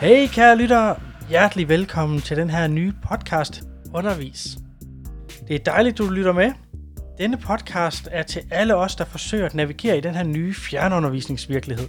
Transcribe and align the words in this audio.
Hey 0.00 0.28
kære 0.28 0.56
lyttere, 0.58 0.96
hjertelig 1.28 1.68
velkommen 1.68 2.20
til 2.20 2.36
den 2.36 2.50
her 2.50 2.66
nye 2.66 2.92
podcast, 3.08 3.62
Undervis. 3.94 4.58
Det 5.48 5.54
er 5.56 5.58
dejligt, 5.58 5.98
du 5.98 6.08
lytter 6.08 6.32
med. 6.32 6.52
Denne 7.18 7.36
podcast 7.36 8.08
er 8.10 8.22
til 8.22 8.42
alle 8.50 8.76
os, 8.76 8.96
der 8.96 9.04
forsøger 9.04 9.46
at 9.46 9.54
navigere 9.54 9.98
i 9.98 10.00
den 10.00 10.14
her 10.14 10.22
nye 10.22 10.54
fjernundervisningsvirkelighed. 10.54 11.88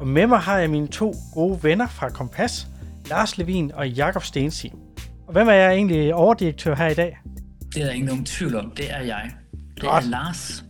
Og 0.00 0.06
med 0.06 0.26
mig 0.26 0.38
har 0.38 0.58
jeg 0.58 0.70
mine 0.70 0.88
to 0.88 1.14
gode 1.34 1.58
venner 1.62 1.88
fra 1.88 2.08
Kompas, 2.08 2.66
Lars 3.10 3.38
Levin 3.38 3.72
og 3.74 3.88
Jakob 3.90 4.24
Stensi. 4.24 4.72
Og 5.26 5.32
hvem 5.32 5.48
er 5.48 5.52
jeg 5.52 5.72
egentlig 5.74 6.14
overdirektør 6.14 6.74
her 6.74 6.88
i 6.88 6.94
dag? 6.94 7.18
Det 7.74 7.82
er 7.82 7.86
der 7.86 7.92
ikke 7.92 8.06
nogen 8.06 8.24
tvivl 8.24 8.56
om. 8.56 8.70
Det 8.76 8.90
er 8.90 9.00
jeg. 9.02 9.30
Det 9.74 9.82
Godt. 9.82 10.04
er 10.04 10.08
Lars. 10.08 10.64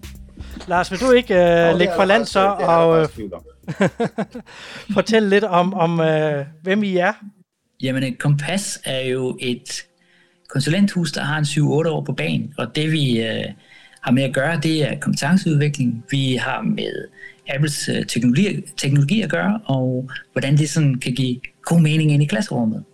Lars, 0.68 0.90
vil 0.90 1.00
du 1.00 1.10
ikke 1.10 1.34
uh, 1.34 1.78
lægge 1.78 1.92
for 1.96 2.04
land 2.04 2.24
så 2.24 2.56
og 2.58 3.00
uh, 3.00 3.08
fortælle 4.96 5.28
lidt 5.28 5.44
om, 5.44 5.74
om 5.74 5.98
uh, 5.98 6.46
hvem 6.62 6.82
I 6.82 6.96
er? 6.96 7.12
Jamen, 7.82 8.02
et 8.02 8.18
kompas 8.18 8.80
er 8.84 9.08
jo 9.08 9.38
et 9.40 9.86
konsulenthus, 10.48 11.12
der 11.12 11.20
har 11.20 11.38
en 11.38 11.44
7-8 11.44 11.88
år 11.88 12.04
på 12.04 12.12
banen, 12.12 12.54
og 12.58 12.76
det 12.76 12.92
vi 12.92 13.22
øh, 13.22 13.44
har 14.00 14.12
med 14.12 14.22
at 14.22 14.34
gøre, 14.34 14.60
det 14.62 14.82
er 14.82 15.00
kompetenceudvikling. 15.00 16.04
Vi 16.10 16.34
har 16.34 16.62
med 16.62 17.08
Apples 17.48 17.88
øh, 17.88 18.06
teknologi, 18.06 18.60
teknologi 18.76 19.22
at 19.22 19.30
gøre, 19.30 19.60
og 19.64 20.10
hvordan 20.32 20.56
det 20.56 20.70
sådan 20.70 20.94
kan 20.94 21.12
give 21.12 21.40
god 21.62 21.80
mening 21.80 22.12
ind 22.12 22.22
i 22.22 22.26
klasserummet. 22.26 22.84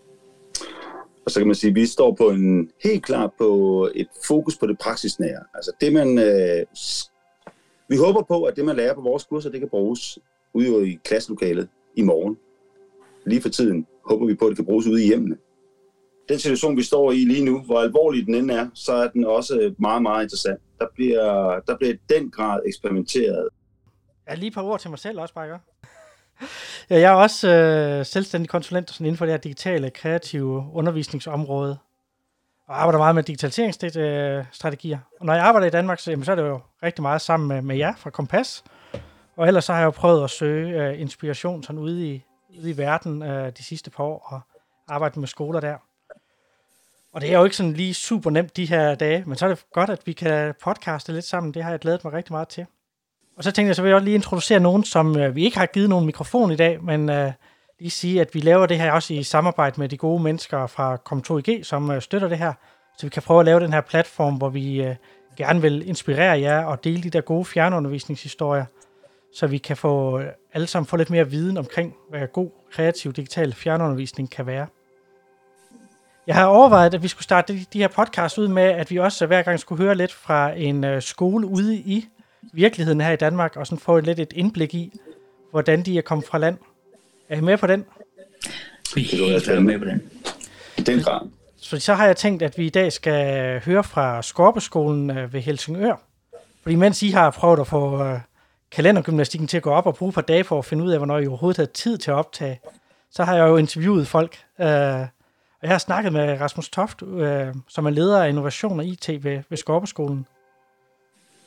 Og 1.27 1.30
så 1.30 1.40
kan 1.40 1.46
man 1.46 1.54
sige, 1.54 1.68
at 1.68 1.74
vi 1.74 1.87
står 1.87 2.15
på 2.15 2.30
en 2.30 2.68
helt 2.85 3.04
klart 3.04 3.30
på 3.38 3.90
et 3.95 4.09
fokus 4.26 4.57
på 4.57 4.66
det 4.66 4.79
praksisnære. 4.79 5.42
Altså 5.54 5.73
det 5.80 5.92
man, 5.92 6.18
øh, 6.18 6.66
vi 7.91 7.96
håber 7.96 8.23
på, 8.23 8.43
at 8.43 8.57
det 8.57 8.65
man 8.65 8.77
lærer 8.77 8.95
på 8.95 9.01
vores 9.01 9.24
kurser, 9.24 9.51
det 9.51 9.60
kan 9.60 9.69
bruges 9.69 10.19
ude 10.55 10.91
i 10.91 10.99
klasselokalet 11.05 11.69
i 11.97 12.02
morgen. 12.02 12.37
Lige 13.27 13.43
for 13.43 13.49
tiden 13.49 13.87
håber 14.05 14.27
vi 14.27 14.35
på, 14.35 14.45
at 14.45 14.49
det 14.49 14.57
kan 14.57 14.65
bruges 14.65 14.87
ude 14.87 15.05
i 15.05 15.07
hjemmene. 15.07 15.37
Den 16.29 16.38
situation, 16.38 16.77
vi 16.77 16.82
står 16.82 17.13
i 17.13 17.16
lige 17.16 17.45
nu, 17.45 17.60
hvor 17.63 17.80
alvorlig 17.80 18.27
den 18.27 18.35
end 18.35 18.51
er, 18.51 18.69
så 18.74 18.93
er 18.93 19.09
den 19.09 19.24
også 19.24 19.74
meget, 19.79 20.02
meget 20.02 20.23
interessant. 20.23 20.60
Der 20.79 20.87
bliver, 20.95 21.60
der 21.66 21.77
bliver 21.77 21.95
i 21.95 21.99
den 22.09 22.30
grad 22.30 22.60
eksperimenteret. 22.66 23.49
Jeg 24.29 24.38
lige 24.38 24.49
et 24.49 24.54
par 24.54 24.63
ord 24.63 24.80
til 24.80 24.91
mig 24.91 24.99
selv 24.99 25.21
også, 25.21 25.35
bare 25.35 25.47
ikke? 25.47 25.59
Ja, 26.91 26.99
jeg 27.01 27.13
er 27.13 27.16
også 27.16 27.49
øh, 27.49 28.07
selvstændig 28.07 28.51
konsulent 28.51 28.91
sådan 28.91 29.07
inden 29.07 29.16
for 29.16 29.25
det 29.25 29.32
her 29.32 29.38
digitale, 29.38 29.91
kreative 29.91 30.65
undervisningsområde. 30.73 31.79
Og 32.71 32.80
arbejder 32.80 32.99
meget 32.99 33.15
med 33.15 33.23
digitaliseringsstrategier. 33.23 34.99
Og 35.21 35.26
når 35.26 35.35
jeg 35.35 35.43
arbejder 35.45 35.66
i 35.66 35.71
Danmark, 35.71 36.01
så, 36.01 36.10
jamen, 36.10 36.24
så 36.24 36.32
er 36.32 36.37
det 36.37 36.43
jo 36.43 36.60
rigtig 36.82 37.02
meget 37.02 37.21
sammen 37.21 37.49
med, 37.49 37.63
med 37.63 37.76
jer 37.76 37.95
fra 37.96 38.10
Kompas. 38.10 38.65
Og 39.37 39.46
ellers 39.46 39.65
så 39.65 39.73
har 39.73 39.80
jeg 39.80 39.87
jo 39.87 39.90
prøvet 39.90 40.24
at 40.24 40.30
søge 40.30 40.82
øh, 40.82 41.01
inspiration 41.01 41.63
sådan 41.63 41.79
ude 41.79 42.09
i, 42.09 42.24
ude 42.59 42.71
i 42.71 42.76
verden 42.76 43.23
øh, 43.23 43.52
de 43.59 43.65
sidste 43.65 43.91
par 43.91 44.04
år, 44.04 44.26
og 44.26 44.41
arbejde 44.95 45.21
med 45.21 45.29
skoler 45.29 45.60
der. 45.60 45.76
Og 47.13 47.21
det 47.21 47.32
er 47.32 47.38
jo 47.38 47.45
ikke 47.45 47.57
sådan 47.57 47.73
lige 47.73 47.95
super 47.95 48.30
nemt 48.30 48.57
de 48.57 48.66
her 48.66 48.95
dage, 48.95 49.24
men 49.26 49.37
så 49.37 49.45
er 49.45 49.48
det 49.48 49.65
godt, 49.73 49.91
at 49.91 50.01
vi 50.07 50.13
kan 50.13 50.54
podcaste 50.63 51.13
lidt 51.13 51.24
sammen. 51.24 51.54
Det 51.54 51.63
har 51.63 51.71
jeg 51.71 51.79
glædet 51.79 52.04
mig 52.04 52.13
rigtig 52.13 52.32
meget 52.32 52.48
til. 52.48 52.66
Og 53.37 53.45
så 53.45 53.52
tænkte 53.52 53.68
jeg, 53.68 53.76
så 53.76 53.82
vil 53.82 53.88
jeg 53.88 53.96
også 53.96 54.04
lige 54.04 54.15
introducere 54.15 54.60
nogen, 54.60 54.85
som 54.85 55.18
øh, 55.18 55.35
vi 55.37 55.45
ikke 55.45 55.59
har 55.59 55.66
givet 55.66 55.88
nogen 55.88 56.07
mikrofon 56.07 56.51
i 56.51 56.57
dag, 56.57 56.85
men 56.85 57.10
øh, 57.10 57.32
lige 57.80 57.90
sige, 57.90 58.20
at 58.20 58.34
vi 58.34 58.40
laver 58.40 58.66
det 58.66 58.78
her 58.78 58.92
også 58.92 59.14
i 59.14 59.23
samarbejde 59.23 59.80
med 59.80 59.88
de 59.88 59.96
gode 59.96 60.23
mennesker 60.23 60.66
fra 60.66 60.98
Kom2IG, 61.12 61.62
som 61.62 61.90
øh, 61.90 62.02
støtter 62.02 62.28
det 62.28 62.38
her, 62.38 62.52
så 62.98 63.06
vi 63.06 63.10
kan 63.10 63.23
prøve 63.23 63.40
at 63.40 63.46
lave 63.46 63.60
den 63.60 63.73
her 63.73 63.80
platform, 63.80 64.34
hvor 64.34 64.48
vi 64.48 64.82
øh, 64.82 64.97
gerne 65.36 65.62
vil 65.62 65.88
inspirere 65.88 66.40
jer 66.40 66.64
og 66.64 66.84
dele 66.84 67.02
de 67.02 67.10
der 67.10 67.20
gode 67.20 67.44
fjernundervisningshistorier, 67.44 68.64
så 69.34 69.46
vi 69.46 69.58
kan 69.58 69.76
få 69.76 70.19
øh, 70.19 70.26
alle 70.54 70.66
sammen 70.66 70.86
få 70.86 70.96
lidt 70.96 71.10
mere 71.10 71.30
viden 71.30 71.56
omkring, 71.56 71.94
hvad 72.10 72.26
god, 72.32 72.50
kreativ, 72.72 73.12
digital 73.12 73.54
fjernundervisning 73.54 74.30
kan 74.30 74.46
være. 74.46 74.66
Jeg 76.26 76.34
har 76.34 76.46
overvejet, 76.46 76.94
at 76.94 77.02
vi 77.02 77.08
skulle 77.08 77.24
starte 77.24 77.52
de, 77.52 77.64
de 77.72 77.78
her 77.78 77.88
podcasts 77.88 78.38
ud 78.38 78.48
med, 78.48 78.62
at 78.62 78.90
vi 78.90 78.96
også 78.96 79.26
hver 79.26 79.42
gang 79.42 79.60
skulle 79.60 79.84
høre 79.84 79.94
lidt 79.94 80.12
fra 80.12 80.52
en 80.56 80.84
øh, 80.84 81.02
skole 81.02 81.46
ude 81.46 81.76
i 81.76 82.08
virkeligheden 82.52 83.00
her 83.00 83.12
i 83.12 83.16
Danmark, 83.16 83.56
og 83.56 83.66
sådan 83.66 83.78
få 83.78 84.00
lidt 84.00 84.19
et 84.19 84.32
indblik 84.32 84.74
i, 84.74 85.00
hvordan 85.50 85.82
de 85.82 85.98
er 85.98 86.02
kommet 86.02 86.26
fra 86.26 86.38
land. 86.38 86.58
Er 87.30 87.36
I 87.36 87.41
med 87.41 87.58
på 87.58 87.66
den? 87.66 87.84
Vi 88.94 89.00
er 89.00 89.04
helt 89.04 89.44
klart 89.44 89.62
med 89.62 89.78
på 89.78 89.84
den. 89.84 90.02
I 90.78 90.80
den 90.80 91.00
grad. 91.00 91.20
Så 91.56 91.80
så 91.80 91.94
har 91.94 92.06
jeg 92.06 92.16
tænkt, 92.16 92.42
at 92.42 92.58
vi 92.58 92.66
i 92.66 92.70
dag 92.70 92.92
skal 92.92 93.60
høre 93.64 93.84
fra 93.84 94.22
Skorpeskolen 94.22 95.10
øh, 95.10 95.32
ved 95.32 95.40
Helsingør. 95.40 95.94
Fordi 96.62 96.74
mens 96.76 97.02
I 97.02 97.10
har 97.10 97.30
prøvet 97.30 97.60
at 97.60 97.66
få 97.66 98.04
øh, 98.04 98.19
kalendergymnastikken 98.72 99.48
til 99.48 99.56
at 99.56 99.62
gå 99.62 99.70
op 99.70 99.86
og 99.86 99.94
bruge 99.94 100.08
et 100.08 100.14
par 100.14 100.22
dage 100.22 100.44
for 100.44 100.58
at 100.58 100.64
finde 100.64 100.84
ud 100.84 100.90
af, 100.90 100.98
hvornår 100.98 101.19
I 101.19 101.26
overhovedet 101.26 101.56
havde 101.56 101.70
tid 101.70 101.98
til 101.98 102.10
at 102.10 102.14
optage, 102.14 102.60
så 103.10 103.24
har 103.24 103.36
jeg 103.36 103.48
jo 103.48 103.56
interviewet 103.56 104.06
folk. 104.06 104.38
Øh, 104.60 104.66
og 104.66 105.62
jeg 105.62 105.70
har 105.70 105.78
snakket 105.78 106.12
med 106.12 106.40
Rasmus 106.40 106.69
Toft, 106.69 107.02
øh, 107.02 107.54
som 107.69 107.86
er 107.86 107.90
leder 107.90 108.22
af 108.22 108.28
innovation 108.28 108.80
og 108.80 108.86
IT 108.86 109.24
ved, 109.24 109.42
ved 109.48 109.58
Skorpeskolen. 109.58 110.26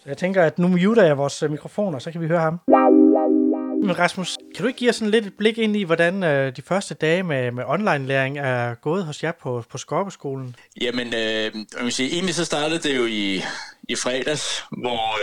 Så 0.04 0.10
jeg 0.10 0.18
tænker, 0.18 0.44
at 0.44 0.60
nu 0.60 0.68
muter 0.68 1.04
jeg 1.04 1.18
vores 1.18 1.44
mikrofoner, 1.50 2.00
så 2.00 2.12
kan 2.12 2.22
vi 2.22 2.28
høre 2.28 2.40
ham. 2.40 2.60
Men 3.86 4.00
Rasmus, 4.00 4.38
kan 4.56 4.62
du 4.64 4.68
ikke 4.68 4.78
give 4.78 4.90
os 4.90 4.96
sådan 4.96 5.12
lidt 5.12 5.26
et 5.26 5.34
blik 5.38 5.58
ind 5.58 5.76
i, 5.78 5.84
hvordan 5.84 6.24
øh, 6.24 6.56
de 6.56 6.62
første 6.62 6.94
dage 6.94 7.24
med, 7.24 7.52
med 7.52 7.64
online-læring 7.68 8.40
er 8.40 8.76
gået 8.76 9.06
hos 9.06 9.24
jer 9.24 9.32
på, 9.32 9.64
på 9.70 9.78
Skorpeskolen? 9.78 10.56
Jamen, 10.82 11.08
øh, 11.08 11.52
jeg 11.78 11.84
vil 11.84 11.92
sige, 11.92 12.14
egentlig 12.14 12.36
så 12.36 12.46
startede 12.46 12.80
det 12.80 12.98
jo 12.98 13.06
i, 13.06 13.42
i 13.90 13.96
fredags, 13.96 14.64
hvor, 14.72 15.18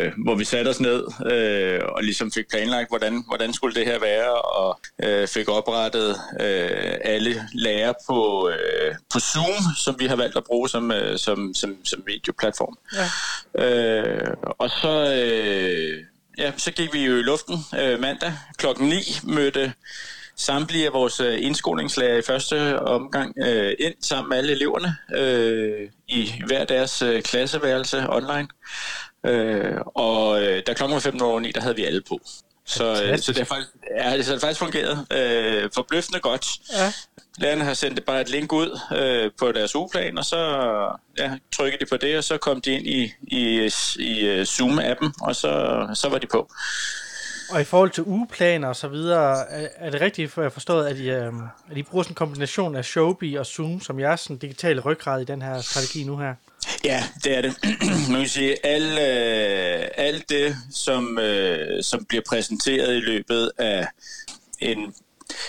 øh, 0.00 0.12
hvor 0.24 0.34
vi 0.34 0.44
satte 0.44 0.68
os 0.68 0.80
ned 0.80 1.04
øh, 1.32 1.80
og 1.88 2.02
ligesom 2.02 2.32
fik 2.32 2.48
planlagt, 2.50 2.88
hvordan, 2.88 3.24
hvordan 3.28 3.52
skulle 3.52 3.74
det 3.74 3.86
her 3.86 3.98
være, 3.98 4.34
og 4.34 4.80
øh, 5.02 5.28
fik 5.28 5.48
oprettet 5.48 6.10
øh, 6.40 6.94
alle 7.04 7.34
lærer 7.52 7.92
på, 8.08 8.48
øh, 8.48 8.94
på 9.12 9.20
Zoom, 9.20 9.62
som 9.76 9.96
vi 9.98 10.06
har 10.06 10.16
valgt 10.16 10.36
at 10.36 10.44
bruge 10.44 10.68
som, 10.68 10.92
øh, 10.92 11.18
som, 11.18 11.54
som, 11.54 11.76
som 11.84 12.02
videoplatform. 12.06 12.78
Ja. 13.56 13.64
Øh, 13.64 14.34
og 14.42 14.70
så... 14.70 15.14
Øh, 15.14 16.04
ja, 16.38 16.52
så 16.56 16.70
gik 16.70 16.92
vi 16.92 17.04
jo 17.04 17.16
i 17.16 17.22
luften 17.22 17.56
øh, 17.80 18.00
mandag 18.00 18.32
klokken 18.56 18.88
9, 18.88 18.96
mødte 19.24 19.72
samtlige 20.36 20.86
af 20.86 20.92
vores 20.92 21.20
øh, 21.20 21.42
indskolingslærer 21.42 22.18
i 22.18 22.22
første 22.22 22.80
omgang 22.80 23.34
øh, 23.46 23.74
ind 23.78 23.94
sammen 24.00 24.28
med 24.28 24.38
alle 24.38 24.52
eleverne 24.52 24.96
øh, 25.14 25.88
i 26.08 26.32
hver 26.46 26.64
deres 26.64 27.02
øh, 27.02 27.22
klasseværelse 27.22 28.06
online. 28.08 28.48
Øh, 29.26 29.80
og 29.84 30.42
øh, 30.42 30.62
da 30.66 30.74
klokken 30.74 30.94
var 30.94 31.00
15 31.00 31.22
over 31.22 31.40
9, 31.40 31.52
der 31.52 31.60
havde 31.60 31.76
vi 31.76 31.84
alle 31.84 32.02
på. 32.08 32.20
Så, 32.66 33.02
øh, 33.04 33.18
så 33.18 33.32
det 33.32 33.38
har 33.38 33.44
faktisk, 33.44 33.70
ja, 33.96 34.16
det 34.16 34.26
har 34.26 34.38
faktisk 34.38 34.60
fungeret 34.60 35.06
øh, 35.12 35.70
forbløffende 35.74 36.20
godt. 36.20 36.46
Ja. 36.72 36.92
Lærerne 37.38 37.64
har 37.64 37.74
sendt 37.74 38.04
bare 38.04 38.20
et 38.20 38.28
link 38.28 38.52
ud 38.52 38.80
øh, 38.96 39.30
på 39.38 39.52
deres 39.52 39.76
ugeplan, 39.76 40.18
og 40.18 40.24
så 40.24 40.38
ja, 41.18 41.32
trykkede 41.52 41.84
de 41.84 41.88
på 41.90 41.96
det, 41.96 42.18
og 42.18 42.24
så 42.24 42.38
kom 42.38 42.60
de 42.60 42.70
ind 42.70 42.86
i, 42.86 43.12
i, 43.22 43.70
i 43.98 44.42
Zoom-appen, 44.42 45.12
og 45.22 45.36
så, 45.36 45.86
så 45.94 46.08
var 46.08 46.18
de 46.18 46.26
på. 46.26 46.50
Og 47.50 47.60
i 47.60 47.64
forhold 47.64 47.90
til 47.90 48.04
ugeplaner 48.04 48.68
og 48.68 48.76
så 48.76 48.88
videre, 48.88 49.50
er, 49.50 49.68
er 49.76 49.90
det 49.90 50.00
rigtigt 50.00 50.32
for 50.32 50.42
jeg 50.42 50.52
forstået, 50.52 50.86
at 50.86 50.96
I, 50.96 51.10
øh, 51.10 51.32
at 51.70 51.76
I 51.76 51.82
bruger 51.82 52.02
sådan 52.02 52.10
en 52.12 52.14
kombination 52.14 52.76
af 52.76 52.84
Showbie 52.84 53.40
og 53.40 53.46
Zoom, 53.46 53.80
som 53.80 54.00
jeres 54.00 54.20
sådan 54.20 54.36
digitale 54.36 54.80
ryggrad 54.80 55.20
i 55.20 55.24
den 55.24 55.42
her 55.42 55.60
strategi 55.60 56.04
nu 56.04 56.16
her? 56.16 56.34
Ja, 56.84 57.04
det 57.24 57.36
er 57.36 57.40
det. 57.40 57.54
Man 58.10 58.20
kan 58.20 58.28
sige, 58.28 58.66
alt, 58.66 58.92
øh, 58.92 59.88
alt 59.96 60.28
det, 60.28 60.56
som, 60.70 61.18
øh, 61.18 61.82
som 61.82 62.04
bliver 62.04 62.22
præsenteret 62.28 62.96
i 62.96 63.00
løbet 63.00 63.50
af 63.58 63.86
en 64.60 64.94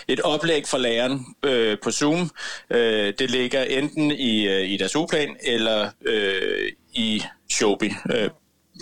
et 0.07 0.21
oplæg 0.21 0.67
fra 0.67 0.77
læreren 0.77 1.25
øh, 1.43 1.77
på 1.83 1.91
Zoom. 1.91 2.29
Øh, 2.69 3.13
det 3.19 3.31
ligger 3.31 3.63
enten 3.63 4.11
i, 4.11 4.47
øh, 4.47 4.69
i 4.69 4.77
deres 4.77 4.95
ugeplan 4.95 5.35
eller 5.43 5.89
øh, 6.05 6.71
i 6.93 7.23
Showbie. 7.49 7.95
Øh, 8.15 8.29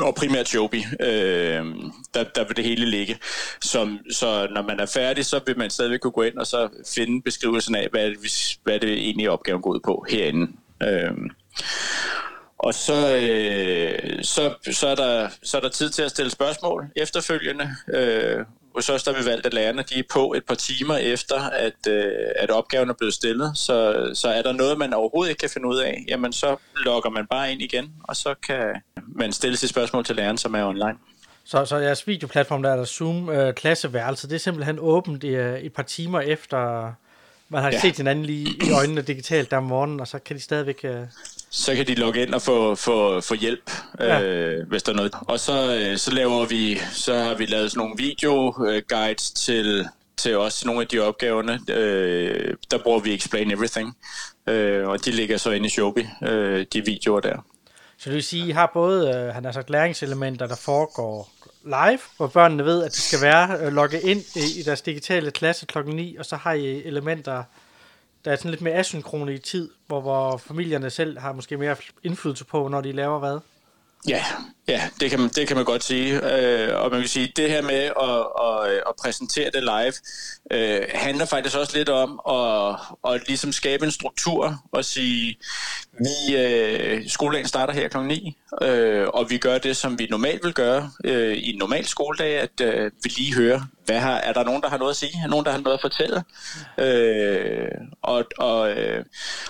og 0.01 0.15
primært 0.15 0.53
Joby, 0.53 0.75
øh, 0.99 1.65
der, 2.13 2.23
der 2.35 2.47
vil 2.47 2.55
det 2.55 2.63
hele 2.63 2.85
ligge. 2.85 3.17
Som, 3.61 3.99
så 4.11 4.47
når 4.51 4.61
man 4.61 4.79
er 4.79 4.85
færdig, 4.85 5.25
så 5.25 5.39
vil 5.45 5.57
man 5.57 5.69
stadigvæk 5.69 5.99
kunne 5.99 6.11
gå 6.11 6.21
ind 6.21 6.37
og 6.37 6.47
så 6.47 6.69
finde 6.95 7.21
beskrivelsen 7.21 7.75
af, 7.75 7.87
hvad, 7.91 8.11
hvad 8.63 8.79
det 8.79 8.91
egentlig 8.91 9.29
opgaven 9.29 9.61
går 9.61 9.71
ud 9.71 9.79
på 9.79 10.05
herinde. 10.09 10.51
Øh, 10.83 11.11
og 12.57 12.73
så, 12.73 13.15
øh, 13.15 14.23
så, 14.23 14.53
så, 14.71 14.87
er 14.87 14.95
der, 14.95 15.29
så 15.43 15.57
er 15.57 15.61
der 15.61 15.69
tid 15.69 15.89
til 15.89 16.01
at 16.01 16.11
stille 16.11 16.31
spørgsmål 16.31 16.85
efterfølgende. 16.95 17.75
Øh, 17.93 18.45
hos 18.75 18.89
os 18.89 19.03
der 19.03 19.13
har 19.13 19.21
vi 19.21 19.25
valgt, 19.25 19.45
at 19.45 19.53
lærerne 19.53 19.83
de 19.89 19.99
er 19.99 20.03
på 20.13 20.33
et 20.33 20.45
par 20.45 20.55
timer 20.55 20.97
efter, 20.97 21.41
at, 21.41 21.87
øh, 21.87 22.11
at 22.35 22.51
opgaven 22.51 22.89
er 22.89 22.93
blevet 22.93 23.13
stillet. 23.13 23.57
Så, 23.57 24.09
så 24.13 24.27
er 24.27 24.41
der 24.41 24.51
noget, 24.51 24.77
man 24.77 24.93
overhovedet 24.93 25.29
ikke 25.29 25.39
kan 25.39 25.49
finde 25.49 25.67
ud 25.67 25.77
af, 25.77 26.05
jamen 26.07 26.33
så 26.33 26.55
logger 26.75 27.09
man 27.09 27.27
bare 27.27 27.51
ind 27.51 27.61
igen, 27.61 27.93
og 28.03 28.15
så 28.15 28.35
kan 28.47 28.81
man 29.07 29.33
stille 29.33 29.57
sit 29.57 29.69
spørgsmål 29.69 30.05
til 30.05 30.15
læreren, 30.15 30.37
som 30.37 30.55
er 30.55 30.65
online. 30.65 30.97
Så, 31.45 31.65
så 31.65 31.77
jeres 31.77 32.07
videoplatform, 32.07 32.63
der 32.63 32.69
er 32.69 32.75
der 32.75 32.85
Zoom 32.85 33.29
øh, 33.29 33.53
klasseværelse, 33.53 34.29
det 34.29 34.35
er 34.35 34.39
simpelthen 34.39 34.77
åbent 34.79 35.23
i, 35.23 35.27
øh, 35.27 35.59
et 35.59 35.73
par 35.73 35.83
timer 35.83 36.19
efter, 36.19 36.91
man 37.49 37.61
har 37.61 37.71
ja. 37.71 37.79
set 37.79 37.97
hinanden 37.97 38.25
lige 38.25 38.49
i 38.67 38.71
øjnene 38.71 39.01
digitalt 39.01 39.51
der 39.51 39.57
om 39.57 39.63
morgenen, 39.63 39.99
og 39.99 40.07
så 40.07 40.19
kan 40.19 40.35
de 40.35 40.41
stadigvæk... 40.41 40.79
Øh... 40.83 41.01
Så 41.49 41.75
kan 41.75 41.87
de 41.87 41.95
logge 41.95 42.21
ind 42.21 42.33
og 42.33 42.41
få, 42.41 42.75
få, 42.75 43.21
få 43.21 43.35
hjælp, 43.35 43.71
ja. 43.99 44.21
øh, 44.21 44.67
hvis 44.67 44.83
der 44.83 44.91
er 44.91 44.95
noget. 44.95 45.13
Og 45.21 45.39
så, 45.39 45.75
øh, 45.75 45.97
så 45.97 46.11
laver 46.11 46.45
vi, 46.45 46.79
så 46.93 47.17
har 47.17 47.33
vi 47.35 47.45
lavet 47.45 47.71
sådan 47.71 47.79
nogle 47.79 47.95
video-guides 47.97 49.31
til, 49.31 49.87
til 50.17 50.37
også 50.37 50.67
nogle 50.67 50.81
af 50.81 50.87
de 50.87 50.99
opgaverne, 50.99 51.59
øh, 51.69 52.53
der 52.71 52.77
bruger 52.77 52.99
vi 52.99 53.13
Explain 53.13 53.51
Everything, 53.51 53.97
øh, 54.47 54.87
og 54.87 55.05
de 55.05 55.11
ligger 55.11 55.37
så 55.37 55.51
inde 55.51 55.65
i 55.65 55.69
Shobi, 55.69 56.07
øh, 56.23 56.65
de 56.73 56.85
videoer 56.85 57.19
der. 57.19 57.37
Så 57.97 58.09
det 58.09 58.15
vil 58.15 58.23
sige, 58.23 58.43
at 58.43 58.49
I 58.49 58.51
har 58.51 58.71
både 58.73 59.09
øh, 59.09 59.33
han 59.33 59.45
har 59.45 59.51
sagt, 59.51 59.69
læringselementer, 59.69 60.47
der 60.47 60.55
foregår 60.55 61.31
live, 61.65 61.99
hvor 62.17 62.27
børnene 62.27 62.65
ved, 62.65 62.83
at 62.83 62.91
de 62.91 63.01
skal 63.01 63.21
være 63.21 63.57
øh, 63.61 63.73
logget 63.73 64.03
ind 64.03 64.23
i, 64.35 64.59
i 64.59 64.63
deres 64.63 64.81
digitale 64.81 65.31
klasse 65.31 65.65
klokken 65.65 65.95
9, 65.95 66.15
og 66.15 66.25
så 66.25 66.35
har 66.35 66.53
I 66.53 66.83
elementer, 66.83 67.43
der 68.25 68.31
er 68.31 68.35
sådan 68.35 68.51
lidt 68.51 68.61
mere 68.61 68.73
asynkrone 68.73 69.33
i 69.33 69.37
tid, 69.37 69.69
hvor, 69.87 70.01
hvor 70.01 70.37
familierne 70.37 70.89
selv 70.89 71.19
har 71.19 71.33
måske 71.33 71.57
mere 71.57 71.75
indflydelse 72.03 72.45
på, 72.45 72.67
når 72.67 72.81
de 72.81 72.91
laver 72.91 73.19
hvad. 73.19 73.39
Ja, 74.07 74.25
ja 74.67 74.89
det, 74.99 75.09
kan 75.09 75.19
man, 75.19 75.29
det 75.29 75.47
kan 75.47 75.55
man 75.55 75.65
godt 75.65 75.83
sige. 75.83 76.35
Øh, 76.35 76.81
og 76.81 76.91
man 76.91 76.99
kan 76.99 77.09
sige, 77.09 77.33
det 77.35 77.49
her 77.49 77.61
med 77.61 77.91
at, 78.01 78.25
at, 78.45 78.83
at 78.89 78.93
præsentere 79.01 79.51
det 79.51 79.63
live, 79.63 79.93
øh, 80.51 80.81
handler 80.93 81.25
faktisk 81.25 81.57
også 81.57 81.77
lidt 81.77 81.89
om 81.89 82.21
at, 82.29 82.75
at 83.13 83.27
ligesom 83.27 83.51
skabe 83.51 83.85
en 83.85 83.91
struktur 83.91 84.63
og 84.71 84.85
sige, 84.85 85.37
vi, 85.99 86.35
øh, 86.37 87.07
skoledagen 87.07 87.47
starter 87.47 87.73
her 87.73 87.87
kl. 87.87 87.97
9, 87.97 88.37
øh, 88.61 89.07
og 89.07 89.29
vi 89.29 89.37
gør 89.37 89.57
det, 89.57 89.77
som 89.77 89.99
vi 89.99 90.07
normalt 90.09 90.43
vil 90.43 90.53
gøre 90.53 90.91
øh, 91.03 91.33
i 91.37 91.53
en 91.53 91.59
normal 91.59 91.85
skoledag, 91.85 92.39
at 92.39 92.61
øh, 92.61 92.91
vi 93.03 93.09
lige 93.17 93.35
hører, 93.35 93.61
hvad 93.85 93.99
har, 93.99 94.17
er 94.17 94.33
der 94.33 94.43
nogen, 94.43 94.61
der 94.61 94.69
har 94.69 94.77
noget 94.77 94.91
at 94.91 94.97
sige? 94.97 95.21
Er 95.23 95.27
nogen, 95.27 95.45
der 95.45 95.51
har 95.51 95.59
noget 95.59 95.77
at 95.77 95.81
fortælle? 95.81 96.23
Øh, 96.77 97.71
og, 98.01 98.25
og, 98.37 98.71
øh, 98.71 99.05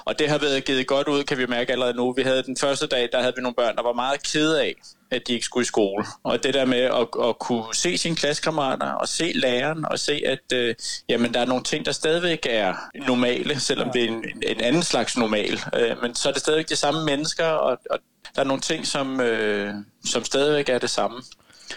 og 0.06 0.19
det 0.19 0.30
har 0.30 0.38
været 0.38 0.65
givet 0.65 0.88
godt 0.88 1.07
ud, 1.07 1.24
kan 1.24 1.38
vi 1.38 1.45
mærke 1.45 1.71
allerede 1.71 1.94
nu. 1.94 2.13
Vi 2.13 2.21
havde 2.21 2.44
den 2.44 2.57
første 2.57 2.88
dag, 2.88 3.09
der 3.12 3.19
havde 3.19 3.33
vi 3.36 3.41
nogle 3.41 3.56
børn, 3.56 3.75
der 3.75 3.83
var 3.83 3.94
meget 3.94 4.24
kede 4.24 4.62
af, 4.62 4.75
at 5.15 5.27
de 5.27 5.33
ikke 5.33 5.45
skulle 5.45 5.62
i 5.62 5.65
skole. 5.65 6.06
Og 6.23 6.44
det 6.44 6.53
der 6.53 6.65
med 6.65 6.79
at, 6.79 7.27
at 7.29 7.39
kunne 7.39 7.63
se 7.73 7.97
sine 7.97 8.15
klassekammerater 8.15 8.91
og 8.91 9.07
se 9.07 9.31
læreren 9.35 9.85
og 9.85 10.00
se, 10.00 10.21
at 10.25 10.53
øh, 10.53 10.75
jamen, 11.09 11.33
der 11.33 11.39
er 11.39 11.45
nogle 11.45 11.63
ting, 11.63 11.85
der 11.85 11.91
stadigvæk 11.91 12.47
er 12.50 12.73
normale, 13.07 13.59
selvom 13.59 13.89
det 13.89 14.03
er 14.03 14.07
en, 14.07 14.25
en 14.41 14.62
anden 14.62 14.83
slags 14.83 15.17
normal. 15.17 15.59
Øh, 15.75 16.01
men 16.01 16.15
så 16.15 16.29
er 16.29 16.33
det 16.33 16.41
stadigvæk 16.41 16.69
de 16.69 16.75
samme 16.75 17.06
mennesker, 17.06 17.45
og, 17.45 17.77
og 17.89 18.00
der 18.35 18.41
er 18.41 18.45
nogle 18.45 18.62
ting, 18.62 18.88
som, 18.88 19.21
øh, 19.21 19.73
som 20.06 20.23
stadigvæk 20.23 20.69
er 20.69 20.77
det 20.79 20.89
samme. 20.89 21.21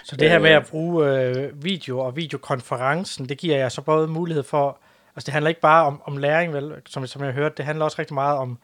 Så 0.05 0.17
det 0.17 0.31
her 0.31 0.38
med 0.38 0.50
at 0.50 0.67
bruge 0.67 1.06
øh, 1.06 1.64
video 1.64 1.99
og 1.99 2.17
videokonferencen, 2.17 3.29
det 3.29 3.38
giver 3.38 3.56
jeg 3.56 3.73
så 3.73 3.81
både 3.81 4.08
mulighed 4.08 4.43
for, 4.43 4.79
altså 5.17 5.26
det 5.26 5.32
handler 5.32 5.49
ikke 5.49 5.61
bare 5.61 5.87
om, 5.87 6.02
om 6.05 6.17
læring, 6.17 6.55
vel, 6.55 6.73
som, 6.88 7.06
som 7.06 7.25
jeg 7.25 7.32
hørte, 7.32 7.55
det 7.56 7.64
handler 7.64 7.85
også 7.85 7.96
rigtig 7.99 8.14
meget 8.14 8.38
om 8.38 8.58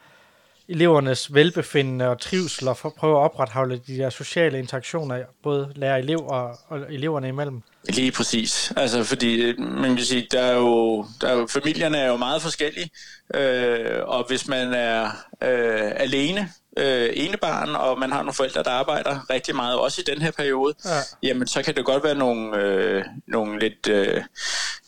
elevernes 0.68 1.34
velbefindende 1.34 2.08
og 2.08 2.20
trivsel, 2.20 2.68
og 2.68 2.76
for 2.76 2.88
at 2.88 2.94
prøve 2.94 3.18
at 3.18 3.22
opretholde 3.22 3.80
de 3.86 3.96
der 3.96 4.10
sociale 4.10 4.58
interaktioner, 4.58 5.22
både 5.42 5.72
lærer 5.76 5.96
elev 5.96 6.26
og, 6.26 6.58
og 6.68 6.78
eleverne 6.90 7.28
imellem. 7.28 7.62
Lige 7.88 8.12
præcis. 8.12 8.72
Altså, 8.76 9.04
fordi 9.04 9.54
man 9.58 9.96
kan 9.96 10.04
sige, 10.04 10.26
der 10.30 10.40
er 10.40 10.56
jo, 10.56 11.06
der 11.20 11.28
er 11.28 11.34
jo, 11.34 11.46
familierne 11.46 11.98
er 11.98 12.08
jo 12.08 12.16
meget 12.16 12.42
forskellige, 12.42 12.90
øh, 13.34 14.00
og 14.04 14.24
hvis 14.28 14.48
man 14.48 14.74
er 14.74 15.04
øh, 15.42 15.92
alene, 15.96 16.50
øh, 16.76 17.10
enebarn, 17.12 17.74
og 17.74 17.98
man 17.98 18.12
har 18.12 18.18
nogle 18.18 18.32
forældre, 18.32 18.62
der 18.62 18.70
arbejder 18.70 19.30
rigtig 19.30 19.56
meget, 19.56 19.78
også 19.78 20.00
i 20.00 20.10
den 20.14 20.22
her 20.22 20.30
periode, 20.30 20.74
ja. 20.84 21.00
jamen 21.22 21.46
så 21.46 21.62
kan 21.62 21.74
det 21.74 21.84
godt 21.84 22.04
være 22.04 22.14
nogle, 22.14 22.56
øh, 22.56 23.04
nogle 23.28 23.58
lidt, 23.58 23.88
øh, 23.88 24.22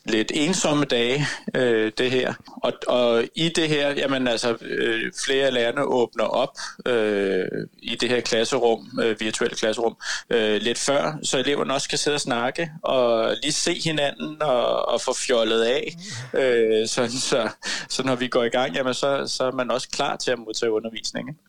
lidt 0.08 0.32
ensomme 0.34 0.84
dage, 0.84 1.26
øh, 1.54 1.92
det 1.98 2.10
her. 2.10 2.34
Og, 2.62 2.72
og 2.86 3.24
i 3.34 3.48
det 3.48 3.68
her, 3.68 3.90
jamen 3.90 4.28
altså, 4.28 4.56
øh, 4.60 5.12
flere 5.24 5.50
lærerne 5.50 5.82
åbner 5.82 6.24
op 6.24 6.58
øh, 6.86 7.46
i 7.82 7.96
det 7.96 8.08
her 8.08 8.20
klasserum, 8.20 9.00
øh, 9.02 9.20
virtuelle 9.20 9.56
klasserum, 9.56 9.96
øh, 10.30 10.60
lidt 10.60 10.78
før, 10.78 11.18
så 11.22 11.38
eleverne 11.38 11.74
også 11.74 11.88
kan 11.88 11.98
sidde 11.98 12.14
og 12.14 12.20
snakke, 12.20 12.70
og 12.82 13.34
lige 13.42 13.52
se 13.52 13.74
hinanden, 13.84 14.42
og, 14.42 14.88
og 14.88 15.00
få 15.00 15.14
fjollet 15.14 15.62
af. 15.62 15.94
Øh, 16.34 16.88
så, 16.88 17.10
så, 17.20 17.48
så 17.88 18.02
når 18.02 18.14
vi 18.14 18.28
går 18.28 18.44
i 18.44 18.48
gang, 18.48 18.74
jamen 18.74 18.94
så, 18.94 19.26
så 19.26 19.44
er 19.44 19.52
man 19.52 19.70
også 19.70 19.88
klar 19.88 20.16
til 20.16 20.30
at 20.30 20.38
modtage 20.38 20.72
undervisning. 20.72 21.28
Ikke? 21.28 21.40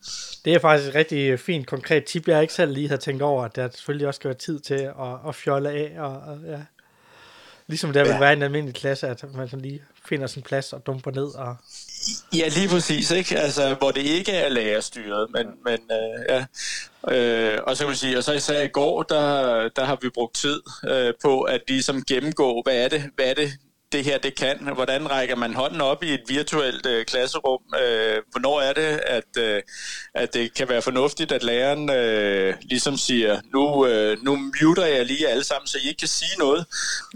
Det 0.44 0.54
er 0.54 0.58
faktisk 0.58 0.88
et 0.88 0.94
rigtig 0.94 1.40
fint, 1.40 1.66
konkret 1.66 2.04
tip, 2.04 2.28
jeg 2.28 2.42
ikke 2.42 2.54
selv 2.54 2.72
lige 2.72 2.88
havde 2.88 3.00
tænkt 3.00 3.22
over, 3.22 3.44
at 3.44 3.56
der 3.56 3.68
selvfølgelig 3.70 4.06
også 4.06 4.18
skal 4.18 4.28
være 4.28 4.38
tid 4.38 4.60
til 4.60 4.74
at, 4.74 5.28
at 5.28 5.34
fjolle 5.34 5.70
af, 5.70 5.94
og, 5.98 6.10
og 6.10 6.38
ja. 6.46 6.58
Ligesom 7.68 7.92
der 7.92 8.02
vil 8.02 8.10
ja. 8.10 8.18
være 8.18 8.32
en 8.32 8.42
almindelig 8.42 8.74
klasse, 8.74 9.08
at 9.08 9.24
man 9.34 9.48
sådan 9.48 9.60
lige 9.60 9.82
finder 10.08 10.26
sin 10.26 10.42
plads 10.42 10.72
og 10.72 10.86
dumper 10.86 11.10
ned. 11.10 11.34
Og... 11.34 11.56
Ja, 12.36 12.48
lige 12.48 12.68
præcis, 12.68 13.10
ikke? 13.10 13.38
Altså, 13.38 13.74
hvor 13.74 13.90
det 13.90 14.00
ikke 14.00 14.32
er 14.32 14.48
lærerstyret, 14.48 15.30
men, 15.30 15.46
men 15.64 15.78
øh, 15.92 16.24
ja. 16.28 16.44
Øh, 17.10 17.60
og 17.66 17.76
så 17.76 17.82
kan 17.82 17.88
man 17.88 17.96
sige, 17.96 18.18
og 18.18 18.24
så 18.24 18.32
især 18.32 18.62
i 18.62 18.68
går, 18.68 19.02
der, 19.02 19.68
der 19.68 19.84
har 19.84 19.98
vi 20.02 20.08
brugt 20.08 20.34
tid 20.34 20.62
øh, 20.88 21.14
på 21.22 21.42
at 21.42 21.60
ligesom 21.68 22.04
gennemgå, 22.04 22.62
hvad 22.62 22.76
er 22.84 22.88
det, 22.88 23.10
hvad 23.14 23.26
er 23.26 23.34
det 23.34 23.52
det 23.92 24.04
her 24.04 24.18
det 24.18 24.34
kan. 24.34 24.68
Hvordan 24.74 25.10
rækker 25.10 25.36
man 25.36 25.54
hånden 25.54 25.80
op 25.80 26.02
i 26.02 26.14
et 26.14 26.22
virtuelt 26.28 26.86
øh, 26.86 27.04
klasserum? 27.04 27.62
Øh, 27.82 28.22
hvornår 28.30 28.60
er 28.60 28.72
det, 28.72 29.00
at, 29.06 29.36
øh, 29.38 29.62
at 30.14 30.34
det 30.34 30.54
kan 30.54 30.68
være 30.68 30.82
fornuftigt, 30.82 31.32
at 31.32 31.42
læreren 31.42 31.90
øh, 31.90 32.54
ligesom 32.60 32.96
siger, 32.96 33.40
nu, 33.52 33.86
øh, 33.86 34.22
nu 34.22 34.36
muter 34.62 34.86
jeg 34.86 35.06
lige 35.06 35.28
alle 35.28 35.44
sammen, 35.44 35.66
så 35.66 35.78
I 35.78 35.88
ikke 35.88 35.98
kan 35.98 36.08
sige 36.08 36.38
noget, 36.38 36.66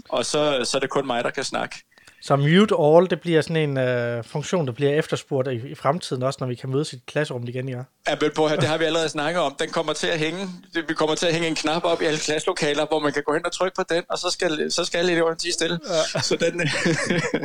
og 0.09 0.25
så, 0.25 0.65
så 0.65 0.77
er 0.77 0.79
det 0.79 0.89
kun 0.89 1.07
mig, 1.07 1.23
der 1.23 1.29
kan 1.29 1.43
snakke. 1.43 1.83
Så 2.25 2.35
mute 2.35 2.75
all, 2.79 3.09
det 3.09 3.21
bliver 3.21 3.41
sådan 3.41 3.69
en 3.69 3.77
øh, 3.77 4.23
funktion, 4.23 4.67
der 4.67 4.73
bliver 4.73 4.91
efterspurgt 4.91 5.47
i, 5.47 5.67
i 5.67 5.75
fremtiden, 5.75 6.23
også 6.23 6.37
når 6.41 6.47
vi 6.47 6.55
kan 6.55 6.69
mødes 6.69 6.93
i 6.93 6.95
et 6.95 7.05
klasserum 7.05 7.47
igen, 7.47 7.69
ja. 7.69 7.81
Ja, 8.07 8.15
vel 8.21 8.31
på 8.31 8.47
her, 8.47 8.55
det 8.55 8.63
har 8.63 8.77
vi 8.77 8.85
allerede 8.85 9.09
snakket 9.09 9.41
om. 9.41 9.55
Den 9.59 9.69
kommer 9.69 9.93
til 9.93 10.07
at 10.07 10.19
hænge, 10.19 10.49
vi 10.87 10.93
kommer 10.93 11.15
til 11.15 11.25
at 11.25 11.33
hænge 11.33 11.47
en 11.47 11.55
knap 11.55 11.83
op 11.85 12.01
i 12.01 12.05
alle 12.05 12.19
klasselokaler, 12.19 12.85
hvor 12.85 12.99
man 12.99 13.13
kan 13.13 13.23
gå 13.23 13.33
hen 13.33 13.45
og 13.45 13.51
trykke 13.51 13.75
på 13.75 13.83
den, 13.89 14.03
og 14.09 14.17
så 14.17 14.29
skal, 14.29 14.71
så 14.71 14.85
skal 14.85 14.97
alle 14.97 15.11
eleverne 15.11 15.35
tige 15.35 15.53
stille. 15.53 15.79
Ja. 16.15 16.21
Så 16.21 16.35
den, 16.35 16.61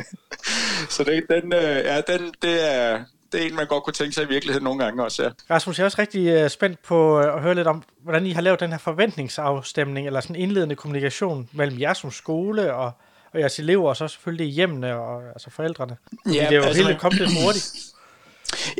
så 0.95 1.03
det, 1.03 1.23
den, 1.29 1.53
øh, 1.53 1.61
ja, 1.61 2.01
den, 2.01 2.33
det 2.41 2.75
er, 2.75 3.03
det 3.31 3.41
er 3.41 3.47
en, 3.47 3.55
man 3.55 3.67
godt 3.67 3.83
kunne 3.83 3.93
tænke 3.93 4.13
sig 4.13 4.23
i 4.23 4.27
virkeligheden 4.27 4.63
nogle 4.63 4.83
gange 4.83 5.03
også, 5.03 5.23
ja. 5.23 5.29
Rasmus, 5.49 5.77
jeg 5.77 5.83
er 5.83 5.85
også 5.85 6.01
rigtig 6.01 6.43
uh, 6.43 6.49
spændt 6.49 6.83
på 6.83 7.19
uh, 7.19 7.35
at 7.35 7.41
høre 7.41 7.55
lidt 7.55 7.67
om, 7.67 7.83
hvordan 8.03 8.25
I 8.25 8.31
har 8.31 8.41
lavet 8.41 8.59
den 8.59 8.71
her 8.71 8.77
forventningsafstemning, 8.77 10.07
eller 10.07 10.21
sådan 10.21 10.35
indledende 10.35 10.75
kommunikation 10.75 11.49
mellem 11.51 11.79
jer 11.79 11.93
som 11.93 12.11
skole 12.11 12.73
og 12.73 12.91
og 13.33 13.39
jeres 13.39 13.59
elever, 13.59 13.89
og 13.89 13.97
så 13.97 14.07
selvfølgelig 14.07 14.47
hjemmene 14.47 14.95
og 14.95 15.23
altså 15.27 15.49
forældrene. 15.49 15.97
Ja, 16.25 16.31
det 16.31 16.41
er 16.41 16.55
jo 16.55 16.61
altså, 16.63 16.87
helt 16.87 16.99
kommet 16.99 17.21
lidt 17.21 17.43
hurtigt. 17.43 17.71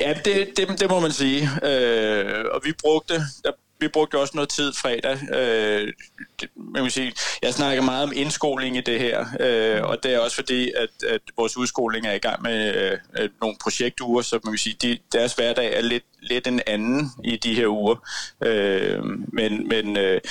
Ja, 0.01 0.13
det, 0.25 0.49
det, 0.57 0.79
det 0.79 0.89
må 0.89 0.99
man 0.99 1.11
sige. 1.11 1.49
Øh, 1.63 2.45
og 2.51 2.61
vi 2.63 2.73
brugte, 2.81 3.13
der 3.13 3.51
vi 3.79 3.87
brugte 3.87 4.19
også 4.19 4.31
noget 4.35 4.49
tid 4.49 4.73
fredag. 4.73 5.19
Øh, 5.35 5.93
det, 6.41 6.49
man 6.55 6.83
vil 6.83 6.91
sige, 6.91 7.13
jeg 7.41 7.53
snakker 7.53 7.83
meget 7.83 8.03
om 8.03 8.11
indskoling 8.15 8.77
i 8.77 8.81
det 8.81 8.99
her, 8.99 9.25
øh, 9.39 9.83
og 9.83 10.03
det 10.03 10.13
er 10.13 10.19
også 10.19 10.35
fordi, 10.35 10.71
at, 10.71 11.03
at 11.09 11.21
vores 11.37 11.57
udskoling 11.57 12.07
er 12.07 12.13
i 12.13 12.17
gang 12.17 12.41
med 12.41 12.75
øh, 13.19 13.29
nogle 13.41 13.55
projektuger, 13.63 14.21
så 14.21 14.39
man 14.43 14.51
vil 14.51 14.59
sige, 14.59 14.75
de, 14.81 14.97
deres 15.11 15.33
hverdag 15.33 15.77
er 15.77 15.81
lidt, 15.81 16.03
lidt 16.21 16.47
en 16.47 16.61
anden 16.67 17.11
i 17.23 17.37
de 17.37 17.55
her 17.55 17.67
uger. 17.67 17.95
Øh, 18.43 19.03
men 19.33 19.67
men 19.67 19.97
øh, 19.97 20.21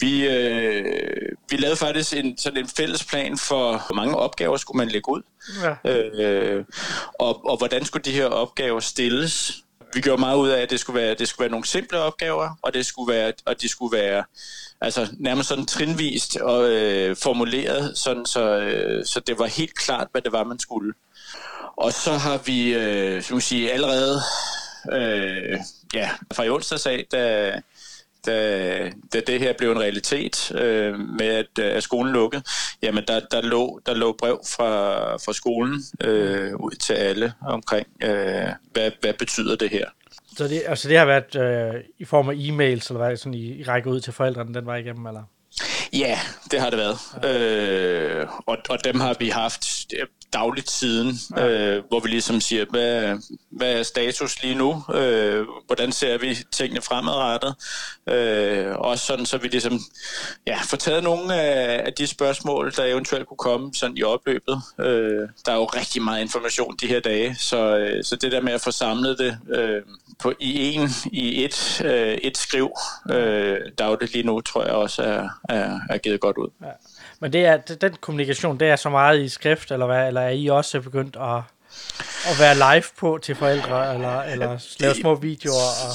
vi, 0.00 0.26
øh, 0.28 0.84
vi 1.50 1.56
lavede 1.56 1.76
faktisk 1.76 2.16
en, 2.16 2.38
sådan 2.38 2.58
en 2.58 2.68
fælles 2.68 3.04
plan 3.04 3.38
for, 3.38 3.70
hvor 3.86 3.94
mange 3.94 4.16
opgaver 4.16 4.56
skulle 4.56 4.78
man 4.78 4.88
lægge 4.88 5.12
ud, 5.12 5.22
ja. 5.62 5.90
øh, 5.90 6.64
og, 7.18 7.46
og 7.46 7.56
hvordan 7.56 7.84
skulle 7.84 8.04
de 8.04 8.12
her 8.12 8.26
opgaver 8.26 8.80
stilles 8.80 9.63
vi 9.94 10.00
gjorde 10.00 10.20
meget 10.20 10.36
ud 10.36 10.48
af, 10.48 10.62
at 10.62 10.70
det 10.70 10.80
skulle 10.80 11.00
være, 11.00 11.14
det 11.14 11.28
skulle 11.28 11.44
være 11.44 11.50
nogle 11.50 11.66
simple 11.66 11.98
opgaver, 11.98 12.58
og 12.62 12.74
det 12.74 12.86
skulle 12.86 13.12
være, 13.12 13.32
og 13.46 13.60
de 13.60 13.68
skulle 13.68 13.96
være 13.96 14.24
altså 14.80 15.08
nærmest 15.18 15.48
sådan 15.48 15.66
trinvist 15.66 16.36
og 16.36 16.70
øh, 16.70 17.16
formuleret, 17.16 17.98
sådan 17.98 18.26
så, 18.26 18.58
øh, 18.58 19.04
så 19.04 19.20
det 19.20 19.38
var 19.38 19.46
helt 19.46 19.74
klart, 19.74 20.08
hvad 20.12 20.22
det 20.22 20.32
var, 20.32 20.44
man 20.44 20.58
skulle. 20.58 20.92
Og 21.76 21.92
så 21.92 22.12
har 22.12 22.38
vi, 22.38 22.74
øh, 22.74 23.22
skal 23.22 23.42
sige, 23.42 23.72
allerede 23.72 24.20
øh, 24.92 25.58
ja, 25.94 26.10
fra 26.32 26.42
i 26.42 26.50
onsdags 26.50 26.86
af, 26.86 27.06
da, 27.12 27.52
da, 28.26 28.90
da 29.12 29.20
det 29.26 29.40
her 29.40 29.52
blev 29.58 29.72
en 29.72 29.80
realitet 29.80 30.52
øh, 30.54 30.98
med, 30.98 31.26
at, 31.26 31.58
at 31.58 31.82
skolen 31.82 32.12
lukkede, 32.12 32.42
jamen 32.82 33.04
der, 33.08 33.20
der, 33.30 33.42
lå, 33.42 33.80
der 33.86 33.94
lå 33.94 34.12
brev 34.18 34.40
fra, 34.56 35.16
fra 35.16 35.32
skolen 35.32 35.82
øh, 36.00 36.54
ud 36.54 36.70
til 36.70 36.94
alle 36.94 37.32
omkring, 37.46 37.86
øh, 38.02 38.48
hvad, 38.72 38.90
hvad 39.00 39.14
betyder 39.18 39.56
det 39.56 39.70
her. 39.70 39.86
Så 40.36 40.48
det, 40.48 40.62
altså 40.66 40.88
det 40.88 40.98
har 40.98 41.04
været 41.04 41.36
øh, 41.36 41.80
i 41.98 42.04
form 42.04 42.28
af 42.28 42.34
e-mails, 42.34 42.90
eller 42.90 43.06
hvad, 43.06 43.16
sådan 43.16 43.34
i, 43.34 43.60
i 43.60 43.62
række 43.62 43.90
ud 43.90 44.00
til 44.00 44.12
forældrene 44.12 44.54
den 44.54 44.66
var 44.66 44.76
igennem, 44.76 45.06
eller? 45.06 45.22
Ja, 45.92 46.18
det 46.50 46.60
har 46.60 46.70
det 46.70 46.78
været. 46.78 46.98
Ja. 47.22 47.38
Øh, 47.38 48.26
og, 48.46 48.56
og 48.68 48.84
dem 48.84 49.00
har 49.00 49.16
vi 49.18 49.28
haft 49.28 49.64
dagligt 50.34 50.70
siden, 50.70 51.18
ja. 51.36 51.48
øh, 51.48 51.82
hvor 51.88 52.00
vi 52.00 52.08
ligesom 52.08 52.40
siger, 52.40 52.64
hvad, 52.70 53.18
hvad 53.50 53.72
er 53.78 53.82
status 53.82 54.42
lige 54.42 54.54
nu? 54.54 54.82
Øh, 54.94 55.46
hvordan 55.66 55.92
ser 55.92 56.18
vi 56.18 56.38
tingene 56.52 56.82
fremadrettet? 56.82 57.54
Øh, 58.08 58.76
også 58.76 59.06
sådan, 59.06 59.26
så 59.26 59.38
vi 59.38 59.48
ligesom 59.48 59.80
ja, 60.46 60.58
får 60.64 60.76
taget 60.76 61.04
nogle 61.04 61.34
af, 61.34 61.82
af 61.86 61.92
de 61.92 62.06
spørgsmål, 62.06 62.72
der 62.76 62.84
eventuelt 62.84 63.26
kunne 63.26 63.36
komme 63.36 63.74
sådan 63.74 63.96
i 63.96 64.02
opløbet. 64.02 64.62
Øh, 64.80 65.28
der 65.46 65.52
er 65.52 65.56
jo 65.56 65.64
rigtig 65.64 66.02
meget 66.02 66.20
information 66.20 66.76
de 66.80 66.86
her 66.86 67.00
dage, 67.00 67.36
så, 67.38 67.76
øh, 67.76 68.04
så 68.04 68.16
det 68.16 68.32
der 68.32 68.40
med 68.40 68.52
at 68.52 68.60
få 68.60 68.70
samlet 68.70 69.18
det 69.18 69.38
øh, 69.54 69.82
på, 70.18 70.32
i 70.40 70.74
en, 70.74 70.88
i 71.12 71.44
et, 71.44 71.82
øh, 71.84 72.14
et 72.14 72.38
skriv 72.38 72.70
øh, 73.10 73.58
dagligt 73.78 74.12
lige 74.12 74.26
nu, 74.26 74.40
tror 74.40 74.64
jeg 74.64 74.72
også 74.72 75.02
er, 75.02 75.28
er, 75.48 75.80
er 75.90 75.98
givet 75.98 76.20
godt 76.20 76.36
ud. 76.38 76.48
Ja. 76.62 76.70
Men 77.24 77.32
det 77.32 77.44
er, 77.44 77.56
den 77.56 77.94
kommunikation, 78.00 78.60
det 78.60 78.68
er 78.68 78.76
så 78.76 78.90
meget 78.90 79.20
i 79.20 79.28
skrift, 79.28 79.70
eller 79.70 79.86
hvad? 79.86 80.06
Eller 80.08 80.20
er 80.20 80.30
I 80.30 80.46
også 80.46 80.80
begyndt 80.80 81.16
at, 81.16 81.42
at 82.26 82.40
være 82.40 82.54
live 82.54 82.84
på 82.98 83.18
til 83.22 83.34
forældre, 83.34 83.94
eller, 83.94 84.22
eller 84.22 84.58
lave 84.80 84.94
små 84.94 85.14
videoer? 85.14 85.70
Og, 85.88 85.92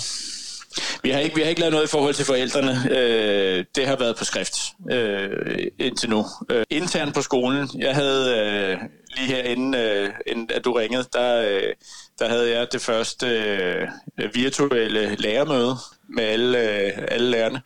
Vi 1.04 1.10
har 1.10 1.20
ikke, 1.20 1.36
vi 1.36 1.42
har 1.42 1.50
ikke 1.50 1.62
lavet 1.62 1.74
noget 1.74 1.86
i 1.86 1.90
forhold 1.90 2.14
til 2.14 2.26
forældrene. 2.26 2.72
Øh, 2.92 3.66
det 3.76 3.88
har 3.88 3.96
været 3.96 4.16
på 4.18 4.26
skrift 4.26 4.56
øh, 4.92 5.68
indtil 5.80 6.10
nu. 6.10 6.26
Øh, 6.50 6.64
internt 6.70 7.14
på 7.16 7.22
skolen, 7.22 7.70
jeg 7.78 7.96
havde 7.96 8.38
øh, 8.38 8.78
lige 9.18 9.28
her 9.28 9.44
inden, 9.44 9.76
øh, 9.76 10.10
inden 10.28 10.50
at 10.56 10.66
du 10.66 10.74
ringede, 10.74 11.06
der, 11.14 11.42
øh, 11.42 11.74
der 12.20 12.30
havde 12.30 12.58
jeg 12.58 12.68
det 12.72 12.82
første 12.82 13.28
øh, 13.28 14.36
virtuelle 14.36 15.16
lærermøde 15.16 15.76
med 16.16 16.24
alle, 16.24 16.60
øh, 16.60 16.92
alle 17.08 17.30
lærerne, 17.32 17.62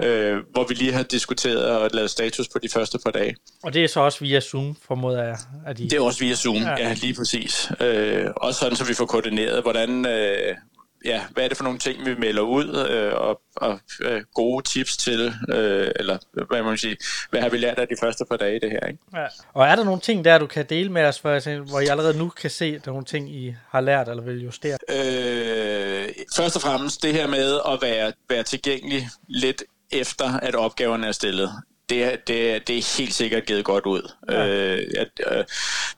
ja. 0.00 0.06
øh, 0.06 0.42
hvor 0.52 0.66
vi 0.68 0.74
lige 0.74 0.92
har 0.92 1.02
diskuteret 1.02 1.64
og 1.66 1.90
lavet 1.92 2.10
status 2.10 2.48
på 2.48 2.58
de 2.58 2.68
første 2.68 2.98
par 3.04 3.10
dage. 3.10 3.36
og 3.62 3.74
det 3.74 3.84
er 3.84 3.88
så 3.88 4.00
også 4.00 4.20
via 4.20 4.40
Zoom, 4.40 4.76
formoder 4.86 5.22
jeg, 5.22 5.36
at 5.66 5.80
I... 5.80 5.84
Det 5.84 5.92
er 5.92 6.00
også 6.00 6.20
via 6.20 6.34
Zoom, 6.34 6.56
Ja. 6.56 6.70
ja, 6.70 6.88
ja 6.88 6.94
lige 6.94 7.14
præcis. 7.14 7.70
Øh, 7.80 8.26
også 8.36 8.60
sådan, 8.60 8.76
så 8.76 8.84
vi 8.84 8.94
får 8.94 9.06
koordineret, 9.06 9.62
hvordan, 9.62 10.06
øh, 10.06 10.54
ja, 11.04 11.22
hvad 11.30 11.44
er 11.44 11.48
det 11.48 11.56
for 11.56 11.64
nogle 11.64 11.78
ting, 11.78 12.06
vi 12.06 12.14
melder 12.14 12.42
ud, 12.42 12.86
øh, 12.90 13.12
og, 13.14 13.40
og 13.56 13.80
øh, 14.02 14.22
gode 14.34 14.68
tips 14.68 14.96
til, 14.96 15.34
øh, 15.48 15.90
eller 15.96 16.18
hvad 16.46 16.62
må 16.62 16.68
man 16.68 16.78
sige, 16.78 16.96
hvad 17.30 17.40
har 17.40 17.48
vi 17.48 17.56
lært 17.56 17.78
af 17.78 17.88
de 17.88 17.94
første 18.00 18.24
par 18.30 18.36
dage 18.36 18.56
i 18.56 18.58
det 18.58 18.70
her, 18.70 18.86
ikke? 18.86 18.98
Ja. 19.14 19.26
Og 19.52 19.66
er 19.66 19.76
der 19.76 19.84
nogle 19.84 20.00
ting 20.00 20.24
der, 20.24 20.38
du 20.38 20.46
kan 20.46 20.66
dele 20.68 20.92
med 20.92 21.04
os, 21.04 21.18
hvor, 21.18 21.64
hvor 21.68 21.80
I 21.80 21.86
allerede 21.86 22.18
nu 22.18 22.28
kan 22.28 22.50
se, 22.50 22.64
at 22.64 22.84
der 22.84 22.90
er 22.90 22.92
nogle 22.92 23.04
ting, 23.04 23.30
I 23.30 23.54
har 23.68 23.80
lært 23.80 24.08
eller 24.08 24.22
vil 24.22 24.44
justere? 24.44 24.78
Øh, 24.90 26.08
først 26.36 26.56
og 26.56 26.62
fremmest 26.62 27.02
det 27.02 27.12
her 27.12 27.26
med 27.26 27.60
at 27.68 27.78
være, 27.82 28.12
være 28.28 28.42
tilgængelig 28.42 29.08
lidt 29.28 29.62
efter, 29.92 30.38
at 30.38 30.54
opgaverne 30.54 31.06
er 31.06 31.12
stillet. 31.12 31.50
Det, 31.88 32.04
er- 32.04 32.16
det, 32.16 32.68
det 32.68 32.78
er 32.78 32.96
helt 32.98 33.14
sikkert 33.14 33.46
givet 33.46 33.64
godt 33.64 33.86
ud. 33.86 34.12
Ja. 34.30 34.46
Øh, 34.46 34.86
at, 34.98 35.08
øh, 35.38 35.44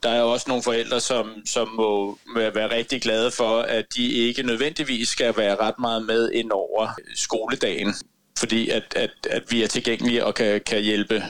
der 0.02 0.09
er 0.11 0.23
også 0.23 0.45
nogle 0.49 0.62
forældre, 0.62 1.00
som, 1.00 1.47
som 1.47 1.69
må 1.69 2.19
være 2.37 2.71
rigtig 2.71 3.02
glade 3.02 3.31
for, 3.31 3.61
at 3.61 3.85
de 3.97 4.09
ikke 4.12 4.43
nødvendigvis 4.43 5.09
skal 5.09 5.37
være 5.37 5.57
ret 5.57 5.78
meget 5.78 6.07
med 6.07 6.31
ind 6.33 6.50
over 6.52 6.88
skoledagen, 7.14 7.95
fordi 8.38 8.69
at, 8.71 8.83
at, 8.97 9.11
at 9.31 9.43
vi 9.50 9.62
er 9.62 9.66
tilgængelige 9.69 10.25
og 10.25 10.35
kan, 10.35 10.61
kan 10.66 10.83
hjælpe 10.83 11.23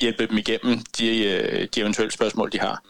hjælpe 0.00 0.26
dem 0.26 0.38
igennem 0.38 0.78
de, 0.98 1.24
øh, 1.24 1.68
de 1.74 1.80
eventuelle 1.80 2.12
spørgsmål, 2.12 2.52
de 2.52 2.58
har. 2.60 2.82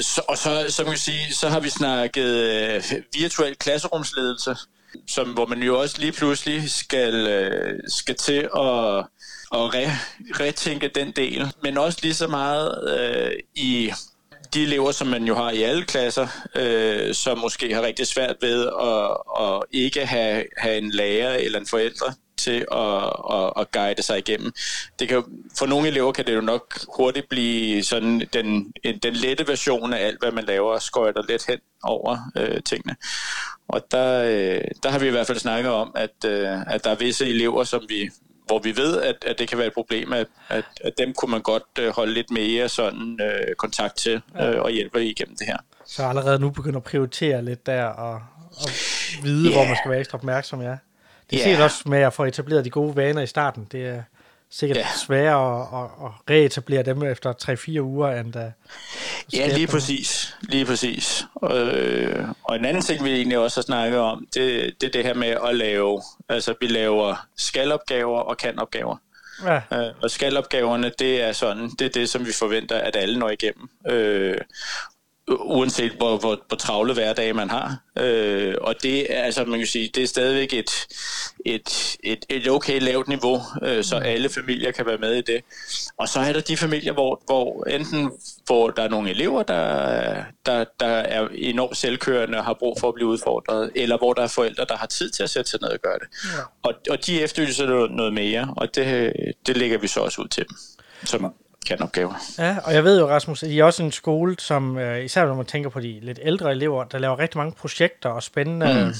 Så, 0.00 0.22
og 0.28 0.38
så, 0.38 0.84
kan 0.84 0.92
vi 0.92 0.98
sige, 0.98 1.34
så 1.34 1.48
har 1.48 1.60
vi 1.60 1.68
snakket 1.68 2.24
øh, 2.26 2.82
virtuel 3.14 3.56
klasserumsledelse, 3.56 4.56
som, 5.08 5.28
hvor 5.28 5.46
man 5.46 5.62
jo 5.62 5.80
også 5.80 5.96
lige 5.98 6.12
pludselig 6.12 6.70
skal, 6.70 7.14
øh, 7.14 7.78
skal 7.88 8.14
til 8.14 8.48
at, 8.56 9.04
at 9.54 9.74
re, 9.74 9.86
retænke 10.40 10.88
den 10.88 11.10
del, 11.16 11.46
men 11.62 11.78
også 11.78 11.98
lige 12.02 12.14
så 12.14 12.26
meget 12.26 12.98
øh, 13.00 13.32
i 13.54 13.92
de 14.54 14.62
elever, 14.62 14.92
som 14.92 15.06
man 15.06 15.24
jo 15.24 15.34
har 15.34 15.50
i 15.50 15.62
alle 15.62 15.84
klasser, 15.84 16.26
øh, 16.56 17.14
som 17.14 17.38
måske 17.38 17.74
har 17.74 17.82
rigtig 17.82 18.06
svært 18.06 18.36
ved 18.40 18.66
at, 18.66 19.16
at 19.46 19.62
ikke 19.72 20.06
have, 20.06 20.44
have 20.56 20.78
en 20.78 20.90
lærer 20.90 21.34
eller 21.34 21.58
en 21.60 21.66
forældre 21.66 22.14
til 22.38 22.66
at, 22.72 23.04
at, 23.34 23.52
at 23.56 23.70
guide 23.72 24.02
sig 24.02 24.18
igennem. 24.18 24.52
Det 24.98 25.08
kan, 25.08 25.22
for 25.58 25.66
nogle 25.66 25.88
elever 25.88 26.12
kan 26.12 26.26
det 26.26 26.34
jo 26.34 26.40
nok 26.40 26.78
hurtigt 26.96 27.28
blive 27.28 27.82
sådan 27.84 28.28
den, 28.32 28.72
en- 28.84 28.98
den 28.98 29.14
lette 29.14 29.48
version 29.48 29.92
af 29.92 30.06
alt, 30.06 30.18
hvad 30.20 30.32
man 30.32 30.44
laver, 30.44 30.72
og 30.72 30.82
skøjter 30.82 31.22
lidt 31.28 31.46
hen 31.46 31.58
over 31.82 32.18
øh, 32.36 32.62
tingene. 32.62 32.96
Og 33.68 33.82
der, 33.90 34.22
øh, 34.24 34.64
der 34.82 34.90
har 34.90 34.98
vi 34.98 35.06
i 35.06 35.10
hvert 35.10 35.26
fald 35.26 35.38
snakket 35.38 35.72
om, 35.72 35.92
at, 35.94 36.24
øh, 36.26 36.60
at 36.74 36.84
der 36.84 36.90
er 36.90 36.94
visse 36.94 37.26
elever, 37.26 37.64
som 37.64 37.82
vi, 37.88 38.10
hvor 38.50 38.58
vi 38.58 38.76
ved, 38.76 39.02
at, 39.02 39.16
at 39.26 39.38
det 39.38 39.48
kan 39.48 39.58
være 39.58 39.66
et 39.66 39.74
problem, 39.74 40.12
at, 40.12 40.26
at, 40.48 40.64
at 40.84 40.92
dem 40.98 41.14
kunne 41.14 41.30
man 41.30 41.40
godt 41.42 41.62
øh, 41.78 41.88
holde 41.88 42.14
lidt 42.14 42.30
mere 42.30 42.68
sådan 42.68 43.18
øh, 43.22 43.54
kontakt 43.54 43.96
til 43.96 44.22
øh, 44.40 44.60
og 44.60 44.70
hjælpe 44.70 45.04
igennem 45.06 45.36
det 45.36 45.46
her. 45.46 45.56
Så 45.86 46.02
allerede 46.02 46.38
nu 46.38 46.50
begynder 46.50 46.76
at 46.76 46.84
prioritere 46.84 47.44
lidt 47.44 47.66
der, 47.66 47.84
og, 47.84 48.14
og 48.56 48.68
vide, 49.22 49.48
Ja. 49.48 49.54
hvor 49.56 49.64
man 49.64 49.76
skal 49.76 49.90
være 49.90 50.00
ekstra 50.00 50.18
opmærksom, 50.18 50.62
ja. 50.62 50.66
Det 50.66 51.36
er 51.36 51.36
Ja. 51.36 51.42
sikkert 51.42 51.62
også 51.62 51.82
med 51.86 51.98
at 51.98 52.12
få 52.12 52.24
etableret 52.24 52.64
de 52.64 52.70
gode 52.70 52.96
vaner 52.96 53.22
i 53.22 53.26
starten. 53.26 53.68
Det 53.72 53.86
er 53.86 54.02
sikkert 54.50 54.78
Ja. 54.78 54.86
sværere 55.06 55.60
at, 55.60 55.84
at, 55.84 56.06
at 56.06 56.30
reetablere 56.30 56.82
dem 56.82 57.02
efter 57.02 57.32
3-4 57.76 57.80
uger, 57.80 58.20
end 58.20 58.32
da... 58.32 58.52
Ja, 59.32 59.48
lige 59.56 59.66
præcis. 59.66 60.36
Lige 60.42 60.64
præcis. 60.66 61.24
Øh, 61.52 62.24
og 62.44 62.56
en 62.56 62.64
anden 62.64 62.82
ting, 62.82 63.04
vi 63.04 63.10
egentlig 63.14 63.38
også 63.38 63.60
har 63.60 63.62
snakket 63.62 63.98
om, 64.00 64.26
det, 64.34 64.74
det 64.80 64.86
er 64.86 64.90
det 64.92 65.04
her 65.04 65.14
med 65.14 65.28
at 65.48 65.56
lave, 65.56 66.02
altså 66.28 66.54
vi 66.60 66.66
laver 66.66 67.26
skalopgaver 67.36 68.20
og 68.20 68.36
kanopgaver. 68.36 68.96
Ja, 69.44 69.60
Øh, 69.72 69.94
og 70.02 70.10
skalopgaverne, 70.10 70.92
det 70.98 71.22
er 71.22 71.32
sådan, 71.32 71.70
det 71.78 71.84
er 71.84 71.88
det, 71.90 72.08
som 72.08 72.26
vi 72.26 72.32
forventer, 72.32 72.78
at 72.78 72.96
alle 72.96 73.18
når 73.18 73.30
igennem. 73.30 73.68
Øh, 73.88 74.38
uanset 75.30 75.92
hvor, 75.92 76.16
hvor, 76.16 76.38
hvor 76.48 76.56
travle 76.56 76.92
hverdage 76.92 77.32
man 77.32 77.50
har. 77.50 77.76
Øh, 77.98 78.54
og 78.60 78.74
det 78.82 79.16
er, 79.16 79.22
altså 79.22 79.44
man 79.44 79.58
kan 79.58 79.66
sige, 79.66 79.90
det 79.94 80.02
er 80.02 80.06
stadigvæk 80.06 80.54
et, 80.54 80.86
et, 81.46 81.96
et, 82.04 82.26
et 82.28 82.48
okay 82.48 82.80
lavt 82.80 83.08
niveau, 83.08 83.40
øh, 83.62 83.84
så 83.84 83.96
alle 83.96 84.28
familier 84.28 84.70
kan 84.70 84.86
være 84.86 84.98
med 84.98 85.14
i 85.14 85.20
det. 85.20 85.44
Og 85.96 86.08
så 86.08 86.20
er 86.20 86.32
der 86.32 86.40
de 86.40 86.56
familier, 86.56 86.92
hvor, 86.92 87.22
hvor 87.26 87.64
enten 87.64 88.10
hvor 88.46 88.70
der 88.70 88.82
er 88.82 88.88
nogle 88.88 89.10
elever, 89.10 89.42
der, 89.42 90.22
der, 90.46 90.64
der 90.80 90.86
er 90.86 91.28
enormt 91.34 91.76
selvkørende 91.76 92.38
og 92.38 92.44
har 92.44 92.54
brug 92.54 92.76
for 92.80 92.88
at 92.88 92.94
blive 92.94 93.08
udfordret, 93.08 93.70
eller 93.74 93.98
hvor 93.98 94.12
der 94.12 94.22
er 94.22 94.28
forældre, 94.28 94.64
der 94.68 94.76
har 94.76 94.86
tid 94.86 95.10
til 95.10 95.22
at 95.22 95.30
sætte 95.30 95.50
sig 95.50 95.60
ned 95.62 95.68
og 95.68 95.78
gøre 95.78 95.98
det. 95.98 96.08
Ja. 96.36 96.42
Og, 96.62 96.74
og 96.90 97.06
de 97.06 97.20
efterlyser 97.20 97.66
noget, 97.66 97.90
noget 97.90 98.12
mere, 98.12 98.54
og 98.56 98.74
det, 98.74 99.12
det 99.46 99.56
lægger 99.56 99.78
vi 99.78 99.86
så 99.86 100.00
også 100.00 100.22
ud 100.22 100.28
til 100.28 100.44
dem, 100.48 100.56
som 101.04 101.34
kan 101.66 101.82
opgaver. 101.82 102.14
Ja, 102.38 102.56
og 102.64 102.74
jeg 102.74 102.84
ved 102.84 103.00
jo, 103.00 103.08
Rasmus, 103.08 103.42
at 103.42 103.50
I 103.50 103.58
er 103.58 103.64
også 103.64 103.82
en 103.82 103.92
skole, 103.92 104.36
som 104.38 104.78
øh, 104.78 105.04
især 105.04 105.26
når 105.26 105.34
man 105.34 105.46
tænker 105.46 105.70
på 105.70 105.80
de 105.80 106.00
lidt 106.02 106.18
ældre 106.22 106.50
elever, 106.50 106.84
der 106.84 106.98
laver 106.98 107.18
rigtig 107.18 107.38
mange 107.38 107.52
projekter 107.52 108.08
og 108.08 108.22
spændende 108.22 108.84
mm. 108.84 108.94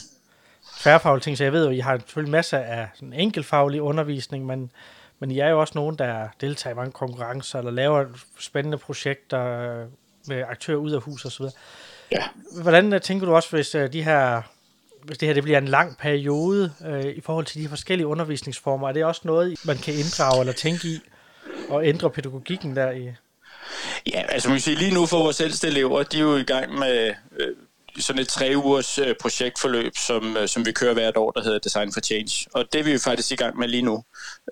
tværfaglige 0.81 1.23
ting, 1.23 1.38
så 1.38 1.45
jeg 1.45 1.52
ved 1.52 1.64
jo, 1.64 1.71
at 1.71 1.76
I 1.76 1.79
har 1.79 1.99
selvfølgelig 1.99 2.33
masser 2.33 2.59
af 2.59 2.88
sådan 2.95 3.12
enkeltfaglig 3.12 3.83
undervisning, 3.83 4.47
men, 4.47 4.71
men 5.19 5.31
I 5.31 5.38
er 5.38 5.49
jo 5.49 5.61
også 5.61 5.73
nogen, 5.75 5.99
der 5.99 6.29
deltager 6.40 6.75
i 6.75 6.76
mange 6.76 6.93
konkurrencer, 6.93 7.59
eller 7.59 7.71
laver 7.71 8.05
spændende 8.38 8.79
projekter 8.79 9.45
øh, 9.47 9.87
med 10.26 10.45
aktører 10.49 10.79
ud 10.79 10.90
af 10.90 11.02
hus 11.02 11.25
og 11.25 11.33
så 11.33 11.38
videre. 11.38 11.55
Ja. 12.12 12.23
Hvordan 12.62 12.93
øh, 12.93 13.00
tænker 13.00 13.26
du 13.26 13.35
også, 13.35 13.50
hvis 13.50 13.76
de 13.93 14.02
her 14.02 14.43
hvis 15.02 15.19
det 15.19 15.29
her 15.29 15.35
det 15.35 15.43
bliver 15.43 15.59
en 15.59 15.69
lang 15.69 15.99
periode 15.99 16.73
øh, 16.87 17.05
i 17.05 17.21
forhold 17.21 17.47
til 17.47 17.62
de 17.62 17.69
forskellige 17.69 18.07
undervisningsformer, 18.07 18.88
er 18.88 18.93
det 18.93 19.05
også 19.05 19.21
noget, 19.25 19.59
man 19.64 19.76
kan 19.76 19.95
inddrage 19.95 20.40
eller 20.40 20.52
tænke 20.52 20.88
i, 20.88 21.00
og 21.68 21.87
ændre 21.87 22.11
pædagogikken 22.11 22.76
der 22.76 22.90
i? 22.90 23.12
Ja, 24.06 24.23
altså 24.28 24.49
man 24.49 24.56
kan 24.56 24.62
sige, 24.62 24.76
lige 24.76 24.94
nu 24.94 25.06
for 25.06 25.18
vores 25.18 25.40
ældste 25.40 25.66
elever, 25.66 26.02
de 26.02 26.16
er 26.16 26.23
jo 26.23 26.37
i 26.37 26.42
gang 26.42 26.78
med 26.78 27.14
øh, 27.38 27.56
sådan 27.99 28.23
et 28.23 28.28
tre 28.28 28.52
ugers 28.56 28.99
øh, 28.99 29.14
projektforløb, 29.20 29.92
som, 29.97 30.37
øh, 30.37 30.49
som 30.49 30.66
vi 30.66 30.73
kører 30.73 30.94
hvert 30.94 31.16
år, 31.16 31.30
der 31.30 31.42
hedder 31.42 31.59
Design 31.59 31.92
for 31.92 32.00
Change. 32.00 32.47
Og 32.54 32.73
det 32.73 32.78
er 32.78 32.85
vi 32.85 32.92
jo 32.92 32.99
faktisk 32.99 33.32
i 33.32 33.37
gang 33.37 33.59
med 33.59 33.68
lige 33.68 33.82
nu. 33.82 34.04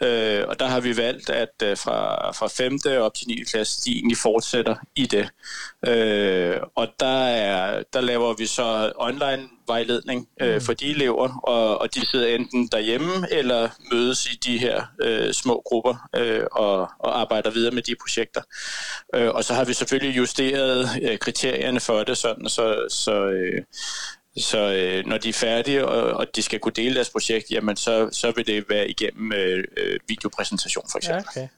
Øh, 0.02 0.44
og 0.48 0.60
der 0.60 0.66
har 0.66 0.80
vi 0.80 0.96
valgt, 0.96 1.30
at 1.30 1.62
øh, 1.62 1.76
fra, 1.76 2.30
fra 2.32 2.48
5. 2.48 2.78
op 3.00 3.14
til 3.14 3.28
9. 3.28 3.44
klasse, 3.50 3.84
de 3.84 3.96
egentlig 3.96 4.16
fortsætter 4.16 4.76
i 4.96 5.06
det. 5.06 5.28
Øh, 5.86 6.56
og 6.74 6.88
der, 7.00 7.24
er, 7.24 7.82
der 7.92 8.00
laver 8.00 8.34
vi 8.34 8.46
så 8.46 8.92
online 8.96 9.48
vejledning 9.68 10.28
øh, 10.40 10.60
for 10.60 10.72
de 10.72 10.90
elever, 10.90 11.40
og, 11.48 11.80
og 11.80 11.94
de 11.94 12.06
sidder 12.06 12.26
enten 12.26 12.68
derhjemme 12.72 13.32
eller 13.32 13.68
mødes 13.92 14.26
i 14.26 14.36
de 14.44 14.58
her 14.58 14.84
øh, 15.02 15.32
små 15.32 15.62
grupper 15.66 16.08
øh, 16.16 16.42
og, 16.52 16.80
og 16.98 17.20
arbejder 17.20 17.50
videre 17.50 17.74
med 17.74 17.82
de 17.82 17.94
projekter. 18.00 18.42
Øh, 19.14 19.28
og 19.28 19.44
så 19.44 19.54
har 19.54 19.64
vi 19.64 19.72
selvfølgelig 19.72 20.16
justeret 20.16 20.88
øh, 21.02 21.18
kriterierne 21.18 21.80
for 21.80 22.02
det, 22.02 22.16
sådan 22.16 22.48
så, 22.48 22.86
så, 22.90 23.26
øh, 23.26 23.62
så 24.36 24.58
øh, 24.58 25.06
når 25.06 25.18
de 25.18 25.28
er 25.28 25.32
færdige, 25.32 25.86
og, 25.86 26.02
og 26.16 26.26
de 26.36 26.42
skal 26.42 26.58
kunne 26.58 26.72
dele 26.76 26.94
deres 26.94 27.10
projekt, 27.10 27.50
jamen 27.50 27.76
så, 27.76 28.08
så 28.12 28.32
vil 28.36 28.46
det 28.46 28.64
være 28.68 28.88
igennem 28.90 29.32
øh, 29.32 29.64
øh, 29.76 30.00
videopræsentation 30.08 30.84
for 30.92 30.98
Ja, 31.02 31.16
eksempel. 31.18 31.28
okay. 31.28 31.48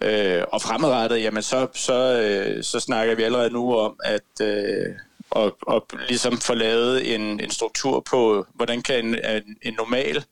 Øh, 0.00 0.44
og 0.52 0.62
fremadrettet, 0.62 1.22
jamen 1.22 1.42
så, 1.42 1.66
så, 1.74 2.20
øh, 2.20 2.64
så 2.64 2.80
snakker 2.80 3.14
vi 3.14 3.22
allerede 3.22 3.50
nu 3.50 3.76
om, 3.76 4.00
at 4.04 4.40
øh, 4.46 4.94
og, 5.30 5.56
og 5.66 5.86
ligesom 6.08 6.38
få 6.38 6.54
lavet 6.54 7.14
en, 7.14 7.40
en 7.40 7.50
struktur 7.50 8.00
på, 8.00 8.46
hvordan 8.54 8.82
kan 8.82 9.06
en, 9.06 9.14
en, 9.14 9.56
en 9.62 9.74
normal 9.74 10.24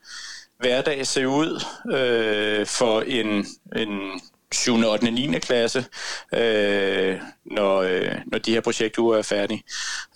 hverdag 0.59 1.07
se 1.07 1.29
ud 1.29 1.65
øh, 1.93 2.67
for 2.67 3.01
en, 3.01 3.47
en 3.77 4.21
7., 4.53 4.75
8., 4.87 5.11
9. 5.11 5.39
klasse, 5.39 5.85
øh, 6.35 7.21
når, 7.45 7.77
øh, 7.79 8.15
når 8.27 8.39
de 8.39 8.53
her 8.53 8.61
projektuger 8.61 9.19
er 9.19 9.23
færdige. 9.23 9.63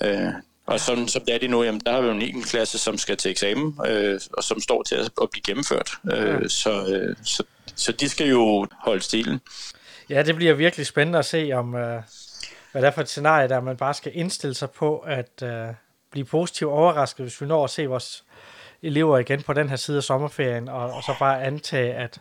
Øh, 0.03 0.29
og 0.67 0.81
som, 0.81 1.09
som 1.09 1.23
det 1.27 1.35
er 1.35 1.39
det 1.39 1.51
nu, 1.51 1.63
jamen, 1.63 1.81
der 1.87 1.93
har 1.93 2.01
vi 2.01 2.07
jo 2.07 2.13
en 2.13 2.19
9. 2.19 2.33
klasse, 2.43 2.79
som 2.79 2.99
skal 2.99 3.17
til 3.17 3.31
eksamen, 3.31 3.79
øh, 3.87 4.21
og 4.33 4.45
som 4.45 4.61
står 4.61 4.83
til 4.83 4.95
at, 4.95 5.11
at 5.23 5.31
blive 5.31 5.43
gennemført. 5.43 5.91
Øh, 6.13 6.49
så, 6.49 6.87
øh, 6.87 7.17
så, 7.23 7.45
så 7.75 7.93
de 7.93 8.09
skal 8.09 8.29
jo 8.29 8.67
holde 8.73 9.03
stilen. 9.03 9.41
Ja, 10.11 10.23
det 10.23 10.37
bliver 10.37 10.55
virkelig 10.55 10.87
spændende 10.87 11.19
at 11.19 11.25
se, 11.25 11.53
om 11.53 11.75
øh, 11.75 12.03
hvad 12.73 12.83
det 12.83 12.89
er 12.89 12.91
for 12.91 13.01
et 13.01 13.09
scenarie, 13.09 13.49
der 13.49 13.61
man 13.61 13.77
bare 13.77 13.95
skal 13.95 14.13
indstille 14.15 14.55
sig 14.55 14.71
på 14.71 14.99
at 14.99 15.43
øh, 15.43 15.67
blive 16.11 16.25
positivt 16.25 16.71
overrasket, 16.71 17.25
hvis 17.27 17.41
vi 17.41 17.47
når 17.47 17.65
at 17.65 17.71
se 17.71 17.87
vores 17.87 18.25
elever 18.83 19.19
igen 19.19 19.43
på 19.43 19.53
den 19.53 19.69
her 19.69 19.77
side 19.77 19.97
af 19.97 20.03
sommerferien, 20.03 20.69
og, 20.69 20.93
og 20.93 21.03
så 21.03 21.15
bare 21.19 21.43
antage, 21.43 21.95
at, 21.95 22.21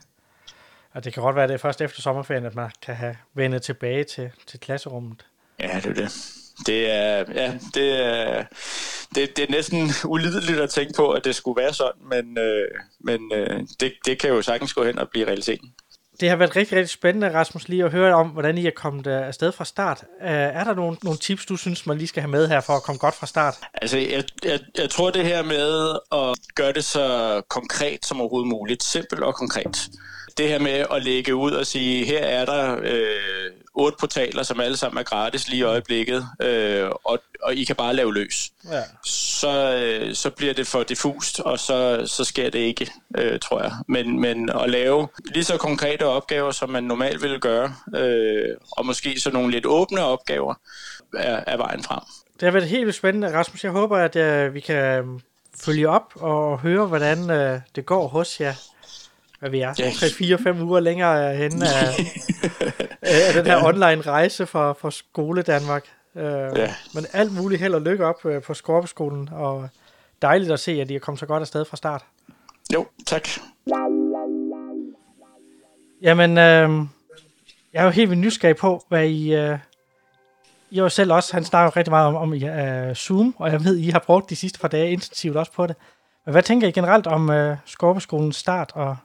Og 0.91 1.03
det 1.03 1.13
kan 1.13 1.23
godt 1.23 1.35
være, 1.35 1.43
at 1.43 1.49
det 1.49 1.53
er 1.53 1.59
først 1.59 1.81
efter 1.81 2.01
sommerferien, 2.01 2.45
at 2.45 2.55
man 2.55 2.71
kan 2.81 2.95
have 2.95 3.15
vendt 3.33 3.63
tilbage 3.63 4.03
til, 4.03 4.31
til 4.47 4.59
klasserummet. 4.59 5.25
Ja, 5.59 5.79
det 5.83 5.85
er 5.85 5.93
det. 5.93 6.42
Det 6.65 6.91
er, 6.91 7.23
ja, 7.35 7.53
det 7.73 8.05
er, 8.05 8.43
det, 9.15 9.37
det 9.37 9.43
er 9.43 9.51
næsten 9.51 9.91
ulideligt 10.05 10.59
at 10.59 10.69
tænke 10.69 10.93
på, 10.95 11.11
at 11.11 11.25
det 11.25 11.35
skulle 11.35 11.61
være 11.61 11.73
sådan, 11.73 12.01
men, 12.09 12.37
øh, 12.37 12.67
men 12.99 13.31
øh, 13.33 13.59
det, 13.79 13.93
det 14.05 14.19
kan 14.19 14.29
jo 14.29 14.41
sagtens 14.41 14.73
gå 14.73 14.83
hen 14.83 14.99
og 14.99 15.09
blive 15.09 15.27
realiteten. 15.27 15.73
Det 16.19 16.29
har 16.29 16.35
været 16.35 16.55
rigtig, 16.55 16.77
rigtig 16.77 16.89
spændende, 16.89 17.33
Rasmus, 17.33 17.67
lige 17.67 17.85
at 17.85 17.91
høre 17.91 18.15
om, 18.15 18.27
hvordan 18.27 18.57
I 18.57 18.67
er 18.67 18.71
kommet 18.75 19.07
øh, 19.07 19.27
afsted 19.27 19.51
fra 19.51 19.65
start. 19.65 20.03
Uh, 20.21 20.27
er 20.29 20.63
der 20.63 20.73
nogle, 20.73 20.97
nogle 21.03 21.19
tips, 21.19 21.45
du 21.45 21.55
synes, 21.55 21.85
man 21.85 21.97
lige 21.97 22.07
skal 22.07 22.21
have 22.21 22.31
med 22.31 22.47
her 22.47 22.61
for 22.61 22.73
at 22.73 22.83
komme 22.83 22.99
godt 22.99 23.15
fra 23.15 23.27
start? 23.27 23.55
Altså, 23.73 23.97
jeg, 23.97 24.23
jeg, 24.43 24.59
jeg 24.77 24.89
tror 24.89 25.09
det 25.09 25.25
her 25.25 25.43
med 25.43 25.97
at 26.11 26.37
gøre 26.55 26.73
det 26.73 26.83
så 26.83 27.41
konkret 27.49 28.05
som 28.05 28.21
overhovedet 28.21 28.49
muligt, 28.49 28.83
simpelt 28.83 29.23
og 29.23 29.35
konkret 29.35 29.89
det 30.37 30.47
her 30.47 30.59
med 30.59 30.85
at 30.91 31.03
lægge 31.03 31.35
ud 31.35 31.51
og 31.51 31.67
sige, 31.67 32.05
her 32.05 32.19
er 32.19 32.45
der 32.45 32.77
øh, 32.83 33.51
otte 33.75 33.97
portaler, 33.99 34.43
som 34.43 34.59
alle 34.59 34.77
sammen 34.77 34.97
er 34.99 35.03
gratis 35.03 35.47
lige 35.47 35.59
i 35.59 35.63
øjeblikket, 35.63 36.27
øh, 36.41 36.89
og, 37.03 37.19
og 37.43 37.55
I 37.55 37.63
kan 37.63 37.75
bare 37.75 37.95
lave 37.95 38.13
løs. 38.13 38.51
Ja. 38.71 38.81
Så, 39.05 39.75
øh, 39.75 40.15
så 40.15 40.29
bliver 40.29 40.53
det 40.53 40.67
for 40.67 40.83
diffust, 40.83 41.39
og 41.39 41.59
så, 41.59 42.03
så 42.05 42.23
sker 42.23 42.49
det 42.49 42.59
ikke, 42.59 42.91
øh, 43.17 43.39
tror 43.39 43.61
jeg. 43.61 43.71
Men, 43.87 44.19
men 44.19 44.49
at 44.49 44.69
lave 44.69 45.07
lige 45.25 45.43
så 45.43 45.57
konkrete 45.57 46.05
opgaver, 46.05 46.51
som 46.51 46.69
man 46.69 46.83
normalt 46.83 47.21
ville 47.21 47.39
gøre, 47.39 47.75
øh, 47.95 48.57
og 48.71 48.85
måske 48.85 49.19
så 49.19 49.31
nogle 49.31 49.51
lidt 49.51 49.65
åbne 49.65 50.01
opgaver, 50.01 50.53
er, 51.17 51.43
er 51.47 51.57
vejen 51.57 51.83
frem. 51.83 52.01
Det 52.39 52.45
har 52.45 52.51
været 52.51 52.69
helt 52.69 52.85
vildt 52.85 52.97
spændende, 52.97 53.37
Rasmus. 53.37 53.63
Jeg 53.63 53.71
håber, 53.71 53.97
at 53.97 54.15
øh, 54.15 54.53
vi 54.53 54.59
kan 54.59 55.03
følge 55.65 55.89
op 55.89 56.13
og 56.15 56.59
høre, 56.59 56.85
hvordan 56.85 57.29
øh, 57.29 57.59
det 57.75 57.85
går 57.85 58.07
hos 58.07 58.41
jer 58.41 58.53
hvad 59.43 59.51
vi 59.51 59.59
er, 59.59 59.73
3-4-5 60.59 60.63
uger 60.63 60.79
længere 60.79 61.35
hen 61.35 61.63
af, 61.63 61.87
af 63.27 63.33
den 63.33 63.45
her 63.45 63.57
ja. 63.57 63.67
online 63.67 64.01
rejse 64.01 64.45
for, 64.45 64.77
for 64.81 64.89
skole 64.89 65.41
Danmark. 65.41 65.85
Uh, 66.15 66.21
ja. 66.21 66.73
Men 66.93 67.05
alt 67.13 67.33
muligt 67.33 67.61
held 67.61 67.73
og 67.73 67.81
lykke 67.81 68.05
op 68.05 68.25
uh, 68.25 68.41
på 68.41 68.53
Skorpeskolen, 68.53 69.29
og 69.31 69.69
dejligt 70.21 70.51
at 70.51 70.59
se, 70.59 70.71
at 70.81 70.89
de 70.89 70.95
er 70.95 70.99
kommet 70.99 71.19
så 71.19 71.25
godt 71.25 71.41
afsted 71.41 71.65
fra 71.65 71.77
start. 71.77 72.05
Jo, 72.73 72.85
tak. 73.07 73.27
Jamen, 76.01 76.31
uh, 76.31 76.87
jeg 77.73 77.79
er 77.81 77.83
jo 77.83 77.89
helt 77.89 78.09
vildt 78.09 78.21
nysgerrig 78.21 78.55
på, 78.55 78.85
hvad 78.89 79.07
I... 79.07 79.49
Uh, 79.51 79.57
I 80.71 80.89
selv 80.89 81.13
også, 81.13 81.33
han 81.33 81.43
snakker 81.43 81.77
rigtig 81.77 81.91
meget 81.91 82.07
om, 82.07 82.15
om 82.15 82.31
uh, 82.31 82.93
Zoom, 82.93 83.35
og 83.37 83.51
jeg 83.51 83.63
ved, 83.63 83.77
I 83.77 83.89
har 83.89 83.99
brugt 83.99 84.29
de 84.29 84.35
sidste 84.35 84.59
par 84.59 84.67
dage 84.67 84.91
intensivt 84.91 85.37
også 85.37 85.51
på 85.51 85.67
det. 85.67 85.75
Men 86.25 86.31
hvad 86.31 86.43
tænker 86.43 86.67
I 86.67 86.71
generelt 86.71 87.07
om 87.07 87.29
uh, 87.29 87.55
Skorpeskolens 87.65 88.35
start 88.35 88.71
og 88.75 88.97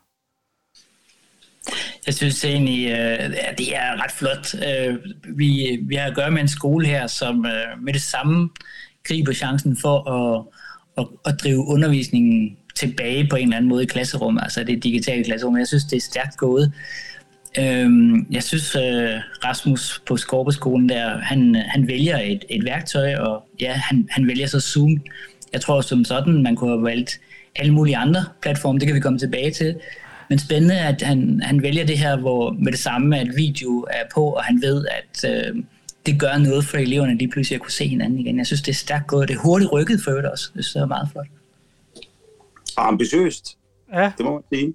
jeg 2.07 2.15
synes 2.15 2.45
egentlig, 2.45 2.91
øh, 2.91 3.31
at 3.49 3.59
det 3.59 3.77
er 3.77 4.03
ret 4.05 4.12
flot. 4.12 4.55
Øh, 4.55 4.97
vi, 5.37 5.79
vi 5.83 5.95
har 5.95 6.07
at 6.07 6.15
gøre 6.15 6.31
med 6.31 6.41
en 6.41 6.49
skole 6.49 6.87
her, 6.87 7.07
som 7.07 7.47
øh, 7.47 7.83
med 7.83 7.93
det 7.93 8.03
samme 8.03 8.50
griber 9.05 9.33
chancen 9.33 9.77
for 9.77 10.11
at, 10.11 10.45
at, 10.99 11.33
at 11.33 11.41
drive 11.43 11.67
undervisningen 11.67 12.57
tilbage 12.75 13.27
på 13.31 13.37
en 13.37 13.43
eller 13.43 13.57
anden 13.57 13.69
måde 13.69 13.83
i 13.83 13.87
klasserummet, 13.87 14.43
altså 14.43 14.65
det 14.65 14.85
digitale 14.85 15.25
klasserum. 15.25 15.59
Jeg 15.59 15.67
synes, 15.67 15.85
det 15.85 15.97
er 15.97 16.00
stærkt 16.00 16.37
gået. 16.37 16.73
Øhm, 17.59 18.27
jeg 18.31 18.43
synes, 18.43 18.77
Rasmus 19.45 20.03
på 20.07 20.17
Skorpeskolen 20.17 20.88
der, 20.88 21.19
han, 21.19 21.55
han 21.55 21.88
vælger 21.88 22.19
et, 22.19 22.45
et 22.50 22.65
værktøj, 22.65 23.15
og 23.15 23.49
ja, 23.61 23.73
han, 23.73 24.09
han 24.11 24.27
vælger 24.27 24.47
så 24.47 24.61
Zoom. 24.61 24.97
Jeg 25.53 25.61
tror 25.61 25.81
som 25.81 26.05
sådan, 26.05 26.43
man 26.43 26.56
kunne 26.56 26.71
have 26.71 26.85
valgt 26.85 27.21
alle 27.56 27.75
mulige 27.75 27.97
andre 27.97 28.25
platforme, 28.43 28.78
det 28.78 28.87
kan 28.87 28.95
vi 28.95 29.00
komme 29.00 29.19
tilbage 29.19 29.50
til. 29.50 29.76
Men 30.28 30.38
spændende, 30.38 30.80
at 30.80 31.02
han, 31.02 31.41
han 31.45 31.62
vælger 31.62 31.86
det 31.86 31.99
her, 31.99 32.17
hvor 32.17 32.50
med 32.50 32.73
det 32.73 32.80
samme, 32.80 33.19
at 33.19 33.28
video 33.36 33.86
er 33.91 34.02
på, 34.14 34.25
og 34.25 34.45
han 34.45 34.62
ved, 34.62 34.86
at 34.86 35.25
øh, 35.30 35.62
det 36.06 36.21
gør 36.21 36.38
noget 36.38 36.64
for 36.64 36.76
eleverne 36.76 37.19
lige 37.19 37.30
pludselig 37.30 37.54
at 37.54 37.62
kunne 37.62 37.73
se 37.73 37.88
hinanden 37.88 38.19
igen. 38.19 38.38
Jeg 38.38 38.47
synes, 38.47 38.62
det 38.62 38.73
er 38.73 38.76
stærkt 38.76 39.06
gået. 39.06 39.28
Det 39.28 39.34
er 39.34 39.41
hurtigt 39.41 39.73
rykket 39.73 40.00
for 40.04 40.10
øvrigt 40.10 40.26
også. 40.26 40.50
Det 40.54 40.64
synes, 40.64 40.73
det 40.73 40.82
er 40.82 40.86
meget 40.86 41.08
flot. 41.12 41.26
Ambitiøst. 42.76 43.58
Ja. 43.93 44.12
Det 44.19 44.26
må 44.26 44.32
man 44.32 44.43
sige. 44.52 44.75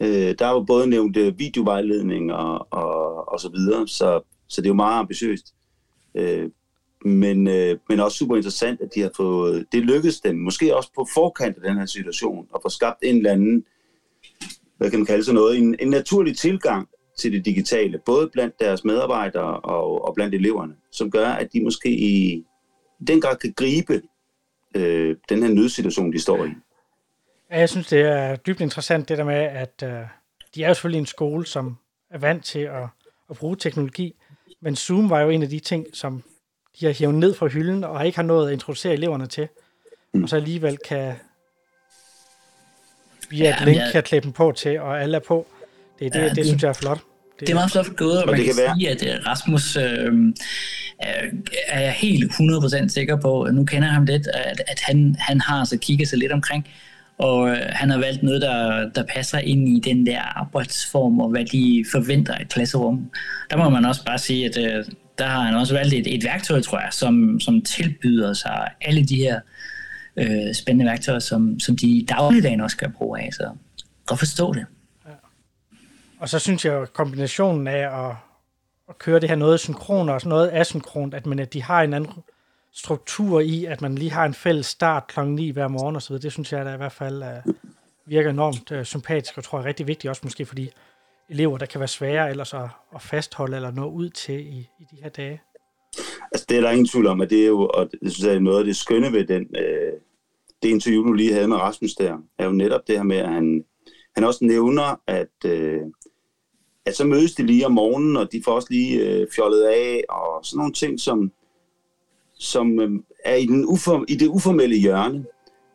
Øh, 0.00 0.34
der 0.38 0.46
er 0.46 0.52
jo 0.52 0.64
både 0.64 0.86
nævnt 0.86 1.16
øh, 1.16 1.38
videovejledning 1.38 2.32
og, 2.32 2.66
og, 2.70 3.32
og 3.32 3.40
så 3.40 3.48
videre, 3.48 3.88
så, 3.88 4.20
så 4.48 4.60
det 4.60 4.66
er 4.66 4.70
jo 4.70 4.74
meget 4.74 4.98
ambitiøst. 4.98 5.54
Øh, 6.14 6.50
men, 7.04 7.48
øh, 7.48 7.78
men 7.88 8.00
også 8.00 8.16
super 8.16 8.36
interessant, 8.36 8.80
at 8.80 8.94
de 8.94 9.00
har 9.00 9.10
fået, 9.16 9.66
det 9.72 9.82
lykkedes 9.82 10.20
dem, 10.20 10.36
måske 10.36 10.76
også 10.76 10.90
på 10.94 11.06
forkant 11.14 11.56
af 11.56 11.62
den 11.62 11.78
her 11.78 11.86
situation, 11.86 12.46
at 12.54 12.60
få 12.62 12.68
skabt 12.68 12.98
en 13.02 13.16
eller 13.16 13.32
anden 13.32 13.64
hvad 14.78 14.90
kan 14.90 14.98
man 14.98 15.06
kalde 15.06 15.24
sådan 15.24 15.34
noget, 15.34 15.58
en, 15.58 15.76
en 15.80 15.88
naturlig 15.88 16.36
tilgang 16.36 16.88
til 17.18 17.32
det 17.32 17.44
digitale, 17.44 18.00
både 18.06 18.30
blandt 18.32 18.60
deres 18.60 18.84
medarbejdere 18.84 19.60
og, 19.60 20.08
og 20.08 20.14
blandt 20.14 20.34
eleverne, 20.34 20.74
som 20.92 21.10
gør, 21.10 21.28
at 21.28 21.52
de 21.52 21.64
måske 21.64 21.90
i 21.90 22.44
den 23.06 23.20
grad 23.20 23.36
kan 23.36 23.52
gribe 23.56 24.02
øh, 24.74 25.16
den 25.28 25.42
her 25.42 25.50
nødsituation, 25.50 26.12
de 26.12 26.20
står 26.20 26.44
i. 26.44 26.48
Ja, 27.50 27.58
jeg 27.58 27.68
synes, 27.68 27.86
det 27.86 28.00
er 28.00 28.36
dybt 28.36 28.60
interessant 28.60 29.08
det 29.08 29.18
der 29.18 29.24
med, 29.24 29.34
at 29.34 29.82
øh, 29.84 29.90
de 30.54 30.64
er 30.64 30.68
jo 30.68 30.74
selvfølgelig 30.74 30.98
en 30.98 31.06
skole, 31.06 31.46
som 31.46 31.76
er 32.10 32.18
vant 32.18 32.44
til 32.44 32.58
at, 32.58 32.88
at 33.30 33.36
bruge 33.36 33.56
teknologi, 33.56 34.14
men 34.60 34.76
Zoom 34.76 35.10
var 35.10 35.20
jo 35.20 35.30
en 35.30 35.42
af 35.42 35.48
de 35.48 35.58
ting, 35.58 35.86
som 35.92 36.22
de 36.80 36.86
har 36.86 36.92
hævet 36.92 37.14
ned 37.14 37.34
fra 37.34 37.46
hylden 37.46 37.84
og 37.84 38.06
ikke 38.06 38.18
har 38.18 38.22
nået 38.22 38.46
at 38.46 38.52
introducere 38.52 38.92
eleverne 38.92 39.26
til, 39.26 39.48
mm. 40.14 40.22
og 40.22 40.28
så 40.28 40.36
alligevel 40.36 40.78
kan 40.78 41.14
via 43.30 43.44
ja, 43.44 43.56
et 43.56 43.64
link 43.64 43.78
jeg... 43.78 43.88
kan 43.92 44.02
klæde 44.02 44.22
dem 44.22 44.32
på 44.32 44.52
til, 44.56 44.80
og 44.80 45.02
alle 45.02 45.16
er 45.16 45.20
på. 45.20 45.46
Det, 45.98 46.12
det, 46.12 46.20
ja, 46.20 46.28
det, 46.28 46.36
det 46.36 46.46
synes 46.46 46.62
jeg 46.62 46.68
er 46.68 46.72
flot. 46.72 46.98
Det, 46.98 47.40
det 47.40 47.50
er 47.50 47.54
meget 47.54 47.70
flot 47.70 47.96
gået, 47.96 48.22
og 48.22 48.26
man 48.26 48.36
det 48.36 48.44
kan, 48.44 48.54
kan 48.54 48.74
sige, 48.76 48.90
at 48.90 49.06
øh, 49.06 49.26
Rasmus 49.26 49.76
øh, 49.76 50.34
er 51.68 51.80
jeg 51.80 51.92
helt 51.92 52.32
100% 52.32 52.88
sikker 52.88 53.16
på, 53.16 53.48
nu 53.52 53.64
kender 53.64 53.88
jeg 53.88 53.94
ham 53.94 54.04
lidt, 54.04 54.26
at, 54.26 54.62
at 54.66 54.80
han, 54.80 55.16
han 55.18 55.40
har 55.40 55.64
så 55.64 55.78
kigget 55.78 56.08
sig 56.08 56.18
lidt 56.18 56.32
omkring, 56.32 56.68
og 57.18 57.48
øh, 57.48 57.58
han 57.70 57.90
har 57.90 57.98
valgt 57.98 58.22
noget, 58.22 58.42
der, 58.42 58.88
der 58.94 59.02
passer 59.14 59.38
ind 59.38 59.68
i 59.68 59.80
den 59.80 60.06
der 60.06 60.20
arbejdsform, 60.20 61.20
og 61.20 61.28
hvad 61.28 61.44
de 61.44 61.84
forventer 61.92 62.34
af 62.34 62.42
et 62.42 62.48
klasserum. 62.48 63.10
Der 63.50 63.56
må 63.56 63.68
man 63.68 63.84
også 63.84 64.04
bare 64.04 64.18
sige, 64.18 64.46
at 64.46 64.58
øh, 64.58 64.84
der 65.18 65.26
har 65.26 65.40
han 65.40 65.54
også 65.54 65.74
valgt 65.74 65.94
et, 65.94 66.14
et 66.14 66.24
værktøj, 66.24 66.60
tror 66.60 66.78
jeg, 66.78 66.88
som, 66.92 67.40
som 67.40 67.62
tilbyder 67.62 68.32
sig 68.32 68.68
alle 68.80 69.04
de 69.04 69.16
her 69.16 69.34
øh, 69.34 69.57
spændende 70.54 70.90
værktøjer, 70.90 71.18
som, 71.18 71.60
som 71.60 71.76
de 71.76 71.86
i 71.86 72.06
dagligdagen 72.08 72.60
også 72.60 72.76
kan 72.76 72.92
bruge 72.92 73.20
af. 73.20 73.32
Så 73.32 73.50
godt 74.06 74.18
forstå 74.18 74.52
det. 74.52 74.66
Ja. 75.06 75.12
Og 76.18 76.28
så 76.28 76.38
synes 76.38 76.64
jeg 76.64 76.74
at 76.74 76.92
kombinationen 76.92 77.66
af 77.66 78.08
at, 78.08 78.14
at 78.88 78.98
køre 78.98 79.20
det 79.20 79.28
her 79.28 79.36
noget 79.36 79.60
synkron 79.60 80.08
og 80.08 80.20
noget 80.24 80.50
asynkront, 80.52 81.14
at, 81.14 81.26
man, 81.26 81.38
at 81.38 81.52
de 81.52 81.62
har 81.62 81.82
en 81.82 81.94
anden 81.94 82.12
struktur 82.72 83.40
i, 83.40 83.64
at 83.64 83.82
man 83.82 83.94
lige 83.94 84.10
har 84.10 84.26
en 84.26 84.34
fælles 84.34 84.66
start 84.66 85.06
kl. 85.06 85.20
9 85.20 85.50
hver 85.50 85.68
morgen 85.68 85.96
og 85.96 86.02
så 86.02 86.08
videre. 86.08 86.22
Det 86.22 86.32
synes 86.32 86.52
jeg 86.52 86.64
da 86.64 86.74
i 86.74 86.76
hvert 86.76 86.92
fald 86.92 87.22
uh, 87.22 87.54
virker 88.06 88.30
enormt 88.30 88.70
uh, 88.70 88.82
sympatisk, 88.82 89.38
og 89.38 89.44
tror 89.44 89.58
jeg 89.58 89.64
er 89.64 89.68
rigtig 89.68 89.86
vigtigt 89.86 90.10
også 90.10 90.20
måske 90.24 90.46
for 90.46 90.54
de 90.54 90.68
elever, 91.28 91.58
der 91.58 91.66
kan 91.66 91.80
være 91.80 91.88
svære 91.88 92.30
ellers 92.30 92.54
at, 92.54 92.68
at 92.94 93.02
fastholde 93.02 93.56
eller 93.56 93.70
nå 93.70 93.90
ud 93.90 94.10
til 94.10 94.40
i, 94.40 94.68
i 94.80 94.84
de 94.90 94.96
her 95.02 95.08
dage. 95.08 95.40
Altså 96.32 96.46
det 96.48 96.56
er 96.56 96.60
der 96.60 96.70
ingen 96.70 96.86
tvivl 96.86 97.06
om, 97.06 97.20
at 97.20 97.30
det 97.30 97.42
er 97.42 97.46
jo, 97.46 97.66
og 97.74 97.90
det 98.02 98.12
synes 98.12 98.26
jeg 98.26 98.34
er 98.34 98.38
noget 98.38 98.58
af 98.58 98.64
det 98.64 98.76
skønne 98.76 99.12
ved 99.12 99.26
den, 99.26 99.56
øh, 99.56 99.92
det 100.62 100.68
interview, 100.68 101.02
du 101.02 101.12
lige 101.12 101.32
havde 101.32 101.48
med 101.48 101.56
Rasmus 101.56 101.94
der, 101.94 102.18
er 102.38 102.44
jo 102.44 102.52
netop 102.52 102.86
det 102.86 102.96
her 102.96 103.02
med, 103.02 103.16
at 103.16 103.28
han, 103.28 103.64
han 104.14 104.24
også 104.24 104.44
nævner, 104.44 105.00
at, 105.06 105.44
øh, 105.44 105.80
at 106.86 106.96
så 106.96 107.04
mødes 107.04 107.34
de 107.34 107.46
lige 107.46 107.66
om 107.66 107.72
morgenen, 107.72 108.16
og 108.16 108.32
de 108.32 108.42
får 108.44 108.52
også 108.52 108.68
lige 108.70 109.08
øh, 109.08 109.26
fjollet 109.36 109.62
af, 109.62 110.02
og 110.08 110.44
sådan 110.44 110.58
nogle 110.58 110.72
ting, 110.72 111.00
som, 111.00 111.32
som 112.34 112.80
øh, 112.80 112.90
er 113.24 113.34
i, 113.34 113.46
den 113.46 113.66
uform, 113.66 114.04
i 114.08 114.14
det 114.14 114.26
uformelle 114.28 114.76
hjørne, 114.76 115.24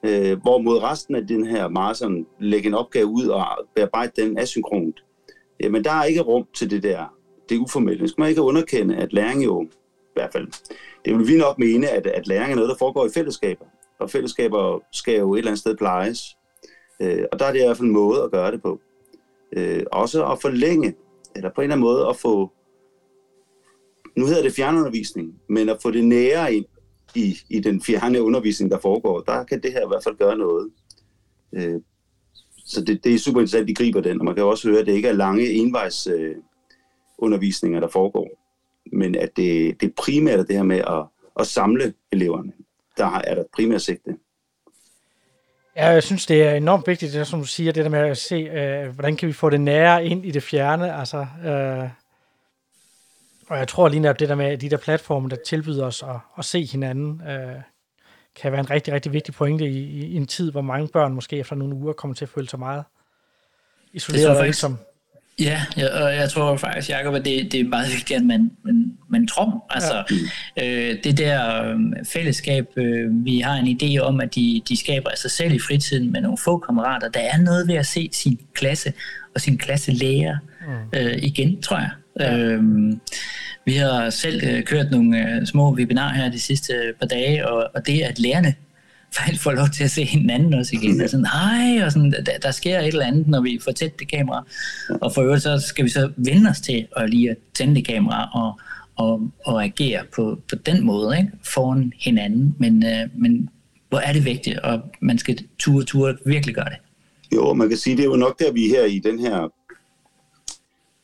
øh, 0.04 0.42
hvor 0.42 0.58
mod 0.58 0.84
resten 0.84 1.16
af 1.16 1.28
den 1.28 1.46
her 1.46 1.68
meget 1.68 1.98
sådan, 1.98 2.26
lægge 2.40 2.68
en 2.68 2.74
opgave 2.74 3.06
ud 3.06 3.28
og 3.28 3.46
bearbejde 3.76 4.22
den 4.22 4.38
asynkront. 4.38 5.04
Jamen, 5.60 5.84
der 5.84 5.92
er 5.92 6.04
ikke 6.04 6.22
rum 6.22 6.46
til 6.54 6.70
det 6.72 6.84
der, 6.84 7.14
det 7.50 7.58
uformelle. 7.58 8.08
Skal 8.08 8.22
man 8.22 8.30
ikke 8.30 8.42
underkende, 8.42 8.96
at 8.96 9.14
læring 9.14 9.44
jo, 9.46 9.64
i 9.64 10.14
hvert 10.14 10.32
fald, 10.34 10.48
det 11.06 11.18
vil 11.18 11.28
vi 11.28 11.38
nok 11.38 11.60
mene, 11.60 11.90
at, 11.90 12.08
at 12.08 12.28
læring 12.28 12.52
er 12.52 12.56
noget, 12.56 12.70
der 12.70 12.76
foregår 12.78 13.06
i 13.06 13.10
fællesskaber 13.14 13.66
og 14.04 14.10
fællesskaber 14.10 14.80
skal 14.92 15.20
jo 15.20 15.34
et 15.34 15.38
eller 15.38 15.52
andet 15.52 15.60
sted 15.60 15.78
plejes. 15.78 16.38
Øh, 17.02 17.26
og 17.32 17.40
der 17.40 17.46
er 17.46 17.52
det 17.52 17.60
i 17.60 17.64
hvert 17.64 17.78
fald 17.78 17.88
en 17.88 17.94
måde 17.94 18.24
at 18.24 18.32
gøre 18.32 18.52
det 18.52 18.62
på. 18.62 18.80
Øh, 19.58 19.84
også 19.92 20.26
at 20.26 20.42
forlænge, 20.42 20.96
eller 21.36 21.50
på 21.56 21.62
en 21.62 21.64
eller 21.64 21.76
anden 21.76 21.86
måde 21.86 22.08
at 22.08 22.16
få, 22.16 22.52
nu 24.18 24.26
hedder 24.26 24.44
det 24.44 24.54
fjernundervisning, 24.54 25.36
men 25.50 25.70
at 25.70 25.82
få 25.82 25.92
det 25.92 26.06
nære 26.06 26.54
ind 26.54 26.66
i, 27.16 27.38
i 27.50 27.60
den 27.60 27.82
fjerne 27.82 28.22
undervisning, 28.22 28.72
der 28.72 28.80
foregår, 28.80 29.22
der 29.22 29.44
kan 29.44 29.62
det 29.62 29.72
her 29.72 29.82
i 29.82 29.88
hvert 29.88 30.04
fald 30.04 30.18
gøre 30.18 30.38
noget. 30.38 30.72
Øh, 31.54 31.82
så 32.66 32.84
det, 32.84 33.04
det 33.04 33.14
er 33.14 33.20
super 33.20 33.40
interessant, 33.40 33.62
at 33.62 33.68
de 33.68 33.76
griber 33.76 34.02
den, 34.02 34.20
og 34.20 34.26
man 34.26 34.36
kan 34.36 34.44
også 34.44 34.70
høre, 34.70 34.80
at 34.80 34.86
det 34.86 34.94
ikke 34.94 35.08
er 35.08 35.14
lange 35.14 35.50
envejs 35.50 36.08
øh, 36.08 36.36
undervisninger, 37.18 37.80
der 37.80 37.88
foregår, 37.88 38.30
men 38.92 39.16
at 39.16 39.38
det, 39.38 39.82
det 39.82 39.96
primært 39.96 40.40
er 40.40 40.44
det 40.44 40.56
her 40.56 40.64
med 40.64 40.78
at, 40.78 41.06
at 41.40 41.48
samle 41.48 41.94
eleverne 42.12 42.54
der 42.98 43.20
er 43.20 43.36
der 43.36 43.44
primært 43.56 43.82
sigte. 43.82 44.18
Ja, 45.76 45.88
jeg 45.88 46.04
synes, 46.04 46.26
det 46.26 46.44
er 46.44 46.54
enormt 46.54 46.88
vigtigt, 46.88 47.14
det, 47.14 47.28
som 47.28 47.40
du 47.40 47.46
siger, 47.46 47.72
det 47.72 47.84
der 47.84 47.90
med 47.90 48.00
at 48.00 48.18
se, 48.18 48.36
øh, 48.36 48.90
hvordan 48.90 49.16
kan 49.16 49.28
vi 49.28 49.34
få 49.34 49.50
det 49.50 49.62
nære 49.62 50.06
ind 50.06 50.26
i 50.26 50.32
det 50.32 50.44
fjerne. 50.44 50.96
Altså, 50.96 51.18
øh, 51.46 51.90
og 53.50 53.58
jeg 53.58 53.68
tror 53.68 53.88
lige 53.88 54.00
netop 54.00 54.20
det 54.20 54.30
der 54.30 54.36
med, 54.36 54.46
at 54.46 54.62
de 54.62 54.70
der 54.70 54.78
platforme, 54.78 55.30
der 55.30 55.36
tilbyder 55.46 55.86
os 55.86 56.04
at, 56.04 56.16
at 56.38 56.46
se 56.46 56.66
hinanden, 56.66 57.22
øh, 57.28 57.62
kan 58.36 58.52
være 58.52 58.60
en 58.60 58.70
rigtig, 58.70 58.94
rigtig 58.94 59.14
vigtig 59.14 59.34
pointe 59.34 59.66
i, 59.66 60.06
i, 60.06 60.16
en 60.16 60.28
tid, 60.28 60.52
hvor 60.52 60.62
mange 60.62 60.88
børn 60.88 61.14
måske 61.14 61.38
efter 61.38 61.56
nogle 61.56 61.76
uger 61.76 61.94
kommer 61.94 62.16
til 62.16 62.26
at 62.26 62.30
føle 62.30 62.50
sig 62.50 62.60
meget 62.60 62.84
isoleret 63.94 64.40
og 64.40 64.48
ensom. 64.48 64.78
Ja, 65.40 65.62
ja, 65.78 66.04
og 66.04 66.16
jeg 66.16 66.30
tror 66.30 66.58
faktisk, 66.58 66.90
Jacob, 66.90 67.16
at 67.16 67.26
det, 67.26 67.52
det 67.52 67.60
er 67.60 67.64
meget 67.64 67.92
vigtigt, 67.92 68.20
at 68.20 68.26
man, 68.26 68.52
man, 68.66 68.94
man 69.10 69.28
tror. 69.28 69.66
Altså, 69.70 70.04
ja. 70.58 70.92
øh, 70.92 70.98
det 71.04 71.18
der 71.18 71.64
øh, 71.64 71.80
fællesskab, 72.14 72.66
øh, 72.76 73.26
vi 73.26 73.40
har 73.40 73.56
en 73.56 73.78
idé 73.82 74.00
om, 74.00 74.20
at 74.20 74.36
de, 74.36 74.62
de 74.70 74.78
skaber 74.78 75.10
af 75.10 75.18
sig 75.18 75.32
selv 75.32 75.54
i 75.54 75.60
fritiden 75.60 76.12
med 76.12 76.22
nogle 76.22 76.38
få 76.38 76.58
kammerater. 76.58 77.10
Der 77.10 77.20
er 77.20 77.38
noget 77.38 77.68
ved 77.68 77.76
at 77.76 77.86
se 77.86 78.10
sin 78.12 78.40
klasse 78.54 78.94
og 79.36 79.42
sin 79.42 79.58
klasselærer 79.58 80.38
mm. 80.68 81.00
øh, 81.00 81.18
igen, 81.18 81.62
tror 81.62 81.78
jeg. 81.78 81.92
Ja. 82.20 82.38
Øh, 82.38 82.64
vi 83.66 83.74
har 83.74 84.10
selv 84.10 84.44
øh, 84.44 84.64
kørt 84.64 84.92
nogle 84.92 85.30
øh, 85.30 85.46
små 85.46 85.74
webinar 85.74 86.14
her 86.14 86.32
de 86.32 86.40
sidste 86.40 86.74
par 87.00 87.08
dage, 87.08 87.48
og, 87.48 87.72
og 87.76 87.88
det 87.88 88.04
er, 88.04 88.08
at 88.08 88.20
lærerne 88.20 88.54
faktisk 89.18 89.44
får 89.44 89.52
lov 89.52 89.68
til 89.70 89.84
at 89.84 89.92
se 89.92 90.04
hinanden 90.04 90.54
også 90.54 90.76
igen. 90.76 91.02
Og 91.02 91.10
sådan, 91.10 91.26
hej, 91.26 91.86
og 91.86 91.92
sådan, 91.92 92.12
der, 92.12 92.38
der 92.42 92.52
sker 92.52 92.80
et 92.80 92.88
eller 92.88 93.06
andet, 93.06 93.28
når 93.28 93.42
vi 93.42 93.60
får 93.64 93.72
tæt 93.72 94.00
det 94.00 94.12
kamera. 94.12 94.46
Og 95.02 95.14
for 95.14 95.22
øvrigt, 95.22 95.44
så 95.44 95.60
skal 95.68 95.86
vi 95.86 95.90
så 95.90 96.12
vende 96.18 96.50
os 96.50 96.62
til 96.62 96.88
at 96.96 97.10
lige 97.10 97.30
at 97.30 97.38
tænde 97.54 97.76
det 97.76 97.88
kamera 97.88 98.30
og, 98.34 98.60
og, 98.96 99.32
og 99.46 99.64
agere 99.64 100.04
på, 100.16 100.40
på 100.50 100.56
den 100.56 100.86
måde, 100.86 101.18
ikke? 101.18 101.32
foran 101.44 101.94
hinanden. 102.00 102.56
Men, 102.60 102.86
øh, 102.86 103.10
men 103.16 103.50
hvor 103.90 104.00
er 104.00 104.14
det 104.14 104.26
vigtigt, 104.26 104.60
og 104.60 104.82
man 105.02 105.18
skal 105.18 105.38
ture, 105.60 105.84
ture 105.86 106.18
virkelig 106.26 106.56
gøre 106.56 106.70
det. 106.70 106.78
Jo, 107.34 107.54
man 107.54 107.70
kan 107.70 107.78
sige, 107.78 107.98
det 107.98 108.04
er 108.04 108.10
jo 108.10 108.16
nok 108.16 108.40
der, 108.40 108.52
vi 108.52 108.66
er 108.66 108.70
her 108.70 108.86
i 108.86 109.00
den 109.00 109.20
her 109.20 109.50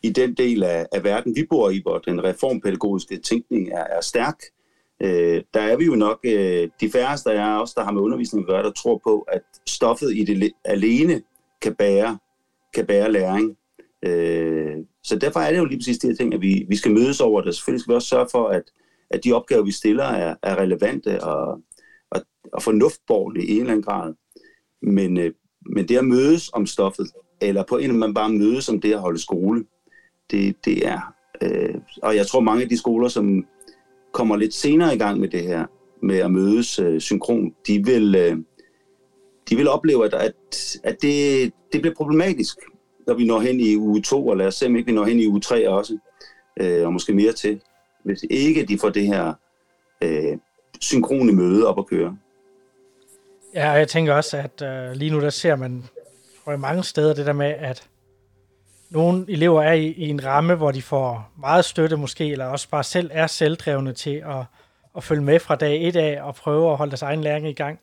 i 0.04 0.10
den 0.10 0.34
del 0.34 0.64
af, 0.64 0.86
af 0.92 1.04
verden, 1.04 1.36
vi 1.36 1.46
bor 1.50 1.70
i, 1.70 1.82
hvor 1.82 1.98
den 1.98 2.24
reformpædagogiske 2.24 3.18
tænkning 3.18 3.70
er, 3.72 3.84
er 3.84 4.02
stærk, 4.02 4.40
øh, 5.04 5.44
der 5.54 5.62
er 5.62 5.78
vi 5.78 5.86
jo 5.86 5.96
nok 5.96 6.20
øh, 6.24 6.70
de 6.82 6.92
færreste 6.92 7.32
af 7.32 7.62
os, 7.62 7.74
der 7.74 7.84
har 7.84 7.92
med 7.92 8.02
undervisning 8.02 8.44
at 8.44 8.48
gøre, 8.48 8.64
der 8.64 8.72
tror 8.72 9.02
på, 9.04 9.20
at 9.28 9.42
stoffet 9.68 10.16
i 10.16 10.24
det 10.24 10.52
alene 10.66 11.22
kan 11.62 11.76
bære, 11.76 12.18
kan 12.74 12.86
bære 12.86 13.12
læring. 13.12 13.58
Øh, 14.06 14.78
så 15.04 15.20
derfor 15.20 15.40
er 15.40 15.52
det 15.52 15.58
jo 15.58 15.66
lige 15.66 15.78
præcis 15.80 15.98
de 15.98 16.08
her 16.08 16.16
ting, 16.16 16.34
at 16.34 16.42
vi, 16.42 16.66
vi 16.70 16.76
skal 16.76 16.92
mødes 16.92 17.22
over 17.22 17.42
det. 17.42 17.56
Selvfølgelig 17.56 17.82
skal 17.82 17.92
vi 17.92 17.96
også 17.96 18.08
sørge 18.08 18.28
for, 18.32 18.48
at, 18.48 18.64
at 19.10 19.24
de 19.24 19.34
opgaver, 19.34 19.64
vi 19.64 19.72
stiller, 19.72 20.04
er, 20.04 20.36
er 20.44 20.56
relevante 20.56 21.24
og, 21.24 21.62
og, 22.12 22.22
og 22.54 22.64
fornuftborgende 22.64 23.46
i 23.46 23.52
en 23.52 23.60
eller 23.60 23.72
anden 23.72 23.84
grad. 23.84 24.14
Men, 24.82 25.18
øh, 25.18 25.32
men 25.66 25.88
det 25.88 25.98
at 25.98 26.06
mødes 26.06 26.50
om 26.54 26.66
stoffet, 26.66 27.08
eller 27.42 27.64
på 27.64 27.78
en 27.78 27.84
eller 27.84 27.98
man 27.98 28.14
bare 28.14 28.30
mødes 28.30 28.70
om 28.70 28.82
det 28.82 28.94
at 28.94 29.00
holde 29.00 29.20
skole, 29.20 29.66
det, 30.32 30.66
det 30.66 30.88
er... 30.88 31.14
Øh, 31.42 31.76
og 32.04 32.16
jeg 32.16 32.28
tror, 32.28 32.40
mange 32.40 32.64
af 32.64 32.70
de 32.70 32.78
skoler, 32.78 33.08
som 33.08 33.46
kommer 34.20 34.36
lidt 34.36 34.54
senere 34.54 34.96
i 34.96 34.98
gang 34.98 35.20
med 35.20 35.28
det 35.28 35.44
her, 35.44 35.66
med 36.02 36.18
at 36.18 36.32
mødes 36.32 36.80
øh, 36.80 37.02
synkron, 37.02 37.54
de 37.68 37.86
vil, 37.86 38.16
øh, 38.16 38.38
de 39.50 39.56
vil 39.56 39.68
opleve, 39.68 40.06
at, 40.06 40.14
at, 40.14 40.34
at 40.84 41.02
det, 41.02 41.54
det 41.74 41.82
bliver 41.82 41.96
problematisk, 41.96 42.58
når 43.08 43.14
vi 43.14 43.26
når 43.26 43.40
hen 43.40 43.60
i 43.60 43.76
uge 43.76 44.02
2, 44.02 44.28
og 44.28 44.38
lad 44.38 44.48
os 44.48 44.56
se, 44.56 44.66
om 44.66 44.76
ikke 44.76 44.86
vi 44.86 44.96
når 44.96 45.06
hen 45.06 45.20
i 45.20 45.28
uge 45.28 45.42
3 45.42 45.70
også, 45.70 45.98
øh, 46.60 46.86
og 46.86 46.94
måske 46.94 47.14
mere 47.14 47.34
til, 47.34 47.62
hvis 48.06 48.26
ikke 48.30 48.66
de 48.66 48.80
får 48.80 48.90
det 48.90 49.08
her 49.08 49.34
øh, 50.04 50.38
synkrone 50.82 51.32
møde 51.32 51.68
op 51.68 51.80
at 51.80 51.88
køre. 51.88 52.18
Ja, 53.54 53.72
og 53.72 53.80
jeg 53.80 53.88
tænker 53.88 54.14
også, 54.14 54.38
at 54.38 54.62
øh, 54.62 54.96
lige 54.96 55.12
nu 55.12 55.22
der 55.22 55.30
ser 55.30 55.56
man 55.56 55.84
tror 56.44 56.52
jeg, 56.52 56.60
mange 56.60 56.84
steder 56.84 57.14
det 57.14 57.26
der 57.26 57.34
med, 57.34 57.54
at 57.60 57.88
nogle 58.90 59.26
elever 59.28 59.64
er 59.64 59.74
i, 59.74 59.88
i 59.88 60.10
en 60.10 60.26
ramme, 60.26 60.56
hvor 60.56 60.72
de 60.72 60.82
får 60.82 61.32
meget 61.38 61.66
støtte 61.66 61.96
måske, 61.98 62.32
eller 62.32 62.46
også 62.46 62.70
bare 62.70 62.84
selv 62.84 63.10
er 63.14 63.28
selvdrevne 63.28 63.94
til 63.94 64.24
at, 64.26 64.46
at 64.98 65.04
følge 65.04 65.22
med 65.24 65.40
fra 65.40 65.56
dag 65.56 65.88
et 65.88 65.96
af 65.96 66.22
og 66.22 66.36
prøve 66.36 66.72
at 66.72 66.78
holde 66.78 66.92
deres 66.92 67.02
egen 67.02 67.22
læring 67.22 67.48
i 67.48 67.54
gang. 67.54 67.80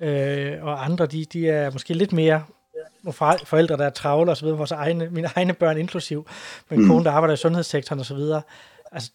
Øh, 0.00 0.64
og 0.64 0.84
andre, 0.84 1.06
de, 1.06 1.24
de 1.24 1.48
er 1.48 1.70
måske 1.70 1.94
lidt 1.94 2.12
mere 2.12 2.44
nogle 3.02 3.12
for- 3.12 3.44
forældre, 3.44 3.76
der 3.76 3.86
er 3.86 3.90
travle 3.90 4.30
og 4.30 4.36
så 4.36 4.44
videre, 4.44 4.58
vores 4.58 4.72
egne, 4.72 5.08
mine 5.10 5.28
egne 5.36 5.52
børn 5.52 5.78
inklusiv, 5.78 6.26
men 6.70 6.80
mm. 6.80 6.88
kone, 6.88 7.04
der 7.04 7.10
arbejder 7.10 7.34
i 7.34 7.36
sundhedssektoren 7.36 8.00
og 8.00 8.06
så 8.06 8.14
videre. 8.14 8.42
Altså, 8.92 9.10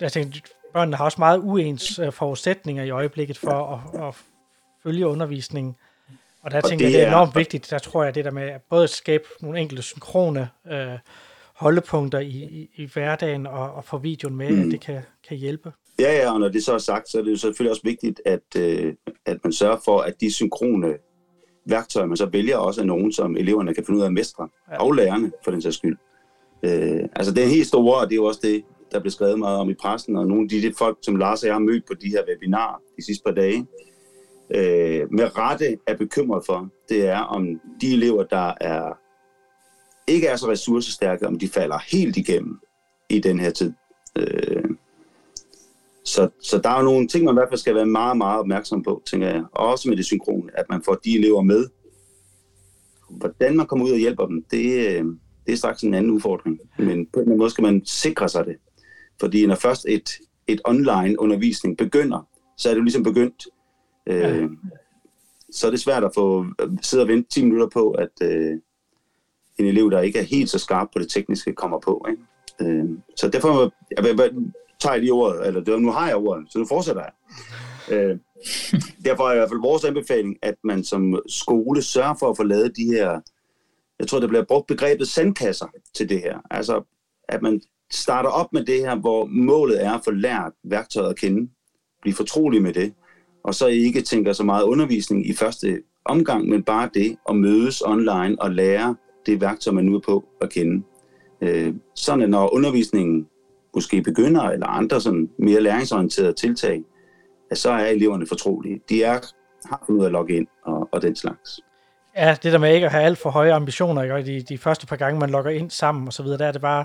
jeg 0.00 0.12
tænker, 0.12 0.40
børnene 0.72 0.96
har 0.96 1.04
også 1.04 1.20
meget 1.20 1.38
uens 1.38 1.98
øh, 1.98 2.12
forudsætninger 2.12 2.84
i 2.84 2.90
øjeblikket 2.90 3.38
for 3.38 3.82
at, 3.94 4.08
at 4.08 4.14
følge 4.82 5.06
undervisningen. 5.06 5.76
Og 6.48 6.52
der 6.52 6.60
Og 6.62 6.68
tænker 6.68 6.84
jeg, 6.84 6.92
det 6.92 6.98
det 6.98 7.02
er 7.06 7.10
er- 7.10 7.14
enormt 7.16 7.36
vigtigt. 7.36 7.70
Der 7.70 7.78
tror 7.78 8.04
jeg, 8.04 8.14
det 8.14 8.24
der 8.24 8.30
med 8.30 8.42
at 8.42 8.60
både 8.70 8.88
skabe 8.88 9.24
nogle 9.42 9.60
enkelte 9.60 9.82
synkrone 9.82 10.48
øh, 10.72 10.98
holdepunkter 11.54 12.18
i, 12.18 12.26
i, 12.26 12.70
i 12.76 12.90
hverdagen 12.94 13.46
og, 13.46 13.72
og 13.72 13.84
få 13.84 13.98
videoen 13.98 14.36
med, 14.36 14.50
mm. 14.50 14.62
at 14.62 14.70
det 14.70 14.80
kan, 14.80 15.00
kan 15.28 15.36
hjælpe. 15.36 15.72
Ja, 16.00 16.12
ja, 16.16 16.32
og 16.32 16.40
når 16.40 16.48
det 16.48 16.64
så 16.64 16.74
er 16.74 16.78
sagt, 16.78 17.08
så 17.10 17.18
er 17.18 17.22
det 17.22 17.30
jo 17.30 17.36
selvfølgelig 17.36 17.70
også 17.70 17.82
vigtigt, 17.84 18.20
at, 18.24 18.56
øh, 18.56 18.94
at 19.26 19.36
man 19.44 19.52
sørger 19.52 19.76
for, 19.84 19.98
at 20.00 20.14
de 20.20 20.32
synkrone 20.34 20.94
værktøjer, 21.66 22.06
man 22.06 22.16
så 22.16 22.26
vælger, 22.26 22.56
også 22.56 22.80
er 22.80 22.84
nogen, 22.84 23.12
som 23.12 23.36
eleverne 23.36 23.74
kan 23.74 23.84
finde 23.84 23.98
ud 23.98 24.02
af 24.02 24.06
at 24.06 24.12
mestre, 24.12 24.48
ja. 24.72 24.82
og 24.82 24.92
lærerne 24.92 25.32
for 25.44 25.50
den 25.50 25.62
sags 25.62 25.76
skyld. 25.76 25.96
Øh, 26.62 27.00
altså 27.16 27.34
det 27.34 27.44
er 27.44 27.48
helt 27.48 27.66
store, 27.66 28.00
og 28.00 28.06
det 28.06 28.12
er 28.12 28.16
jo 28.16 28.24
også 28.24 28.40
det, 28.42 28.62
der 28.92 29.00
blev 29.00 29.10
skrevet 29.10 29.38
meget 29.38 29.58
om 29.58 29.70
i 29.70 29.74
pressen, 29.74 30.16
og 30.16 30.26
nogle 30.26 30.42
af 30.42 30.48
de, 30.48 30.62
de 30.62 30.74
folk, 30.78 30.98
som 31.02 31.16
Lars 31.16 31.42
og 31.42 31.46
jeg 31.46 31.54
har 31.54 31.60
mødt 31.60 31.86
på 31.86 31.94
de 31.94 32.08
her 32.08 32.22
webinarer 32.28 32.80
de 32.96 33.04
sidste 33.06 33.22
par 33.26 33.32
dage, 33.34 33.66
øh, 34.54 35.12
med 35.12 35.38
rette 35.38 35.78
er 35.86 35.96
bekymret 35.96 36.42
for, 36.46 36.68
det 36.88 37.06
er, 37.06 37.18
om 37.18 37.60
de 37.80 37.92
elever, 37.92 38.22
der 38.22 38.52
er 38.60 38.92
ikke 40.08 40.26
er 40.26 40.36
så 40.36 40.48
ressourcestærke, 40.50 41.26
om 41.26 41.38
de 41.38 41.48
falder 41.48 41.78
helt 41.78 42.16
igennem 42.16 42.60
i 43.08 43.20
den 43.20 43.40
her 43.40 43.50
tid. 43.50 43.72
Øh, 44.16 44.64
så, 46.04 46.28
så 46.40 46.58
der 46.58 46.70
er 46.70 46.78
jo 46.78 46.84
nogle 46.84 47.08
ting, 47.08 47.24
man 47.24 47.34
i 47.34 47.38
hvert 47.38 47.48
fald 47.50 47.60
skal 47.60 47.74
være 47.74 47.86
meget, 47.86 48.16
meget 48.16 48.40
opmærksom 48.40 48.82
på, 48.82 49.02
tænker 49.06 49.28
jeg. 49.28 49.44
Og 49.52 49.68
også 49.68 49.88
med 49.88 49.96
det 49.96 50.04
synkrone, 50.04 50.58
at 50.58 50.64
man 50.70 50.82
får 50.84 50.94
de 50.94 51.18
elever 51.18 51.42
med. 51.42 51.66
Hvordan 53.10 53.56
man 53.56 53.66
kommer 53.66 53.86
ud 53.86 53.90
og 53.90 53.98
hjælper 53.98 54.26
dem, 54.26 54.44
det, 54.50 54.88
øh, 54.88 55.04
det 55.46 55.52
er 55.52 55.56
straks 55.56 55.82
en 55.82 55.94
anden 55.94 56.12
udfordring. 56.12 56.58
Men 56.78 56.86
på 56.86 56.86
en 56.86 56.94
eller 56.94 57.20
anden 57.20 57.38
måde 57.38 57.50
skal 57.50 57.62
man 57.62 57.86
sikre 57.86 58.28
sig 58.28 58.46
det. 58.46 58.56
Fordi 59.20 59.46
når 59.46 59.54
først 59.54 59.86
et, 59.88 60.10
et 60.46 60.60
online 60.64 61.20
undervisning 61.20 61.76
begynder, 61.76 62.28
så 62.56 62.68
er 62.68 62.74
det 62.74 62.78
jo 62.78 62.84
ligesom 62.84 63.02
begyndt. 63.02 63.46
Øh, 64.08 64.50
så 65.50 65.66
er 65.66 65.70
det 65.70 65.80
svært 65.80 66.04
at 66.04 66.10
få 66.14 66.46
sidde 66.82 67.02
og 67.02 67.08
vente 67.08 67.30
10 67.30 67.44
minutter 67.44 67.68
på, 67.68 67.90
at 67.90 68.10
øh, 68.22 68.58
en 69.58 69.66
elev, 69.66 69.90
der 69.90 70.00
ikke 70.00 70.18
er 70.18 70.22
helt 70.22 70.50
så 70.50 70.58
skarp 70.58 70.88
på 70.92 70.98
det 70.98 71.10
tekniske, 71.10 71.52
kommer 71.52 71.78
på. 71.78 72.06
Ikke? 72.08 72.22
Øh, 72.72 72.88
så 73.16 73.28
derfor 73.28 73.72
jeg, 73.96 74.04
jeg, 74.04 74.18
jeg, 74.18 74.30
tager 74.80 74.92
jeg 74.92 75.00
lige 75.00 75.12
ordet, 75.12 75.46
eller 75.46 75.60
det, 75.60 75.82
nu 75.82 75.90
har 75.90 76.06
jeg 76.06 76.16
ordet, 76.16 76.46
så 76.50 76.58
nu 76.58 76.66
fortsætter 76.66 77.02
jeg. 77.02 77.12
Øh, 77.94 78.18
derfor 79.04 79.28
er 79.28 79.32
i 79.32 79.36
hvert 79.36 79.48
fald 79.48 79.60
vores 79.60 79.84
anbefaling, 79.84 80.36
at 80.42 80.54
man 80.64 80.84
som 80.84 81.22
skole 81.28 81.82
sørger 81.82 82.14
for 82.18 82.30
at 82.30 82.36
få 82.36 82.42
lavet 82.42 82.76
de 82.76 82.84
her, 82.84 83.20
jeg 83.98 84.08
tror, 84.08 84.20
der 84.20 84.28
bliver 84.28 84.44
brugt 84.44 84.66
begrebet 84.66 85.08
sandkasser 85.08 85.66
til 85.94 86.08
det 86.08 86.20
her. 86.20 86.38
Altså, 86.50 86.82
at 87.28 87.42
man 87.42 87.60
starter 87.92 88.30
op 88.30 88.52
med 88.52 88.64
det 88.64 88.80
her, 88.80 88.96
hvor 88.96 89.26
målet 89.26 89.84
er 89.84 89.92
at 89.92 90.04
få 90.04 90.10
lært 90.10 90.52
værktøjet 90.64 91.10
at 91.10 91.16
kende, 91.16 91.50
blive 92.02 92.14
fortrolig 92.14 92.62
med 92.62 92.72
det, 92.72 92.94
og 93.48 93.54
så 93.54 93.66
ikke 93.66 94.00
tænker 94.02 94.32
så 94.32 94.44
meget 94.44 94.62
undervisning 94.62 95.28
i 95.28 95.32
første 95.32 95.82
omgang, 96.04 96.48
men 96.48 96.62
bare 96.62 96.90
det 96.94 97.16
at 97.28 97.36
mødes 97.36 97.82
online 97.86 98.36
og 98.42 98.50
lære 98.50 98.96
det 99.26 99.40
værktøj, 99.40 99.72
man 99.72 99.84
nu 99.84 99.94
er 99.94 100.00
på 100.00 100.24
at 100.40 100.50
kende. 100.50 100.84
Øh, 101.40 101.74
sådan 101.94 102.22
at 102.22 102.30
når 102.30 102.54
undervisningen 102.54 103.26
måske 103.74 104.02
begynder, 104.02 104.42
eller 104.42 104.66
andre 104.66 105.00
sådan 105.00 105.30
mere 105.38 105.60
læringsorienterede 105.60 106.32
tiltag, 106.32 106.82
at 107.50 107.58
så 107.58 107.70
er 107.70 107.86
eleverne 107.86 108.26
fortrolige. 108.26 108.80
De 108.88 109.02
er, 109.02 109.20
har 109.68 109.82
fundet 109.86 110.00
ud 110.00 110.04
af 110.04 110.08
at 110.08 110.12
logge 110.12 110.36
ind 110.36 110.46
og, 110.64 110.88
og 110.92 111.02
den 111.02 111.16
slags. 111.16 111.60
Ja, 112.16 112.36
det 112.42 112.52
der 112.52 112.58
med 112.58 112.74
ikke 112.74 112.86
at 112.86 112.92
have 112.92 113.04
alt 113.04 113.18
for 113.18 113.30
høje 113.30 113.52
ambitioner, 113.52 114.02
ikke? 114.02 114.14
Og 114.14 114.26
de, 114.26 114.42
de 114.48 114.58
første 114.58 114.86
par 114.86 114.96
gange, 114.96 115.20
man 115.20 115.30
logger 115.30 115.50
ind 115.50 115.70
sammen 115.70 116.06
og 116.06 116.12
så 116.12 116.22
videre, 116.22 116.38
der 116.38 116.46
er 116.46 116.52
det 116.52 116.60
bare 116.60 116.84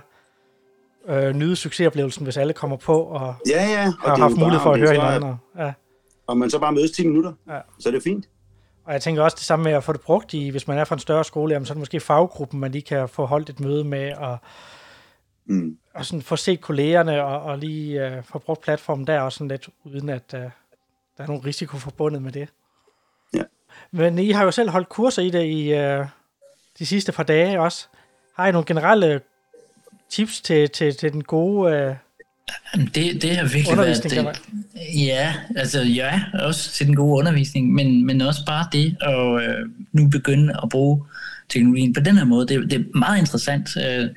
øh, 1.09 1.35
nyde 1.35 1.55
succesoplevelsen, 1.55 2.23
hvis 2.23 2.37
alle 2.37 2.53
kommer 2.53 2.77
på 2.77 3.01
og 3.01 3.35
Ja, 3.49 3.65
ja. 3.65 3.93
Og 4.03 4.09
har 4.09 4.17
haft 4.17 4.37
mulighed 4.37 4.59
for 4.59 4.71
at 4.71 4.79
høre 4.79 4.91
hinanden. 4.91 5.35
Ja. 5.57 5.73
Og 6.27 6.37
man 6.37 6.49
så 6.49 6.59
bare 6.59 6.71
mødes 6.71 6.91
10 6.91 7.07
minutter, 7.07 7.33
Ja. 7.49 7.59
så 7.79 7.89
er 7.89 7.93
det 7.93 8.03
fint. 8.03 8.29
Og 8.85 8.93
jeg 8.93 9.01
tænker 9.01 9.23
også 9.23 9.35
det 9.35 9.43
samme 9.45 9.63
med 9.63 9.71
at 9.71 9.83
få 9.83 9.93
det 9.93 10.01
brugt 10.01 10.33
i, 10.33 10.49
hvis 10.49 10.67
man 10.67 10.77
er 10.77 10.83
fra 10.83 10.95
en 10.95 10.99
større 10.99 11.23
skole, 11.23 11.53
jamen, 11.53 11.65
så 11.65 11.71
er 11.73 11.75
det 11.75 11.79
måske 11.79 11.99
faggruppen, 11.99 12.59
man 12.59 12.71
lige 12.71 12.81
kan 12.81 13.09
få 13.09 13.25
holdt 13.25 13.49
et 13.49 13.59
møde 13.59 13.83
med, 13.83 14.13
og, 14.13 14.37
Mm. 15.45 15.77
og 15.93 16.05
sådan 16.05 16.21
få 16.21 16.35
set 16.35 16.61
kollegerne, 16.61 17.23
og, 17.23 17.41
og 17.41 17.57
lige 17.57 18.07
uh, 18.17 18.23
få 18.23 18.39
brugt 18.39 18.61
platformen 18.61 19.07
der 19.07 19.21
også 19.21 19.37
sådan 19.37 19.47
lidt, 19.47 19.69
uden 19.83 20.09
at 20.09 20.33
uh, 20.33 20.39
der 21.17 21.23
er 21.23 21.27
nogen 21.27 21.45
risiko 21.45 21.77
forbundet 21.77 22.21
med 22.21 22.31
det. 22.31 22.49
Ja. 23.33 23.43
Men 23.91 24.19
I 24.19 24.31
har 24.31 24.43
jo 24.43 24.51
selv 24.51 24.69
holdt 24.69 24.89
kurser 24.89 25.21
i 25.21 25.29
det 25.29 25.43
i 25.45 25.73
uh, 25.73 26.05
de 26.79 26.85
sidste 26.85 27.11
par 27.11 27.23
dage 27.23 27.61
også. 27.61 27.87
Har 28.35 28.47
I 28.47 28.51
nogle 28.51 28.65
generelle 28.65 29.21
tips 30.09 30.41
til, 30.41 30.69
til, 30.69 30.95
til 30.97 31.13
den 31.13 31.23
gode 31.23 31.87
uh, 31.89 31.95
Det, 32.95 33.21
det 33.21 33.37
har 33.37 33.43
virkelig 33.43 33.77
været... 33.77 34.03
Det, 34.03 34.41
ja, 34.95 35.33
altså 35.55 35.81
ja, 35.81 36.21
også 36.33 36.71
til 36.71 36.87
den 36.87 36.95
gode 36.95 37.19
undervisning, 37.19 37.73
men, 37.73 38.05
men 38.05 38.21
også 38.21 38.45
bare 38.45 38.67
det 38.71 38.97
at 39.01 39.43
øh, 39.43 39.69
nu 39.91 40.09
begynde 40.09 40.53
at 40.63 40.69
bruge 40.69 41.03
teknologien 41.49 41.93
på 41.93 41.99
den 41.99 42.17
her 42.17 42.25
måde. 42.25 42.47
Det, 42.47 42.71
det 42.71 42.79
er 42.79 42.97
meget 42.97 43.19
interessant, 43.19 43.69
øh, 43.77 44.09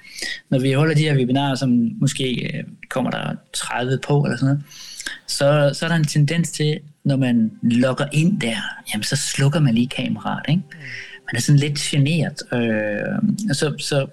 når 0.50 0.58
vi 0.58 0.72
holder 0.72 0.94
de 0.94 1.02
her 1.02 1.16
webinarer, 1.16 1.54
som 1.54 1.90
måske 2.00 2.50
øh, 2.54 2.64
kommer 2.88 3.10
der 3.10 3.34
30 3.52 3.98
på 4.06 4.24
eller 4.24 4.36
sådan 4.36 4.46
noget, 4.46 4.64
så, 5.26 5.70
så 5.78 5.84
er 5.84 5.88
der 5.88 5.96
en 5.96 6.04
tendens 6.04 6.50
til, 6.50 6.78
når 7.04 7.16
man 7.16 7.50
logger 7.62 8.06
ind 8.12 8.40
der, 8.40 8.56
jamen 8.92 9.04
så 9.04 9.16
slukker 9.16 9.60
man 9.60 9.74
lige 9.74 9.88
kameraet, 9.88 10.44
ikke? 10.48 10.62
Man 11.32 11.36
er 11.36 11.40
sådan 11.40 11.58
lidt 11.58 11.78
generet. 11.78 12.42
Øh, 12.52 13.54
så, 13.54 13.74
så 13.78 14.06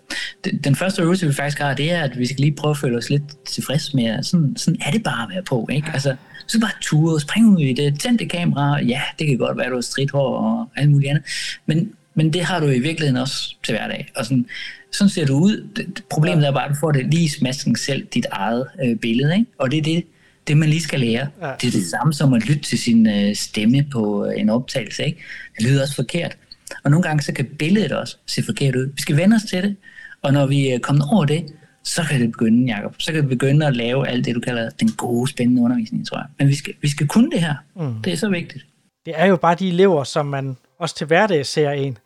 den 0.64 0.76
første 0.76 1.02
øvelse, 1.02 1.28
vi 1.28 1.34
faktisk 1.34 1.60
har, 1.60 1.74
det 1.74 1.92
er, 1.92 2.02
at 2.02 2.20
vi 2.20 2.26
skal 2.26 2.40
lige 2.40 2.56
prøve 2.56 2.72
at 2.72 2.78
føle 2.78 2.98
os 2.98 3.10
lidt 3.10 3.46
tilfreds 3.46 3.94
med, 3.94 4.24
sådan, 4.24 4.54
sådan 4.58 4.80
er 4.86 4.92
det 4.92 5.04
bare 5.04 5.24
at 5.24 5.30
være 5.34 5.44
på, 5.44 5.68
ikke? 5.72 5.88
Altså, 5.94 6.16
så 6.48 6.60
bare 6.60 6.72
ture, 6.82 7.20
springe 7.20 7.50
ud 7.50 7.60
i 7.60 7.74
det, 7.74 8.00
tænd 8.00 8.20
det 8.20 8.30
kamera, 8.30 8.82
ja, 8.82 9.02
det 9.20 9.28
kan 9.28 9.38
godt 9.38 9.58
være, 9.58 9.66
at 9.66 9.72
du 9.72 9.76
har 9.76 9.82
stridthår 9.82 10.38
og 10.38 10.70
alt 10.76 10.92
muligt 10.92 11.10
andet, 11.10 11.24
men, 11.66 11.92
men 12.16 12.34
det 12.34 12.44
har 12.44 12.60
du 12.60 12.66
i 12.66 12.80
virkeligheden 12.80 13.22
også 13.22 13.56
til 13.64 13.74
hverdag. 13.74 14.12
Og 14.16 14.26
sådan, 14.26 14.46
sådan 14.92 15.10
ser 15.10 15.26
du 15.26 15.38
ud. 15.38 15.86
Problemet 16.10 16.48
er 16.48 16.52
bare, 16.52 16.66
at 16.66 16.70
du 16.70 16.76
får 16.80 16.92
det 16.92 17.14
lige 17.14 17.30
smasken 17.30 17.76
selv, 17.76 18.08
dit 18.14 18.26
eget 18.32 18.68
øh, 18.86 18.96
billede, 18.96 19.34
ikke? 19.34 19.52
Og 19.60 19.72
det 19.72 19.78
er 19.78 19.82
det, 19.82 20.04
det, 20.48 20.58
man 20.58 20.70
lige 20.70 20.82
skal 20.82 21.00
lære. 21.00 21.28
Ja. 21.42 21.52
Det 21.62 21.68
er 21.68 21.72
det 21.72 21.86
samme 21.86 22.14
som 22.14 22.34
at 22.34 22.46
lytte 22.46 22.62
til 22.62 22.80
sin 22.80 23.08
øh, 23.08 23.36
stemme 23.36 23.86
på 23.92 24.26
øh, 24.26 24.42
en 24.42 24.50
optagelse. 24.50 25.06
Ikke? 25.06 25.22
Det 25.58 25.66
lyder 25.66 25.82
også 25.82 25.96
forkert. 25.96 26.38
Og 26.84 26.92
nogle 26.92 27.04
gange 27.04 27.24
så 27.24 27.34
kan 27.34 27.46
billedet 27.46 27.92
også 27.92 28.18
se 28.26 28.44
forkert 28.44 28.76
ud. 28.76 28.92
Vi 28.96 29.02
skal 29.02 29.18
vende 29.18 29.36
os 29.36 29.44
til 29.44 29.64
det, 29.64 29.76
og 30.22 30.34
når 30.34 30.46
vi 30.46 30.70
er 30.70 30.80
kommet 30.80 31.08
over 31.12 31.26
det, 31.26 31.46
så 31.84 32.04
kan 32.10 32.22
det 32.22 32.32
begynde, 32.32 32.76
Jacob. 32.76 32.96
Så 32.98 33.12
kan 33.12 33.24
vi 33.24 33.28
begynde 33.28 33.68
at 33.68 33.76
lave 33.76 34.08
alt 34.08 34.26
det, 34.26 34.36
du 34.36 34.40
kalder 34.40 34.70
den 34.70 34.92
gode, 34.92 35.30
spændende 35.30 35.62
undervisning, 35.62 36.08
tror 36.08 36.18
jeg. 36.18 36.26
Men 36.40 36.48
vi 36.48 36.56
skal, 36.56 36.74
vi 36.82 36.90
skal 36.90 37.08
kunne 37.08 37.32
det 37.32 37.40
her. 37.40 37.56
Mm. 37.76 38.02
Det 38.02 38.14
er 38.14 38.18
så 38.18 38.30
vigtigt. 38.30 38.66
Det 39.06 39.14
er 39.18 39.26
jo 39.26 39.36
bare 39.36 39.56
de 39.56 39.68
elever, 39.68 40.04
som 40.04 40.26
man 40.26 40.58
også 40.80 40.96
til 40.96 41.08
hverdag 41.08 41.46
ser 41.46 41.72
en. 41.72 41.98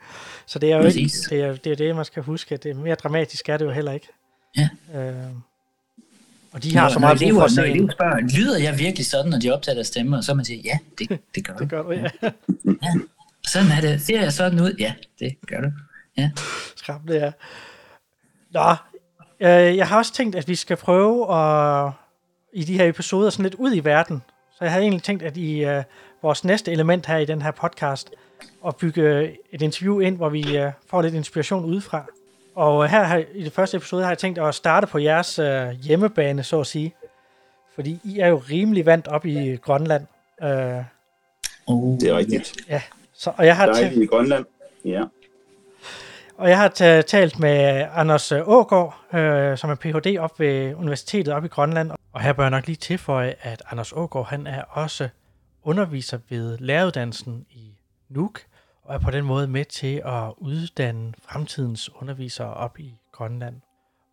Så 0.45 0.59
det 0.59 0.71
er 0.71 0.77
jo 0.77 0.83
ikke, 0.83 1.11
det, 1.29 1.41
er, 1.41 1.55
det 1.55 1.71
er 1.71 1.75
det, 1.75 1.95
man 1.95 2.05
skal 2.05 2.23
huske. 2.23 2.57
Det 2.57 2.71
er 2.71 2.75
mere 2.75 2.95
dramatisk 2.95 3.49
er 3.49 3.57
det 3.57 3.65
jo 3.65 3.71
heller 3.71 3.91
ikke. 3.91 4.07
Ja. 4.57 4.69
Øh, 4.95 5.13
og 6.51 6.63
de 6.63 6.75
har 6.75 6.83
når, 6.83 6.93
så 6.93 6.99
meget 6.99 7.19
brug 7.19 7.31
for 7.33 7.43
at 7.43 7.51
se. 7.51 7.67
Elever 7.67 7.91
spørger, 7.91 8.19
lyder 8.19 8.59
jeg 8.59 8.79
virkelig 8.79 9.05
sådan, 9.05 9.31
når 9.31 9.39
de 9.39 9.53
optager 9.53 9.73
deres 9.73 9.87
stemme? 9.87 10.17
Og 10.17 10.23
så 10.23 10.33
man 10.33 10.45
siger, 10.45 10.61
ja, 10.65 10.77
det, 10.99 11.19
det 11.35 11.47
gør 11.47 11.53
det 11.53 11.69
gør 11.69 11.83
du, 11.83 11.91
ja. 11.91 12.09
ja. 12.65 12.93
Sådan 13.47 13.71
er 13.71 13.81
det. 13.81 14.01
Ser 14.01 14.21
jeg 14.21 14.33
sådan 14.33 14.59
ud? 14.59 14.75
Ja, 14.79 14.93
det 15.19 15.35
gør 15.47 15.61
du. 15.61 15.71
Ja. 16.17 16.31
Skræmmende, 16.75 17.15
ja. 17.15 17.31
Nå, 18.51 18.75
øh, 19.39 19.77
jeg 19.77 19.87
har 19.87 19.97
også 19.97 20.13
tænkt, 20.13 20.35
at 20.35 20.47
vi 20.47 20.55
skal 20.55 20.77
prøve 20.77 21.35
at 21.35 21.91
i 22.53 22.63
de 22.63 22.77
her 22.77 22.89
episoder 22.89 23.29
sådan 23.29 23.43
lidt 23.43 23.55
ud 23.55 23.75
i 23.75 23.79
verden. 23.79 24.21
Så 24.51 24.57
jeg 24.61 24.71
havde 24.71 24.83
egentlig 24.83 25.03
tænkt, 25.03 25.23
at 25.23 25.37
i 25.37 25.65
uh, 25.65 25.83
vores 26.21 26.43
næste 26.43 26.71
element 26.71 27.05
her 27.05 27.17
i 27.17 27.25
den 27.25 27.41
her 27.41 27.51
podcast, 27.51 28.09
at 28.67 28.75
bygge 28.75 29.35
et 29.51 29.61
interview 29.61 29.99
ind, 29.99 30.17
hvor 30.17 30.29
vi 30.29 30.61
uh, 30.63 30.71
får 30.89 31.01
lidt 31.01 31.13
inspiration 31.13 31.65
udefra. 31.65 32.05
Og 32.55 32.89
her, 32.89 33.03
her 33.03 33.23
i 33.33 33.43
det 33.43 33.53
første 33.53 33.77
episode 33.77 34.03
har 34.03 34.09
jeg 34.09 34.17
tænkt 34.17 34.39
at 34.39 34.55
starte 34.55 34.87
på 34.87 34.97
jeres 34.97 35.39
uh, 35.39 35.69
hjemmebane, 35.69 36.43
så 36.43 36.59
at 36.59 36.67
sige. 36.67 36.93
Fordi 37.75 37.99
I 38.03 38.19
er 38.19 38.27
jo 38.27 38.41
rimelig 38.49 38.85
vant 38.85 39.07
op 39.07 39.25
i 39.25 39.55
Grønland. 39.55 40.05
Uh, 40.41 40.47
oh, 41.67 41.99
det 41.99 42.09
er 42.09 42.17
rigtigt. 42.17 42.57
Ja, 42.69 42.81
så, 43.17 43.31
og 43.37 43.45
jeg 43.45 43.57
har 43.57 43.73
talt, 43.73 43.97
i 43.97 44.05
Grønland, 44.05 44.45
ja. 44.85 45.03
Og 46.37 46.49
jeg 46.49 46.57
har 46.57 47.01
talt 47.01 47.39
med 47.39 47.87
Anders 47.93 48.31
Ågård, 48.31 48.95
øh, 49.13 49.57
som 49.57 49.69
er 49.69 49.75
Ph.D. 49.75 50.17
op 50.19 50.39
ved 50.39 50.75
Universitetet 50.75 51.33
op 51.33 51.45
i 51.45 51.47
Grønland. 51.47 51.91
Og 52.13 52.21
her 52.21 52.33
bør 52.33 52.43
jeg 52.43 52.51
nok 52.51 52.67
lige 52.67 52.75
tilføje, 52.75 53.35
at 53.41 53.63
Anders 53.71 53.93
Ågård, 53.93 54.27
han 54.27 54.47
er 54.47 54.61
også 54.61 55.09
underviser 55.63 56.19
ved 56.29 56.57
læreruddannelsen 56.57 57.45
i 57.49 57.71
Nuuk, 58.09 58.41
og 58.83 58.95
er 58.95 58.99
på 58.99 59.11
den 59.11 59.25
måde 59.25 59.47
med 59.47 59.65
til 59.65 60.01
at 60.05 60.33
uddanne 60.37 61.13
fremtidens 61.21 61.89
undervisere 61.95 62.53
op 62.53 62.79
i 62.79 62.99
Grønland. 63.11 63.55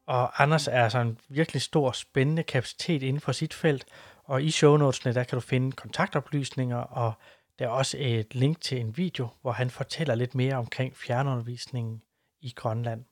Og 0.07 0.43
Anders 0.43 0.69
er 0.69 0.83
altså 0.85 0.99
en 0.99 1.19
virkelig 1.29 1.63
stor, 1.63 1.93
spændende 1.93 2.43
kapacitet 2.43 3.03
inden 3.03 3.21
for 3.21 3.33
sit 3.33 3.55
felt, 3.55 3.85
og 4.25 4.43
i 4.43 4.51
shownotesene, 4.51 5.15
der 5.15 5.25
kan 5.25 5.37
du 5.37 5.41
finde 5.41 5.73
kontaktoplysninger 5.73 6.79
og 6.79 7.13
der 7.59 7.65
er 7.65 7.69
også 7.69 7.97
et 8.01 8.35
link 8.35 8.61
til 8.61 8.81
en 8.81 8.97
video, 8.97 9.29
hvor 9.43 9.53
han 9.53 9.71
fortæller 9.71 10.15
lidt 10.15 10.35
mere 10.35 10.55
omkring 10.55 10.97
fjernundervisningen 10.97 12.03
i 12.43 12.53
Grønland. 12.57 13.05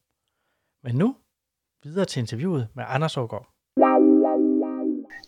Men 0.84 0.94
nu 0.94 1.16
videre 1.84 2.04
til 2.04 2.20
interviewet 2.20 2.68
med 2.74 2.84
Anders 2.88 3.16
Ågaard. 3.16 3.48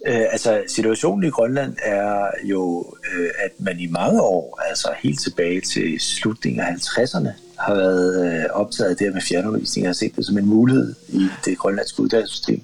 Øh, 0.07 0.27
altså 0.33 0.65
situationen 0.67 1.25
i 1.25 1.31
Grønland 1.31 1.77
er 1.83 2.31
jo, 2.45 2.95
øh, 3.13 3.31
at 3.39 3.53
man 3.59 3.81
i 3.81 3.87
mange 3.87 4.23
år, 4.23 4.61
altså 4.69 4.95
helt 4.99 5.21
tilbage 5.21 5.61
til 5.61 6.01
slutningen 6.01 6.61
af 6.61 6.67
50'erne, 6.67 7.31
har 7.59 7.75
været 7.75 8.27
øh, 8.27 8.45
optaget 8.53 8.91
af 8.91 8.97
det 8.97 9.07
her 9.07 9.15
med 9.15 9.23
fjernundervisning 9.23 9.87
og 9.87 9.89
har 9.89 9.95
set 9.95 10.17
det 10.17 10.27
som 10.27 10.39
en 10.39 10.47
mulighed 10.47 10.95
i 11.09 11.29
det 11.45 11.59
grønlandske 11.59 12.03
uddannelsessystem. 12.03 12.63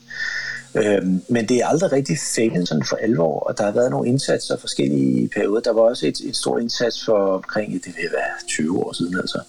Øhm, 0.74 1.22
men 1.28 1.48
det 1.48 1.56
er 1.56 1.66
aldrig 1.66 1.92
rigtig 1.92 2.18
fældet 2.36 2.68
sådan 2.68 2.84
for 2.84 2.96
alvor, 2.96 3.40
og 3.40 3.58
der 3.58 3.64
har 3.64 3.70
været 3.70 3.90
nogle 3.90 4.08
indsatser 4.08 4.56
forskellige 4.56 5.28
perioder. 5.28 5.60
Der 5.60 5.72
var 5.72 5.80
også 5.80 6.06
et, 6.06 6.20
et 6.20 6.36
stort 6.36 6.60
indsats 6.62 7.04
for 7.04 7.34
omkring, 7.34 7.72
det 7.72 7.96
vil 7.96 8.08
være 8.12 8.46
20 8.48 8.78
år 8.78 8.92
siden 8.92 9.16
altså, 9.18 9.40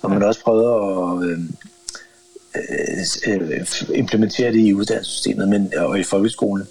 hvor 0.00 0.08
man 0.08 0.22
også 0.22 0.40
prøvede 0.40 0.68
at 0.68 1.30
øhm, 1.30 1.54
øh, 2.56 3.50
øh, 3.50 3.66
implementere 3.94 4.52
det 4.52 4.60
i 4.60 4.74
uddannelsessystemet 4.74 5.48
men, 5.48 5.72
og 5.76 5.98
i 5.98 6.02
folkeskolen. 6.02 6.66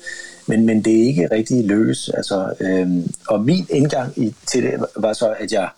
Men, 0.47 0.65
men 0.65 0.85
det 0.85 1.03
er 1.03 1.07
ikke 1.07 1.27
rigtig 1.31 1.65
lykkes. 1.65 2.09
Altså, 2.09 2.53
øh, 2.59 2.87
og 3.27 3.41
min 3.41 3.67
indgang 3.69 4.13
i, 4.17 4.35
til 4.45 4.63
det 4.63 4.85
var 4.95 5.13
så, 5.13 5.35
at 5.39 5.51
jeg 5.51 5.69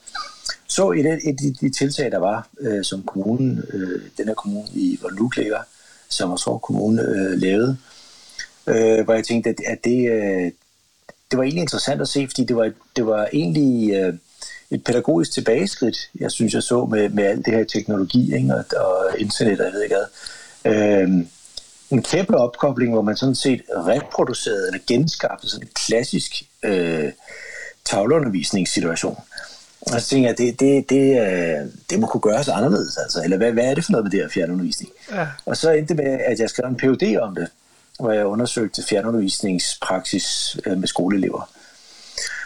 så 0.67 0.91
et, 0.91 1.05
af 1.05 1.35
de, 1.41 1.53
de 1.61 1.69
tiltag, 1.69 2.11
der 2.11 2.17
var, 2.17 2.47
øh, 2.59 2.83
som 2.83 3.03
kommunen, 3.03 3.63
øh, 3.73 4.01
den 4.17 4.27
her 4.27 4.33
kommune 4.33 4.67
i 4.73 4.99
Voluk 5.01 5.35
ligger, 5.37 5.59
som 6.09 6.31
også 6.31 6.59
kommune 6.63 7.01
øh, 7.01 7.41
lavede, 7.41 7.77
øh, 8.67 9.05
hvor 9.05 9.13
jeg 9.13 9.23
tænkte, 9.23 9.49
at, 9.49 9.55
at 9.67 9.77
det, 9.83 10.11
øh, 10.11 10.51
det 11.31 11.37
var 11.37 11.43
egentlig 11.43 11.61
interessant 11.61 12.01
at 12.01 12.07
se, 12.07 12.27
fordi 12.27 12.43
det 12.43 12.55
var, 12.55 12.71
det 12.95 13.05
var 13.05 13.27
egentlig 13.33 13.93
øh, 13.93 14.13
et 14.71 14.83
pædagogisk 14.83 15.31
tilbageskridt, 15.31 15.97
jeg 16.19 16.31
synes, 16.31 16.53
jeg 16.53 16.63
så 16.63 16.85
med, 16.85 17.09
med 17.09 17.23
alt 17.23 17.45
det 17.45 17.53
her 17.53 17.63
teknologi 17.63 18.35
ikke? 18.35 18.55
Og, 18.55 18.65
og 18.77 19.19
internet 19.19 19.59
og 19.59 19.65
jeg 19.65 19.73
ved 19.73 19.83
ikke 19.83 19.95
hvad. 19.95 20.05
Øh, 20.73 21.25
en 21.89 22.03
kæmpe 22.03 22.37
opkobling, 22.37 22.93
hvor 22.93 23.01
man 23.01 23.17
sådan 23.17 23.35
set 23.35 23.61
reproducerede 23.69 24.67
eller 24.67 24.79
genskabte 24.87 25.49
sådan 25.49 25.67
en 25.67 25.71
klassisk 25.85 26.43
øh, 26.63 27.11
tavleundervisningssituation. 27.85 29.17
Og 29.81 30.01
så 30.01 30.07
tænkte 30.07 30.27
jeg, 30.27 30.37
det, 30.37 30.59
det, 30.59 30.89
det, 30.89 31.21
øh, 31.21 31.67
det 31.89 31.99
må 31.99 32.07
kunne 32.07 32.21
gøres 32.21 32.47
anderledes, 32.47 32.97
altså. 32.97 33.23
Eller 33.23 33.37
hvad, 33.37 33.51
hvad 33.51 33.65
er 33.65 33.75
det 33.75 33.85
for 33.85 33.91
noget 33.91 34.05
med 34.05 34.11
det 34.11 34.19
her 34.19 34.29
fjernundervisning? 34.29 34.91
Ja. 35.11 35.27
Og 35.45 35.57
så 35.57 35.71
endte 35.71 35.95
det 35.95 36.03
med, 36.03 36.19
at 36.25 36.39
jeg 36.39 36.49
skrev 36.49 36.69
en 36.69 36.77
PhD 36.77 37.17
om 37.17 37.35
det 37.35 37.47
hvor 38.01 38.11
jeg 38.11 38.25
undersøgte 38.25 38.83
fjernundervisningspraksis 38.89 40.57
øh, 40.65 40.77
med 40.77 40.87
skoleelever. 40.87 41.49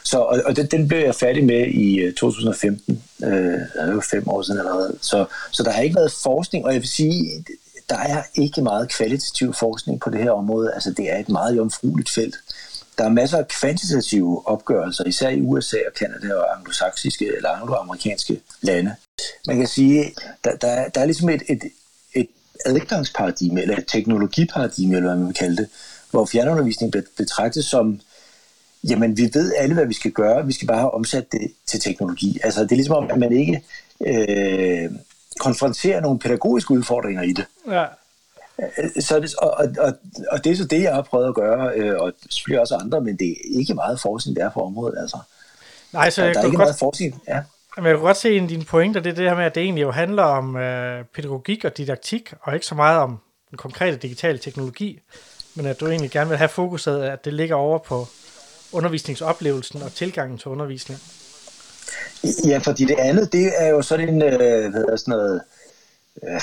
Så, 0.04 0.20
og, 0.20 0.42
og 0.46 0.56
den, 0.56 0.66
den 0.66 0.88
blev 0.88 1.00
jeg 1.00 1.16
færdig 1.16 1.46
med 1.46 1.68
i 1.68 2.12
2015. 2.12 3.04
Øh, 3.24 3.30
øh 3.32 3.60
det 3.88 3.96
var 3.96 4.08
fem 4.12 4.28
år 4.28 4.42
siden 4.42 4.60
allerede. 4.60 4.98
Så, 5.02 5.26
så 5.52 5.64
der 5.64 5.72
har 5.72 5.82
ikke 5.82 5.96
været 5.96 6.12
forskning, 6.24 6.66
og 6.66 6.74
jeg 6.74 6.82
vil 6.82 6.90
sige, 6.90 7.46
der 7.90 7.98
er 7.98 8.24
ikke 8.36 8.62
meget 8.62 8.90
kvalitativ 8.90 9.54
forskning 9.54 10.02
på 10.02 10.10
det 10.10 10.24
her 10.24 10.32
område. 10.32 10.74
Altså, 10.74 10.92
det 10.92 11.12
er 11.12 11.18
et 11.18 11.30
meget 11.30 11.58
jomfrueligt 11.58 12.10
felt. 12.10 12.36
Der 12.98 13.04
er 13.04 13.10
masser 13.10 13.38
af 13.38 13.48
kvantitative 13.48 14.48
opgørelser, 14.48 15.04
især 15.04 15.30
i 15.30 15.42
USA 15.42 15.78
og 15.88 15.94
Kanada 15.94 16.34
og 16.34 16.58
anglosaksiske 16.58 17.36
eller 17.36 17.50
angloamerikanske 17.50 18.42
lande. 18.62 18.96
Man 19.48 19.58
kan 19.58 19.68
sige, 19.68 20.14
der, 20.44 20.56
der, 20.56 20.90
der 20.90 21.02
er 21.02 21.06
ligesom 21.06 21.30
et, 21.30 21.44
et, 21.50 21.64
adgangsparadigme, 22.66 23.62
eller 23.62 23.78
et 23.78 23.86
teknologiparadigme, 23.88 24.96
eller 24.96 25.10
hvad 25.10 25.18
man 25.18 25.28
vil 25.28 25.36
kalde 25.36 25.58
det, 25.58 25.68
hvor 26.12 26.26
fjernundervisning 26.26 26.92
bliver 26.92 27.06
betragtet 27.18 27.66
som, 27.66 28.00
jamen 28.84 29.18
vi 29.18 29.30
ved 29.34 29.54
alle, 29.58 29.74
hvad 29.74 29.86
vi 29.86 29.94
skal 29.94 30.12
gøre, 30.12 30.46
vi 30.46 30.54
skal 30.54 30.68
bare 30.68 30.78
have 30.78 30.94
omsat 30.94 31.32
det 31.32 31.52
til 31.66 31.80
teknologi. 31.80 32.40
Altså 32.44 32.64
det 32.64 32.72
er 32.72 32.76
ligesom, 32.76 33.08
at 33.10 33.20
man 33.20 33.32
ikke 33.32 33.64
øh, 34.06 34.92
konfronterer 35.40 36.02
nogle 36.02 36.20
pædagogiske 36.20 36.72
udfordringer 36.72 37.22
i 37.22 37.34
det. 37.34 37.46
Ja. 37.72 37.86
Så 39.00 39.20
det, 39.20 39.36
og, 39.36 39.68
og, 39.80 39.94
og 40.32 40.44
det 40.44 40.52
er 40.52 40.56
så 40.56 40.66
det, 40.66 40.82
jeg 40.82 40.94
har 40.94 41.02
prøvet 41.02 41.28
at 41.28 41.36
gøre, 41.36 41.72
øh, 41.76 41.96
og 42.00 42.14
selvfølgelig 42.30 42.62
også 42.62 42.76
andre, 42.76 43.02
men 43.02 43.18
det 43.18 43.30
er 43.30 43.60
ikke 43.60 43.74
meget 43.74 44.00
forskning, 44.00 44.38
der 44.38 44.46
er 44.46 44.50
på 44.50 44.62
området. 44.62 44.98
Altså. 45.00 45.18
Nej, 45.94 46.10
så 46.10 46.22
der, 46.22 46.34
der 46.34 46.40
er 46.40 46.46
ikke 46.46 46.58
godt... 46.58 46.66
meget 46.66 46.80
forskning. 46.80 47.22
Ja. 47.28 47.42
Jamen, 47.78 47.88
jeg 47.90 47.98
kan 47.98 48.06
godt 48.06 48.18
se 48.18 48.38
en 48.38 48.44
af 48.44 48.50
dine 48.50 48.66
pointer, 48.66 49.00
det 49.02 49.10
er 49.10 49.16
det 49.16 49.30
her 49.30 49.36
med, 49.36 49.46
at 49.46 49.56
det 49.56 49.64
egentlig 49.64 49.82
jo 49.82 49.92
handler 49.92 50.24
om 50.24 50.56
øh, 50.56 51.04
pædagogik 51.16 51.66
og 51.66 51.78
didaktik, 51.78 52.34
og 52.42 52.54
ikke 52.54 52.66
så 52.66 52.76
meget 52.76 53.00
om 53.00 53.20
den 53.50 53.58
konkrete 53.58 53.98
digitale 53.98 54.38
teknologi, 54.38 55.00
men 55.56 55.66
at 55.66 55.80
du 55.80 55.88
egentlig 55.88 56.12
gerne 56.12 56.30
vil 56.30 56.38
have 56.38 56.50
fokuset, 56.50 57.04
at 57.04 57.26
det 57.26 57.34
ligger 57.34 57.56
over 57.56 57.78
på 57.78 58.08
undervisningsoplevelsen 58.72 59.82
og 59.82 59.94
tilgangen 59.94 60.38
til 60.38 60.48
undervisning. 60.48 61.00
Ja, 62.48 62.58
fordi 62.58 62.86
det 62.86 62.96
andet, 63.00 63.34
det 63.34 63.52
er 63.58 63.68
jo 63.68 63.82
sådan 63.82 64.10
en, 64.10 64.22
øh, 64.22 64.38
hvad 64.38 64.72
hedder 64.72 64.96
sådan 64.96 65.12
noget, 65.12 65.42
øh, 66.24 66.42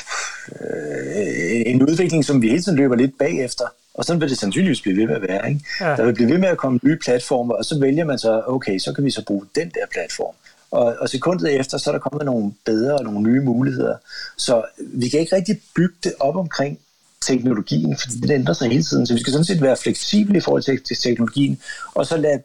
en 1.67 1.83
udvikling, 1.83 2.25
som 2.25 2.43
vi 2.43 2.49
hele 2.49 2.63
tiden 2.63 2.79
løber 2.79 2.97
lidt 2.97 3.19
bagefter. 3.19 3.65
Og 3.95 4.05
sådan 4.05 4.21
vil 4.21 4.31
det 4.31 4.39
sandsynligvis 4.39 4.81
blive 4.81 4.97
ved 4.97 5.07
med 5.07 5.15
at 5.15 5.23
være. 5.23 5.49
Ikke? 5.49 5.61
Ja. 5.81 5.97
Der 5.97 6.05
vil 6.05 6.15
blive 6.15 6.31
ved 6.31 6.39
med 6.39 6.49
at 6.49 6.57
komme 6.57 6.81
nye 6.83 6.97
platformer, 6.97 7.55
og 7.55 7.65
så 7.65 7.81
vælger 7.81 8.05
man 8.05 8.19
så, 8.19 8.43
okay, 8.47 8.79
så 8.79 8.93
kan 8.93 9.05
vi 9.05 9.11
så 9.11 9.25
bruge 9.25 9.47
den 9.55 9.71
der 9.71 9.87
platform. 9.93 10.35
Og, 10.73 10.97
og 11.01 11.09
sekundet 11.09 11.61
efter, 11.61 11.79
så 11.79 11.91
er 11.91 11.93
der 11.93 11.99
kommet 11.99 12.27
nogle 12.27 12.53
bedre 12.65 12.95
og 12.95 13.05
nogle 13.05 13.31
nye 13.31 13.41
muligheder. 13.41 13.97
Så 14.37 14.63
vi 14.79 15.09
kan 15.09 15.21
ikke 15.21 15.37
rigtig 15.37 15.61
bygge 15.77 15.95
det 16.05 16.15
op 16.21 16.37
omkring 16.37 16.79
teknologien, 17.21 17.97
fordi 17.97 18.15
den 18.15 18.31
ændrer 18.31 18.55
sig 18.55 18.69
hele 18.69 18.83
tiden. 18.83 19.07
Så 19.07 19.15
vi 19.15 19.21
skal 19.21 19.33
sådan 19.33 19.45
set 19.45 19.63
være 19.63 19.77
fleksible 19.77 20.39
i 20.39 20.41
forhold 20.41 20.63
til, 20.63 20.83
til 20.83 20.97
teknologien, 20.97 21.61
og 21.95 22.07
så 22.07 22.17
lade, 22.17 22.43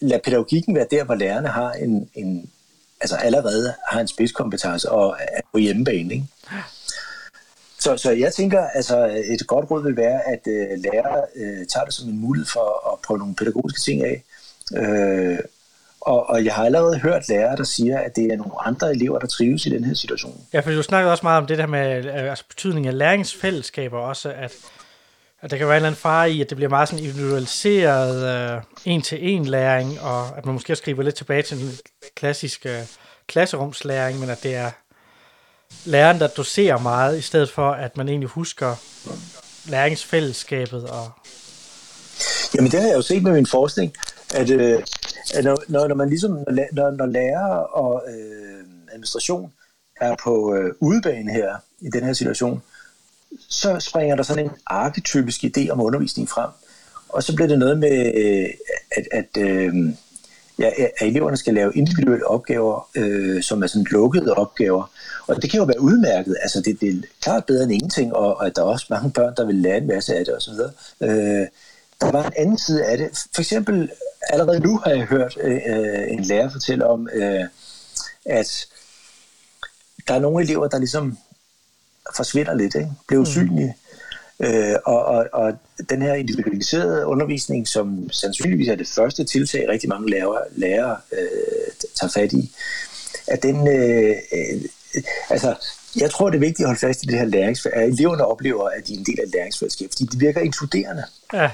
lade 0.00 0.20
pædagogikken 0.24 0.74
være 0.74 0.86
der, 0.90 1.04
hvor 1.04 1.14
lærerne 1.14 1.48
har 1.48 1.72
en, 1.72 2.10
en 2.14 2.50
altså 3.00 3.16
allerede 3.16 3.74
har 3.88 4.00
en 4.00 4.08
spidskompetence 4.08 4.90
og 4.90 5.16
er 5.20 5.40
på 5.52 5.58
hjemmebane. 5.58 6.14
Ikke? 6.14 6.26
Så, 7.78 7.96
så 7.96 8.10
jeg 8.10 8.32
tænker, 8.32 8.60
altså 8.74 9.06
et 9.06 9.46
godt 9.46 9.70
råd 9.70 9.82
vil 9.82 9.96
være, 9.96 10.20
at 10.28 10.40
øh, 10.46 10.78
lærere 10.78 11.22
øh, 11.36 11.66
tager 11.66 11.84
det 11.84 11.94
som 11.94 12.08
en 12.08 12.18
mulighed 12.18 12.46
for 12.46 12.92
at 12.92 12.98
prøve 13.06 13.18
nogle 13.18 13.34
pædagogiske 13.34 13.80
ting 13.80 14.02
af. 14.04 14.24
Øh, 14.76 15.38
og, 16.00 16.30
og 16.30 16.44
jeg 16.44 16.54
har 16.54 16.64
allerede 16.64 16.98
hørt 16.98 17.28
lærere, 17.28 17.56
der 17.56 17.64
siger, 17.64 17.98
at 17.98 18.16
det 18.16 18.24
er 18.24 18.36
nogle 18.36 18.66
andre 18.66 18.90
elever, 18.90 19.18
der 19.18 19.26
trives 19.26 19.66
i 19.66 19.70
den 19.70 19.84
her 19.84 19.94
situation. 19.94 20.40
Ja, 20.52 20.60
for 20.60 20.70
du 20.70 20.82
snakkede 20.82 21.12
også 21.12 21.22
meget 21.22 21.38
om 21.38 21.46
det 21.46 21.58
der 21.58 21.66
med 21.66 22.04
øh, 22.04 22.30
altså 22.30 22.44
betydningen 22.48 22.88
af 22.88 22.98
læringsfællesskaber 22.98 23.98
også, 23.98 24.28
at, 24.28 24.52
at 25.40 25.50
der 25.50 25.56
kan 25.56 25.66
være 25.66 25.76
en 25.76 25.76
eller 25.76 25.88
anden 25.88 26.00
fare 26.00 26.30
i, 26.30 26.40
at 26.40 26.50
det 26.50 26.56
bliver 26.56 26.68
meget 26.68 26.88
sådan 26.88 27.04
individualiseret 27.04 28.54
øh, 28.56 28.62
en-til-en 28.84 29.44
læring, 29.44 30.00
og 30.00 30.38
at 30.38 30.46
man 30.46 30.52
måske 30.52 30.76
skriver 30.76 31.02
lidt 31.02 31.14
tilbage 31.14 31.42
til 31.42 31.58
den 31.60 31.70
klassiske 32.14 32.78
øh, 32.78 32.84
klasserumslæring, 33.26 34.20
men 34.20 34.30
at 34.30 34.42
det 34.42 34.54
er 34.54 34.70
læreren, 35.84 36.20
der 36.20 36.26
doserer 36.26 36.78
meget, 36.78 37.18
i 37.18 37.22
stedet 37.22 37.50
for, 37.50 37.70
at 37.70 37.96
man 37.96 38.08
egentlig 38.08 38.28
husker 38.28 38.74
læringsfællesskabet. 39.70 40.84
Og... 40.90 41.10
Jamen 42.54 42.70
det 42.70 42.80
har 42.80 42.88
jeg 42.88 42.96
jo 42.96 43.02
set 43.02 43.22
med 43.22 43.32
min 43.32 43.46
forskning, 43.46 43.94
at, 44.34 44.50
øh, 44.50 44.72
at 44.72 44.99
Øh, 45.38 45.44
når, 45.44 45.62
når, 45.68 45.88
når 45.88 45.94
man 45.94 46.08
ligesom, 46.08 46.32
når, 46.72 46.90
når 46.90 47.06
lærer 47.06 47.54
og 47.56 48.02
øh, 48.08 48.64
administration 48.92 49.52
er 50.00 50.16
på 50.24 50.54
øh, 50.54 50.72
udebane 50.80 51.32
her, 51.32 51.56
i 51.80 51.90
den 51.90 52.04
her 52.04 52.12
situation, 52.12 52.62
så 53.48 53.80
springer 53.80 54.16
der 54.16 54.22
sådan 54.22 54.44
en 54.44 54.50
arketypisk 54.66 55.44
idé 55.44 55.68
om 55.70 55.80
undervisning 55.80 56.28
frem. 56.28 56.50
Og 57.08 57.22
så 57.22 57.34
bliver 57.34 57.48
det 57.48 57.58
noget 57.58 57.78
med, 57.78 58.12
øh, 58.14 58.48
at, 58.96 59.08
at, 59.12 59.42
øh, 59.42 59.74
ja, 60.58 60.70
at 61.00 61.08
eleverne 61.08 61.36
skal 61.36 61.54
lave 61.54 61.72
individuelle 61.74 62.26
opgaver, 62.26 62.88
øh, 62.94 63.42
som 63.42 63.62
er 63.62 63.66
sådan 63.66 63.86
lukkede 63.90 64.34
opgaver. 64.34 64.90
Og 65.26 65.42
det 65.42 65.50
kan 65.50 65.58
jo 65.58 65.64
være 65.64 65.80
udmærket. 65.80 66.36
Altså 66.42 66.60
det, 66.60 66.80
det 66.80 66.88
er 66.88 67.02
klart 67.22 67.44
bedre 67.44 67.62
end 67.62 67.72
ingenting, 67.72 68.14
og, 68.14 68.36
og 68.36 68.46
at 68.46 68.56
der 68.56 68.62
er 68.62 68.66
også 68.66 68.86
mange 68.90 69.10
børn, 69.10 69.34
der 69.36 69.46
vil 69.46 69.54
lære 69.54 69.78
en 69.78 69.86
masse 69.86 70.14
af 70.14 70.24
det 70.24 70.36
osv. 70.36 70.52
Øh, 71.00 71.46
der 72.00 72.12
var 72.12 72.26
en 72.26 72.32
anden 72.36 72.58
side 72.58 72.84
af 72.84 72.98
det. 72.98 73.08
For 73.34 73.40
eksempel, 73.40 73.90
allerede 74.30 74.60
nu 74.60 74.78
har 74.78 74.90
jeg 74.90 75.04
hørt 75.04 75.38
øh, 75.40 75.58
en 76.08 76.24
lærer 76.24 76.50
fortælle 76.50 76.86
om, 76.86 77.08
øh, 77.12 77.44
at 78.24 78.66
der 80.08 80.14
er 80.14 80.18
nogle 80.18 80.44
elever, 80.44 80.68
der 80.68 80.78
ligesom 80.78 81.18
forsvinder 82.16 82.54
lidt, 82.54 82.74
ikke? 82.74 82.90
bliver 83.08 83.22
usynlige. 83.22 83.74
Mm. 84.38 84.46
Øh, 84.46 84.76
og, 84.84 85.04
og, 85.04 85.26
og 85.32 85.52
den 85.90 86.02
her 86.02 86.14
individualiserede 86.14 87.06
undervisning, 87.06 87.68
som 87.68 88.10
sandsynligvis 88.12 88.68
er 88.68 88.74
det 88.74 88.88
første 88.88 89.24
tiltag, 89.24 89.68
rigtig 89.68 89.88
mange 89.88 90.10
lærere, 90.10 90.42
lærere 90.50 90.96
øh, 91.12 91.72
tager 91.94 92.10
fat 92.10 92.32
i, 92.32 92.52
at 93.26 93.42
den... 93.42 93.68
Øh, 93.68 94.16
øh, 94.32 94.62
altså, 95.30 95.54
jeg 95.96 96.10
tror, 96.10 96.30
det 96.30 96.36
er 96.36 96.40
vigtigt 96.40 96.60
at 96.60 96.66
holde 96.66 96.80
fast 96.80 97.02
i 97.02 97.06
det 97.06 97.18
her 97.18 97.24
læringsfællesskab, 97.24 97.82
at 97.82 97.88
eleverne 97.88 98.26
oplever, 98.26 98.68
at 98.68 98.86
de 98.86 98.94
er 98.94 98.98
en 98.98 99.04
del 99.04 99.20
af 99.20 99.24
et 99.24 99.32
læringsfællesskab, 99.32 99.90
fordi 99.90 100.04
det 100.04 100.20
virker 100.20 100.40
inkluderende. 100.40 101.04
Ja. 101.32 101.50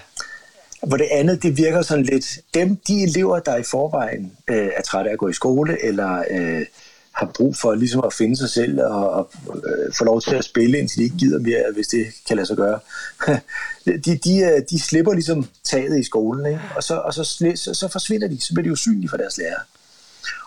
Hvor 0.83 0.97
det 0.97 1.09
andet, 1.11 1.43
det 1.43 1.57
virker 1.57 1.83
sådan 1.83 2.05
lidt, 2.05 2.39
dem, 2.55 2.77
de 2.89 3.03
elever, 3.03 3.39
der 3.39 3.57
i 3.57 3.62
forvejen 3.62 4.33
øh, 4.49 4.69
er 4.77 4.83
trætte 4.83 5.11
af 5.11 5.12
at 5.12 5.19
gå 5.19 5.29
i 5.29 5.33
skole, 5.33 5.85
eller 5.85 6.25
øh, 6.31 6.67
har 7.12 7.31
brug 7.35 7.57
for 7.57 7.75
ligesom 7.75 8.03
at 8.07 8.12
finde 8.12 8.37
sig 8.37 8.51
selv 8.51 8.81
og, 8.83 9.11
og 9.11 9.31
øh, 9.47 9.93
få 9.99 10.05
lov 10.05 10.21
til 10.21 10.35
at 10.35 10.45
spille, 10.45 10.79
indtil 10.79 10.99
de 10.99 11.05
ikke 11.05 11.17
gider 11.17 11.39
mere, 11.39 11.73
hvis 11.75 11.87
det 11.87 12.07
kan 12.27 12.37
lade 12.37 12.47
sig 12.47 12.57
gøre. 12.57 12.79
de, 14.05 14.17
de, 14.25 14.39
øh, 14.39 14.62
de 14.71 14.81
slipper 14.81 15.12
ligesom 15.12 15.47
taget 15.65 15.99
i 16.01 16.03
skolen, 16.03 16.47
ikke? 16.47 16.61
og, 16.77 16.83
så, 16.83 16.95
og 16.95 17.15
så, 17.15 17.25
så, 17.55 17.75
så 17.75 17.89
forsvinder 17.93 18.29
de, 18.29 18.41
så 18.41 18.55
bliver 18.55 18.65
de 18.65 18.73
usynlige 18.73 19.09
for 19.09 19.17
deres 19.17 19.39
lærer. 19.39 19.61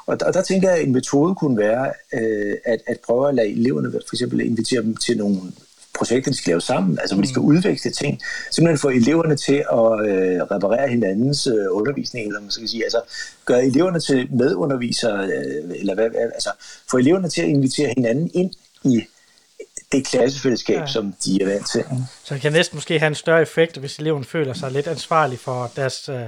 Og 0.05 0.19
der, 0.19 0.25
og 0.25 0.33
der 0.33 0.41
tænker 0.41 0.69
jeg, 0.69 0.79
at 0.79 0.85
en 0.85 0.93
metode 0.93 1.35
kunne 1.35 1.57
være 1.57 1.93
øh, 2.13 2.55
at, 2.65 2.81
at 2.87 2.99
prøve 3.05 3.29
at 3.29 3.35
lade 3.35 3.47
eleverne 3.47 3.91
for 3.91 4.15
eksempel 4.15 4.39
invitere 4.39 4.81
dem 4.81 4.95
til 4.95 5.17
nogle 5.17 5.41
projekter, 5.99 6.31
de 6.31 6.37
skal 6.37 6.51
lave 6.51 6.61
sammen, 6.61 6.99
altså 6.99 7.15
hvor 7.15 7.23
de 7.23 7.29
skal 7.29 7.39
udveksle 7.39 7.91
ting, 7.91 8.21
simpelthen 8.51 8.79
få 8.79 8.89
eleverne 8.89 9.35
til 9.35 9.59
at 9.79 9.91
øh, 10.09 10.41
reparere 10.53 10.87
hinandens 10.89 11.47
øh, 11.47 11.65
undervisning, 11.71 12.27
eller 12.27 12.41
man 12.41 12.51
skal 12.51 12.69
sige, 12.69 12.83
altså 12.83 13.01
gøre 13.45 13.65
eleverne 13.65 13.99
til 13.99 14.27
medundervisere, 14.31 15.25
øh, 15.25 15.79
eller 15.79 15.93
hvad, 15.95 16.09
altså 16.33 16.51
få 16.91 16.97
eleverne 16.97 17.29
til 17.29 17.41
at 17.41 17.47
invitere 17.47 17.93
hinanden 17.97 18.31
ind 18.33 18.51
i 18.83 19.01
det 19.91 20.07
klassefællesskab, 20.07 20.79
ja. 20.79 20.85
som 20.85 21.13
de 21.25 21.41
er 21.41 21.45
vant 21.45 21.69
til. 21.71 21.83
Så 22.23 22.33
det 22.33 22.41
kan 22.41 22.51
næsten 22.51 22.77
måske 22.77 22.99
have 22.99 23.07
en 23.07 23.15
større 23.15 23.41
effekt, 23.41 23.77
hvis 23.77 23.97
eleven 23.97 24.23
føler 24.23 24.53
sig 24.53 24.71
lidt 24.71 24.87
ansvarlig 24.87 25.39
for 25.39 25.71
deres 25.75 26.09
øh, 26.09 26.21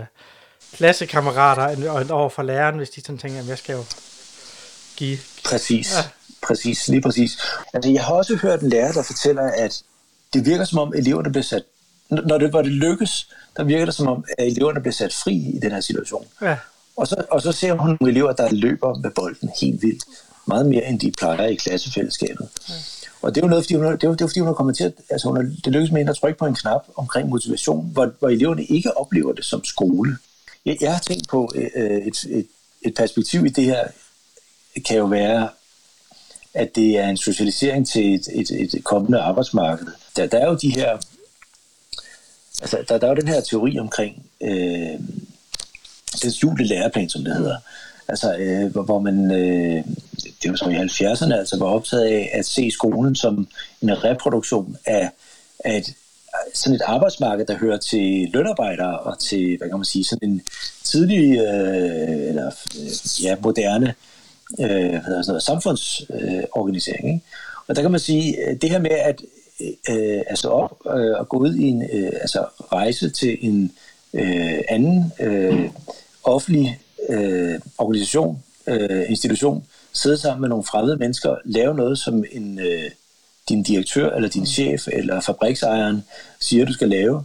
klassekammerater, 0.73 1.67
end 1.67 2.11
over 2.11 2.29
for 2.29 2.43
læreren, 2.43 2.77
hvis 2.77 2.89
de 2.89 3.01
sådan 3.01 3.17
tænker, 3.17 3.39
at 3.39 3.47
jeg 3.47 3.57
skal 3.57 3.73
jo 3.73 3.83
give... 4.95 5.17
Præcis. 5.43 5.93
Ja. 5.93 6.03
Præcis, 6.43 6.87
lige 6.87 7.01
præcis. 7.01 7.37
Altså, 7.73 7.91
jeg 7.91 8.03
har 8.03 8.13
også 8.13 8.35
hørt 8.35 8.61
en 8.61 8.69
lærer, 8.69 8.91
der 8.91 9.03
fortæller, 9.03 9.43
at 9.43 9.83
det 10.33 10.45
virker 10.45 10.65
som 10.65 10.79
om 10.79 10.93
eleverne 10.95 11.29
bliver 11.31 11.43
sat, 11.43 11.63
når 12.09 12.37
det, 12.37 12.49
hvor 12.49 12.61
det 12.61 12.71
lykkes, 12.71 13.29
der 13.57 13.63
virker 13.63 13.85
det 13.85 13.93
som 13.93 14.07
om, 14.07 14.25
at 14.37 14.47
eleverne 14.47 14.81
bliver 14.81 14.93
sat 14.93 15.13
fri 15.13 15.33
i 15.33 15.59
den 15.61 15.71
her 15.71 15.81
situation. 15.81 16.25
Ja. 16.41 16.57
Og, 16.95 17.07
så, 17.07 17.23
og 17.31 17.41
så 17.41 17.51
ser 17.51 17.73
hun 17.73 17.97
nogle 17.99 18.11
elever, 18.11 18.31
der 18.31 18.51
løber 18.51 18.97
med 18.97 19.11
bolden 19.11 19.49
helt 19.61 19.81
vildt. 19.81 20.03
Meget 20.47 20.65
mere, 20.65 20.85
end 20.85 20.99
de 20.99 21.11
plejer 21.11 21.45
i 21.45 21.55
klassefællesskabet. 21.55 22.49
Ja. 22.69 22.73
Og 23.21 23.35
det 23.35 23.41
er 23.41 23.45
jo 23.45 23.49
noget, 23.49 23.65
fordi 23.65 23.75
hun, 23.75 23.85
det 23.85 24.03
er, 24.03 24.11
det 24.11 24.21
er, 24.21 24.27
fordi 24.27 24.39
hun 24.39 24.47
har 24.47 24.53
kommet 24.53 24.77
til 24.77 24.83
at, 24.83 24.93
altså 25.09 25.27
hun 25.27 25.37
har, 25.37 25.43
det 25.43 25.73
lykkes 25.73 25.91
med 25.91 25.99
hende 25.99 26.09
at 26.09 26.15
trykke 26.15 26.39
på 26.39 26.45
en 26.45 26.55
knap 26.55 26.85
omkring 26.95 27.29
motivation, 27.29 27.89
hvor, 27.93 28.13
hvor 28.19 28.29
eleverne 28.29 28.63
ikke 28.63 28.97
oplever 28.97 29.33
det 29.33 29.45
som 29.45 29.63
skole. 29.63 30.17
Jeg, 30.65 30.77
jeg 30.81 30.93
har 30.93 30.99
tænkt 30.99 31.29
på 31.29 31.51
øh, 31.55 31.97
et, 32.07 32.25
et, 32.29 32.47
et 32.81 32.95
perspektiv 32.95 33.45
i 33.45 33.49
det 33.49 33.63
her, 33.63 33.87
kan 34.87 34.97
jo 34.97 35.05
være, 35.05 35.49
at 36.53 36.75
det 36.75 36.97
er 36.97 37.09
en 37.09 37.17
socialisering 37.17 37.87
til 37.87 38.15
et, 38.15 38.27
et, 38.33 38.51
et 38.51 38.83
kommende 38.83 39.19
arbejdsmarked. 39.19 39.87
Der, 40.15 40.27
der 40.27 40.37
er 40.37 40.47
jo 40.47 40.55
de 40.55 40.69
her, 40.69 40.97
altså 42.61 42.77
der, 42.89 42.97
der 42.97 43.07
er 43.07 43.11
jo 43.11 43.21
den 43.21 43.27
her 43.27 43.41
teori 43.41 43.79
omkring 43.79 44.25
øh, 44.41 44.99
den 46.21 46.31
skjulte 46.31 46.63
læreplan, 46.63 47.09
som 47.09 47.23
det 47.23 47.35
hedder. 47.35 47.57
Altså, 48.07 48.35
øh, 48.37 48.71
hvor, 48.71 48.83
hvor 48.83 48.99
man, 48.99 49.31
øh, 49.31 49.83
det 50.43 50.51
var 50.51 50.55
så 50.55 50.69
i 50.69 50.75
70'erne, 50.75 51.33
altså 51.33 51.59
var 51.59 51.65
optaget 51.65 52.05
af 52.05 52.29
at 52.33 52.45
se 52.45 52.71
skolen 52.71 53.15
som 53.15 53.47
en 53.81 54.03
reproduktion 54.03 54.77
af, 54.85 55.11
af 55.65 55.77
et, 55.77 55.93
sådan 56.53 56.75
et 56.75 56.81
arbejdsmarked, 56.85 57.45
der 57.45 57.57
hører 57.57 57.77
til 57.77 58.29
lønarbejdere 58.33 58.99
og 58.99 59.19
til, 59.19 59.57
hvad 59.57 59.69
kan 59.69 59.77
man 59.77 59.85
sige, 59.85 60.03
sådan 60.03 60.29
en 60.29 60.41
tidlig, 60.83 61.37
øh, 61.37 62.29
eller 62.29 62.51
øh, 62.79 63.23
ja, 63.23 63.35
moderne 63.43 63.87
øh, 63.87 64.10
hvad 64.57 65.01
sådan 65.01 65.23
noget, 65.27 65.43
samfundsorganisering. 65.43 67.05
Øh, 67.05 67.13
ikke? 67.13 67.25
Og 67.67 67.75
der 67.75 67.81
kan 67.81 67.91
man 67.91 67.99
sige, 67.99 68.57
det 68.61 68.69
her 68.69 68.79
med 68.79 68.91
at 68.91 69.21
øh, 69.89 70.21
altså 70.27 70.49
op 70.49 70.77
øh, 70.85 71.19
og 71.19 71.29
gå 71.29 71.37
ud 71.37 71.55
i 71.55 71.63
en 71.63 71.83
øh, 71.93 72.11
altså 72.21 72.45
rejse 72.71 73.09
til 73.09 73.37
en 73.41 73.71
øh, 74.13 74.59
anden 74.69 75.13
øh, 75.19 75.69
offentlig 76.23 76.79
øh, 77.09 77.59
organisation, 77.77 78.43
øh, 78.67 79.05
institution, 79.09 79.65
sidde 79.93 80.17
sammen 80.17 80.41
med 80.41 80.49
nogle 80.49 80.63
fremmede 80.63 80.97
mennesker, 80.97 81.35
lave 81.45 81.75
noget, 81.75 81.99
som 81.99 82.23
en, 82.31 82.59
øh, 82.59 82.91
din 83.49 83.63
direktør 83.63 84.09
eller 84.15 84.29
din 84.29 84.45
chef 84.45 84.87
eller 84.87 85.21
fabriksejeren 85.21 86.03
siger, 86.39 86.65
du 86.65 86.73
skal 86.73 86.89
lave, 86.89 87.23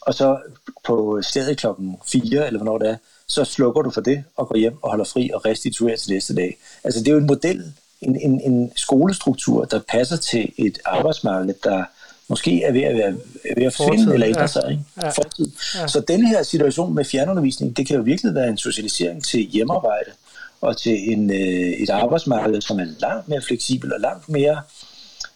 og 0.00 0.14
så 0.14 0.38
på 0.84 1.22
stedet 1.22 1.58
klokken 1.58 1.96
4, 2.06 2.46
eller 2.46 2.58
hvornår 2.58 2.78
det 2.78 2.88
er, 2.88 2.96
så 3.28 3.44
slukker 3.44 3.82
du 3.82 3.90
for 3.90 4.00
det 4.00 4.24
og 4.36 4.48
går 4.48 4.56
hjem 4.56 4.82
og 4.82 4.90
holder 4.90 5.04
fri 5.04 5.30
og 5.34 5.46
restituerer 5.46 5.96
til 5.96 6.12
næste 6.12 6.34
dag. 6.34 6.58
Altså 6.84 7.00
det 7.00 7.08
er 7.08 7.12
jo 7.12 7.18
en 7.18 7.26
model, 7.26 7.72
en, 8.00 8.20
en, 8.20 8.40
en 8.40 8.72
skolestruktur, 8.76 9.64
der 9.64 9.80
passer 9.88 10.16
til 10.16 10.52
et 10.58 10.78
arbejdsmarked, 10.84 11.54
der 11.64 11.84
måske 12.28 12.62
er 12.62 12.72
ved 12.72 12.82
at, 12.82 12.96
være, 12.96 13.16
ved 13.56 13.64
at 13.64 13.74
finde 13.74 14.14
eller 14.14 14.28
ændre 14.28 14.40
ja. 14.40 14.46
sig. 14.46 14.70
Ikke? 14.70 14.82
Ja. 15.02 15.08
Fortid. 15.08 15.50
Ja. 15.74 15.86
Så 15.86 16.00
den 16.00 16.26
her 16.26 16.42
situation 16.42 16.94
med 16.94 17.04
fjernundervisning, 17.04 17.76
det 17.76 17.86
kan 17.86 17.96
jo 17.96 18.02
virkelig 18.02 18.34
være 18.34 18.48
en 18.48 18.56
socialisering 18.56 19.24
til 19.24 19.40
hjemmearbejde 19.40 20.10
og 20.60 20.76
til 20.76 21.12
en, 21.12 21.30
øh, 21.30 21.36
et 21.82 21.90
arbejdsmarked, 21.90 22.60
som 22.60 22.80
er 22.80 22.86
langt 23.00 23.28
mere 23.28 23.42
fleksibel 23.42 23.92
og 23.92 24.00
langt 24.00 24.28
mere 24.28 24.60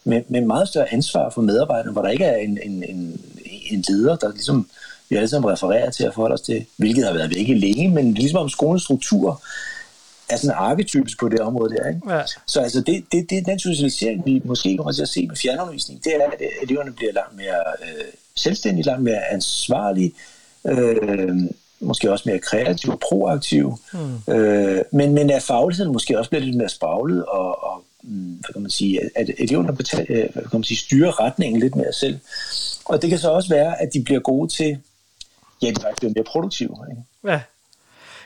med, 0.04 0.22
med 0.28 0.40
meget 0.40 0.68
større 0.68 0.92
ansvar 0.92 1.30
for 1.30 1.42
medarbejderne, 1.42 1.92
hvor 1.92 2.02
der 2.02 2.08
ikke 2.08 2.24
er 2.24 2.36
en, 2.36 2.58
en, 2.62 2.84
en, 2.84 3.20
en 3.70 3.84
leder, 3.88 4.16
der 4.16 4.32
ligesom 4.32 4.68
vi 5.10 5.16
alle 5.16 5.28
sammen 5.28 5.50
refererer 5.50 5.90
til 5.90 6.04
at 6.04 6.14
forholde 6.14 6.34
os 6.34 6.40
til, 6.40 6.66
hvilket 6.76 7.04
har 7.04 7.12
været 7.12 7.34
væk 7.34 7.48
længe, 7.48 7.88
men 7.88 8.14
ligesom 8.14 8.38
om 8.38 8.48
skolens 8.48 8.82
struktur 8.82 9.42
er 10.28 10.36
sådan 10.36 10.56
arketypisk 10.58 11.20
på 11.20 11.28
det 11.28 11.40
område 11.40 11.74
der. 11.74 11.88
Ikke? 11.88 12.14
Ja. 12.14 12.22
Så 12.46 12.60
altså 12.60 12.80
det, 12.80 13.04
det, 13.12 13.30
det 13.30 13.46
den 13.46 13.58
socialisering, 13.58 14.26
vi 14.26 14.42
måske 14.44 14.76
kommer 14.76 14.92
til 14.92 15.02
at 15.02 15.08
se 15.08 15.26
med 15.26 15.36
fjernundervisning, 15.36 16.04
det 16.04 16.14
er, 16.14 16.26
at 16.26 16.42
eleverne 16.62 16.92
bliver 16.92 17.12
langt 17.12 17.36
mere 17.36 17.64
øh, 17.82 18.04
selvstændig, 18.34 18.84
langt 18.84 19.02
mere 19.02 19.32
ansvarlig, 19.32 20.12
øh, 20.66 21.36
måske 21.80 22.12
også 22.12 22.28
mere 22.28 22.38
kreativ, 22.38 22.98
proaktiv, 23.08 23.74
mm. 23.92 24.34
øh, 24.34 24.82
men, 24.92 25.14
men 25.14 25.30
at 25.30 25.42
fagligheden 25.42 25.92
måske 25.92 26.18
også 26.18 26.30
bliver 26.30 26.44
lidt 26.44 26.56
mere 26.56 26.68
spraglet, 26.68 27.24
og, 27.24 27.64
og 27.64 27.82
mm, 28.02 28.32
hvad 28.32 28.52
kan 28.52 28.62
man 28.62 28.70
sige, 28.70 29.00
at 29.16 29.30
eleverne 29.38 29.76
betal, 29.76 30.06
øh, 30.08 30.32
hvad 30.32 30.42
kan 30.42 30.50
man 30.52 30.64
sige, 30.64 30.78
styrer 30.78 31.20
retningen 31.20 31.60
lidt 31.60 31.76
mere 31.76 31.92
selv. 31.92 32.18
Og 32.84 33.02
det 33.02 33.10
kan 33.10 33.18
så 33.18 33.30
også 33.30 33.48
være, 33.48 33.82
at 33.82 33.92
de 33.92 34.02
bliver 34.04 34.20
gode 34.20 34.48
til, 34.48 34.78
ja, 35.62 35.68
de 35.68 35.80
faktisk 35.82 36.00
bliver 36.00 36.12
mere 36.16 36.24
produktive. 36.24 36.76
Ikke? 36.90 37.02
Ja. 37.24 37.40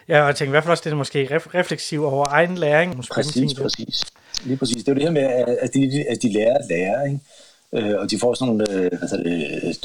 Ja, 0.08 0.20
og 0.20 0.26
jeg 0.26 0.36
tænker 0.36 0.50
i 0.50 0.54
hvert 0.54 0.64
fald 0.64 0.70
også, 0.70 0.82
det 0.84 0.92
er 0.92 0.96
måske 0.96 1.28
ref- 1.36 1.54
refleksiv 1.54 2.04
over 2.04 2.26
egen 2.30 2.54
læring. 2.58 3.04
Præcis, 3.12 3.54
præcis. 3.54 4.04
Lige 4.44 4.56
præcis. 4.56 4.76
Det 4.76 4.88
er 4.88 4.92
jo 4.92 4.94
det 4.94 5.02
her 5.02 5.10
med, 5.10 5.22
at 5.60 5.74
de, 5.74 6.04
at 6.08 6.22
de 6.22 6.32
lærer 6.32 6.58
at 6.58 6.66
lære, 6.70 7.06
ikke? 7.06 7.20
Øh, 7.74 8.00
og 8.00 8.10
de 8.10 8.18
får 8.18 8.34
sådan 8.34 8.54
nogle 8.54 8.70
øh, 8.70 8.90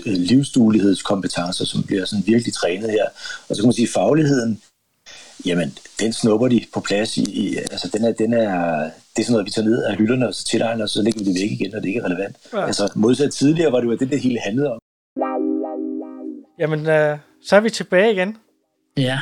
øh, 0.05 0.13
livsduelighedskompetencer, 0.13 1.65
som 1.65 1.83
bliver 1.83 2.05
sådan 2.05 2.23
virkelig 2.27 2.53
trænet 2.53 2.91
her. 2.91 3.05
Og 3.49 3.55
så 3.55 3.61
kan 3.61 3.67
man 3.67 3.73
sige, 3.73 3.85
at 3.85 3.93
fagligheden, 3.93 4.61
jamen, 5.45 5.77
den 5.99 6.13
snupper 6.13 6.47
de 6.47 6.65
på 6.73 6.79
plads 6.79 7.17
i, 7.17 7.23
i 7.23 7.57
altså 7.57 7.89
den 7.93 8.05
er, 8.05 8.11
den 8.11 8.33
er, 8.33 8.83
det 9.15 9.21
er 9.21 9.23
sådan 9.23 9.31
noget, 9.31 9.45
vi 9.45 9.51
tager 9.51 9.67
ned 9.67 9.83
af 9.83 9.95
hylderne, 9.95 10.27
og 10.27 10.33
så 10.33 10.45
tilegner, 10.45 10.83
og 10.83 10.89
så 10.89 11.01
lægger 11.01 11.19
vi 11.19 11.25
det 11.25 11.41
væk 11.41 11.51
igen, 11.51 11.71
når 11.71 11.79
det 11.79 11.87
ikke 11.87 11.99
er 11.99 12.05
relevant. 12.05 12.37
Ja. 12.53 12.65
Altså 12.65 12.91
modsat 12.95 13.31
tidligere 13.33 13.71
var 13.71 13.79
det 13.79 13.87
jo 13.87 13.95
det, 13.95 14.09
det 14.11 14.21
hele 14.21 14.39
handlede 14.39 14.71
om. 14.71 14.79
Jamen, 16.59 16.87
øh, 16.87 17.17
så 17.43 17.55
er 17.55 17.59
vi 17.59 17.69
tilbage 17.69 18.13
igen. 18.13 18.37
Ja, 18.97 19.19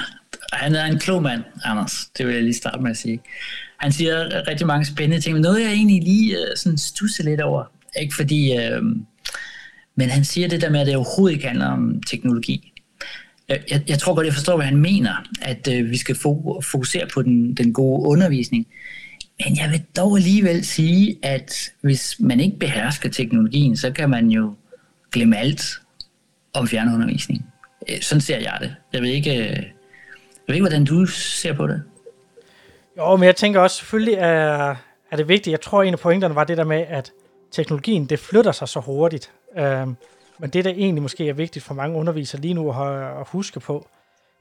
han 0.54 0.76
er 0.76 0.86
en 0.86 1.00
klog 1.00 1.24
mand, 1.24 1.44
Anders. 1.64 2.10
Det 2.18 2.28
vil 2.28 2.34
jeg 2.34 2.44
lige 2.44 2.54
starte 2.54 2.80
med 2.84 2.92
at 2.92 2.98
sige. 2.98 3.20
Han 3.78 3.92
siger 3.92 4.48
rigtig 4.48 4.68
mange 4.68 4.86
spændende 4.86 5.24
ting, 5.24 5.34
men 5.34 5.42
noget 5.42 5.62
jeg 5.62 5.72
egentlig 5.72 6.04
lige 6.04 6.38
øh, 6.38 6.58
sådan 6.58 6.78
stusser 6.78 7.24
lidt 7.24 7.42
over. 7.42 7.64
Ikke 8.02 8.16
fordi, 8.16 8.58
Øh, 8.58 8.82
men 10.00 10.10
han 10.10 10.26
siger 10.26 10.48
det 10.48 10.62
der 10.62 10.70
med, 10.70 10.80
at 10.80 10.88
det 10.88 10.96
overhovedet 10.96 11.36
ikke 11.36 11.48
handler 11.48 11.66
om 11.66 12.02
teknologi. 12.08 12.74
Jeg, 13.50 13.84
jeg 13.88 14.00
tror 14.00 14.16
godt, 14.16 14.26
jeg 14.26 14.34
forstår, 14.34 14.56
hvad 14.56 14.66
han 14.66 14.78
mener, 14.78 15.28
at 15.42 15.68
øh, 15.72 15.90
vi 15.90 15.98
skal 15.98 16.16
fokusere 16.72 17.08
på 17.14 17.22
den, 17.22 17.54
den 17.54 17.74
gode 17.74 18.08
undervisning. 18.08 18.68
Men 19.46 19.58
jeg 19.58 19.72
vil 19.72 19.84
dog 19.98 20.18
alligevel 20.18 20.66
sige, 20.66 21.18
at 21.24 21.72
hvis 21.82 22.16
man 22.20 22.40
ikke 22.40 22.60
behersker 22.60 23.10
teknologien, 23.10 23.78
så 23.78 23.92
kan 23.92 24.10
man 24.10 24.30
jo 24.30 24.56
glemme 25.12 25.38
alt 25.38 25.64
om 26.54 26.68
fjernundervisning. 26.68 27.46
Sådan 28.02 28.22
ser 28.22 28.38
jeg 28.38 28.58
det. 28.62 28.76
Jeg 28.94 29.02
ved 29.02 29.10
ikke, 29.10 29.34
jeg 29.34 29.74
ved 30.48 30.56
ikke 30.56 30.68
hvordan 30.68 30.86
du 30.86 31.06
ser 31.06 31.54
på 31.54 31.68
det. 31.68 31.84
Jo, 32.98 33.16
men 33.16 33.24
jeg 33.24 33.36
tænker 33.36 33.60
også, 33.60 33.78
selvfølgelig 33.78 34.14
er, 34.14 34.76
er 35.12 35.18
det 35.18 35.28
vigtigt. 35.28 35.52
Jeg 35.52 35.62
tror, 35.62 35.84
en 35.84 35.94
af 35.94 36.00
pointerne 36.00 36.36
var 36.36 36.44
det 36.44 36.58
der 36.58 36.64
med, 36.64 36.86
at 36.90 37.12
teknologien, 37.52 38.06
det 38.06 38.20
flytter 38.20 38.52
sig 38.52 38.68
så 38.68 38.80
hurtigt. 38.80 39.32
Øhm, 39.58 39.96
men 40.40 40.50
det, 40.50 40.66
der 40.66 40.72
egentlig 40.72 41.02
måske 41.02 41.30
er 41.30 41.34
vigtigt 41.34 41.66
for 41.66 41.74
mange 41.74 41.98
undervisere 41.98 42.42
lige 42.42 42.54
nu 42.54 42.72
at, 42.72 43.20
at 43.20 43.28
huske 43.28 43.60
på, 43.60 43.88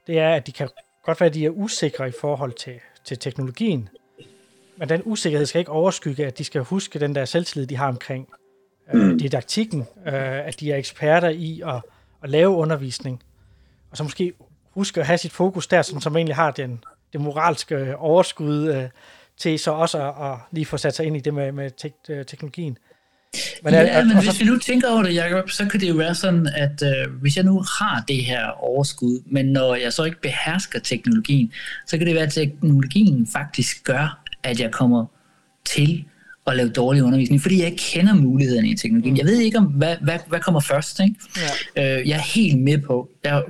det 0.07 0.19
er, 0.19 0.29
at 0.29 0.47
de 0.47 0.51
kan 0.51 0.69
godt 1.05 1.19
være, 1.19 1.27
at 1.27 1.33
de 1.33 1.45
er 1.45 1.49
usikre 1.49 2.07
i 2.07 2.11
forhold 2.21 2.53
til, 2.53 2.79
til 3.03 3.19
teknologien. 3.19 3.89
Men 4.77 4.89
den 4.89 5.01
usikkerhed 5.05 5.45
skal 5.45 5.59
ikke 5.59 5.71
overskygge, 5.71 6.25
at 6.25 6.37
de 6.37 6.43
skal 6.43 6.61
huske 6.61 6.99
den 6.99 7.15
der 7.15 7.25
selvtillid, 7.25 7.67
de 7.67 7.75
har 7.77 7.87
omkring 7.87 8.29
øh, 8.93 9.19
didaktikken, 9.19 9.79
øh, 10.05 10.47
at 10.47 10.59
de 10.59 10.71
er 10.71 10.77
eksperter 10.77 11.29
i 11.29 11.61
at, 11.65 11.81
at 12.23 12.29
lave 12.29 12.49
undervisning. 12.49 13.23
Og 13.97 13.99
så 13.99 14.03
måske 14.03 14.33
huske 14.71 14.99
at 14.99 15.07
have 15.07 15.17
sit 15.17 15.31
fokus 15.31 15.67
der, 15.67 15.81
som, 15.81 16.01
som 16.01 16.15
egentlig 16.15 16.35
har 16.35 16.51
den, 16.51 16.83
det 17.13 17.21
moralske 17.21 17.97
overskud 17.97 18.67
øh, 18.67 18.83
til 19.37 19.59
så 19.59 19.71
også 19.71 19.97
at, 20.07 20.31
at 20.31 20.37
lige 20.51 20.65
få 20.65 20.77
sat 20.77 20.95
sig 20.95 21.05
ind 21.05 21.17
i 21.17 21.19
det 21.19 21.33
med, 21.33 21.51
med 21.51 21.71
tek, 21.77 21.93
øh, 22.09 22.25
teknologien. 22.25 22.77
Men, 23.63 23.73
ja, 23.73 23.79
er, 23.79 24.03
men 24.05 24.17
hvis 24.17 24.29
så, 24.29 24.39
vi 24.39 24.45
nu 24.45 24.57
tænker 24.57 24.89
over 24.89 25.03
det, 25.03 25.15
Jacob, 25.15 25.49
så 25.49 25.65
kan 25.65 25.79
det 25.79 25.89
jo 25.89 25.93
være 25.93 26.15
sådan, 26.15 26.47
at 26.55 26.83
øh, 26.83 27.13
hvis 27.21 27.35
jeg 27.35 27.43
nu 27.43 27.63
har 27.79 28.03
det 28.07 28.25
her 28.25 28.47
overskud, 28.47 29.23
men 29.25 29.45
når 29.45 29.75
jeg 29.75 29.93
så 29.93 30.03
ikke 30.03 30.21
behersker 30.21 30.79
teknologien, 30.79 31.51
så 31.85 31.97
kan 31.97 32.07
det 32.07 32.15
være, 32.15 32.23
at 32.23 32.33
teknologien 32.33 33.27
faktisk 33.27 33.83
gør, 33.83 34.23
at 34.43 34.59
jeg 34.59 34.71
kommer 34.71 35.05
til 35.65 36.05
at 36.51 36.57
lave 36.57 36.69
dårlig 36.69 37.03
undervisning, 37.03 37.41
fordi 37.41 37.59
jeg 37.59 37.65
ikke 37.65 37.83
kender 37.83 38.13
mulighederne 38.15 38.69
i 38.69 38.75
teknologien. 38.75 39.13
Mm. 39.13 39.17
Jeg 39.17 39.25
ved 39.25 39.39
ikke, 39.39 39.57
om 39.57 39.65
hvad, 39.65 39.95
hvad, 40.01 40.19
hvad 40.27 40.39
kommer 40.39 40.59
først. 40.59 40.99
Ikke? 40.99 41.15
Ja. 41.75 41.99
Øh, 41.99 42.07
jeg 42.09 42.15
er 42.15 42.21
helt 42.21 42.59
med 42.59 42.77
på, 42.77 43.09
jeg 43.23 43.37
er 43.37 43.41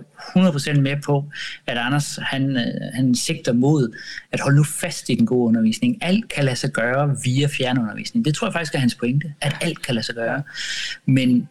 100% 0.76 0.80
med 0.80 1.02
på, 1.06 1.26
at 1.68 1.78
Anders 1.78 2.20
han, 2.22 2.58
øh, 2.58 2.94
han 2.94 3.16
sigter 3.16 3.54
mod 3.54 3.96
at 4.32 4.40
holde 4.40 4.58
nu 4.58 4.64
fast 4.64 5.10
i 5.10 5.16
den 5.16 5.26
gode 5.26 5.48
undervisning. 5.48 5.98
Alt 6.02 6.30
kan 6.30 6.46
lade 6.46 6.56
sig 6.56 6.72
gøre 6.72 7.16
via 7.24 7.48
fjernundervisning. 7.48 8.26
Det 8.26 8.36
tror 8.36 8.48
jeg 8.48 8.54
faktisk 8.54 8.76
er 8.76 8.80
hans 8.80 8.96
pointe, 8.96 9.34
at 9.42 9.56
alt 9.62 9.82
kan 9.82 9.96
lade 9.96 10.06
sig 10.06 10.16
gøre. 10.16 10.44
Men 11.06 11.48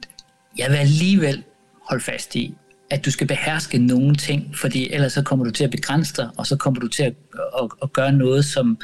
jeg 0.59 0.71
vil 0.71 0.77
alligevel 0.77 1.43
holde 1.89 2.05
fast 2.05 2.35
i, 2.37 2.55
at 2.91 3.05
du 3.05 3.11
skal 3.11 3.27
beherske 3.27 3.79
nogle 3.79 4.15
ting, 4.15 4.57
fordi 4.57 4.93
ellers 4.93 5.13
så 5.13 5.23
kommer 5.23 5.45
du 5.45 5.51
til 5.51 5.65
at 5.65 5.71
begrænse 5.71 6.15
dig, 6.17 6.31
og 6.37 6.47
så 6.47 6.57
kommer 6.57 6.81
du 6.81 6.89
til 6.89 7.03
at, 7.03 7.15
at, 7.63 7.69
at 7.83 7.93
gøre 7.93 8.13
noget, 8.13 8.45
som 8.45 8.79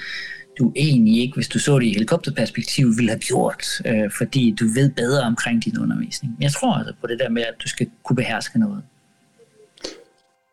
du 0.58 0.72
egentlig 0.76 1.22
ikke, 1.22 1.34
hvis 1.34 1.48
du 1.48 1.58
så 1.58 1.78
det 1.78 1.86
i 1.86 1.92
helikopterperspektiv, 1.92 2.86
ville 2.96 3.10
have 3.10 3.18
gjort, 3.18 3.66
øh, 3.86 4.10
fordi 4.18 4.54
du 4.60 4.64
ved 4.64 4.90
bedre 4.90 5.22
omkring 5.22 5.64
din 5.64 5.78
undervisning. 5.78 6.36
Jeg 6.40 6.52
tror 6.52 6.74
altså 6.74 6.94
på 7.00 7.06
det 7.06 7.18
der 7.18 7.28
med, 7.28 7.42
at 7.42 7.54
du 7.64 7.68
skal 7.68 7.90
kunne 8.04 8.16
beherske 8.16 8.58
noget. 8.58 8.82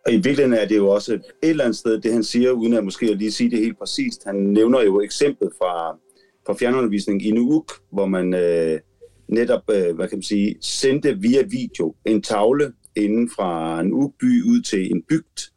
Og 0.06 0.14
i 0.14 0.16
virkeligheden 0.16 0.54
er 0.54 0.68
det 0.68 0.76
jo 0.76 0.90
også 0.90 1.14
et 1.14 1.22
eller 1.42 1.64
andet 1.64 1.78
sted, 1.78 2.02
det 2.02 2.14
han 2.14 2.24
siger, 2.24 2.52
uden 2.52 2.74
at 2.74 2.84
måske 2.84 3.14
lige 3.14 3.32
sige 3.32 3.52
det 3.52 3.60
helt 3.60 3.78
præcist. 3.78 4.24
Han 4.26 4.36
nævner 4.36 4.82
jo 4.82 5.02
eksemplet 5.02 5.52
fra, 5.58 5.98
fra 6.46 6.56
fjernundervisning 6.60 7.26
i 7.26 7.32
Nuuk, 7.32 7.72
hvor 7.92 8.06
man 8.06 8.34
øh, 8.34 8.80
netop, 9.28 9.62
øh, 9.72 9.96
hvad 9.96 10.08
kan 10.08 10.18
man 10.18 10.24
sige, 10.24 10.56
sendte 10.62 11.18
via 11.18 11.42
video 11.42 11.96
en 12.06 12.22
tavle 12.22 12.72
inden 12.96 13.30
fra 13.36 13.80
en 13.80 13.88
Nuuk-by 13.88 14.44
ud 14.44 14.62
til 14.62 14.92
en 14.92 15.04
bygd. 15.10 15.52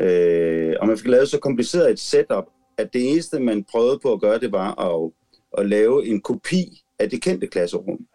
Øh, 0.00 0.74
og 0.80 0.86
man 0.86 0.98
fik 0.98 1.06
lavet 1.06 1.28
så 1.28 1.38
kompliceret 1.38 1.90
et 1.90 1.98
setup, 1.98 2.44
at 2.78 2.92
det 2.92 3.10
eneste, 3.10 3.40
man 3.40 3.64
prøvede 3.64 3.98
på 4.02 4.12
at 4.12 4.20
gøre, 4.20 4.40
det 4.40 4.52
var 4.52 4.80
at, 4.80 5.10
at 5.58 5.68
lave 5.68 6.06
en 6.06 6.20
kopi 6.20 6.82
af 6.98 7.10
det 7.10 7.22
kendte 7.22 7.46
klasserum. 7.46 8.06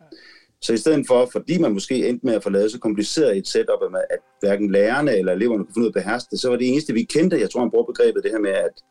Så 0.61 0.73
i 0.73 0.77
stedet 0.77 1.07
for, 1.07 1.29
fordi 1.31 1.57
man 1.61 1.73
måske 1.73 2.09
endte 2.09 2.25
med 2.25 2.33
at 2.33 2.43
få 2.43 2.49
lavet 2.49 2.71
så 2.71 2.79
kompliceret 2.79 3.37
et 3.37 3.47
setup, 3.47 3.79
at 4.09 4.19
hverken 4.39 4.71
lærerne 4.71 5.17
eller 5.17 5.33
eleverne 5.33 5.65
kunne 5.65 5.73
finde 5.73 5.87
ud 5.87 5.93
af 5.93 5.99
at 5.99 6.03
beherske 6.03 6.27
det, 6.31 6.39
så 6.39 6.49
var 6.49 6.57
det 6.57 6.69
eneste, 6.69 6.93
vi 6.93 7.03
kendte, 7.03 7.39
jeg 7.39 7.49
tror, 7.49 7.61
han 7.61 7.71
bruger 7.71 7.85
begrebet 7.85 8.23
det 8.23 8.31
her 8.31 8.39
med, 8.39 8.49
at 8.49 8.83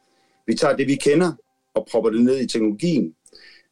vi 0.46 0.54
tager 0.54 0.76
det, 0.76 0.86
vi 0.86 0.94
kender, 0.94 1.32
og 1.74 1.86
propper 1.90 2.10
det 2.10 2.24
ned 2.24 2.40
i 2.40 2.46
teknologien. 2.46 3.14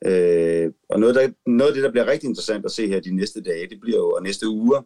Øh, 0.07 0.73
og 0.89 1.01
noget, 1.01 1.15
der, 1.15 1.29
noget 1.47 1.71
af 1.71 1.75
det, 1.75 1.85
der 1.85 1.91
bliver 1.91 2.07
rigtig 2.07 2.29
interessant 2.29 2.65
at 2.65 2.71
se 2.71 2.89
her 2.89 3.01
de 3.01 3.17
næste 3.17 3.43
dage, 3.43 3.69
det 3.69 3.81
bliver 3.81 3.99
jo, 3.99 4.11
og 4.11 4.23
næste 4.23 4.49
uger, 4.49 4.83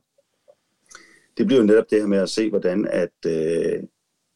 det 1.38 1.46
bliver 1.46 1.60
jo 1.60 1.66
netop 1.66 1.90
det 1.90 2.00
her 2.00 2.06
med 2.06 2.18
at 2.18 2.28
se, 2.28 2.50
hvordan 2.50 2.88
at, 2.90 3.26
øh, 3.26 3.82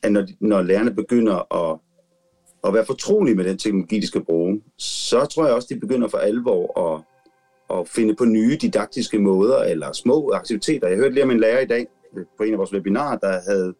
at 0.02 0.12
når, 0.12 0.26
når 0.40 0.62
lærerne 0.62 0.94
begynder 0.94 1.54
at 1.54 1.78
at 2.66 2.74
være 2.74 2.86
fortrolige 2.86 3.34
med 3.34 3.44
den 3.44 3.58
teknologi, 3.58 4.00
de 4.00 4.06
skal 4.06 4.24
bruge, 4.24 4.62
så 4.78 5.26
tror 5.26 5.46
jeg 5.46 5.54
også, 5.54 5.68
de 5.70 5.80
begynder 5.80 6.08
for 6.08 6.18
alvor 6.18 6.80
at, 6.80 7.02
at 7.78 7.88
finde 7.88 8.14
på 8.14 8.24
nye 8.24 8.56
didaktiske 8.56 9.18
måder 9.18 9.58
eller 9.58 9.92
små 9.92 10.32
aktiviteter. 10.32 10.88
Jeg 10.88 10.96
hørte 10.96 11.14
lige 11.14 11.24
om 11.24 11.30
en 11.30 11.40
lærer 11.40 11.60
i 11.60 11.66
dag 11.66 11.86
øh, 12.16 12.24
på 12.38 12.42
en 12.42 12.52
af 12.52 12.58
vores 12.58 12.72
webinarer, 12.72 13.18
der 13.18 13.40
havde 13.48 13.74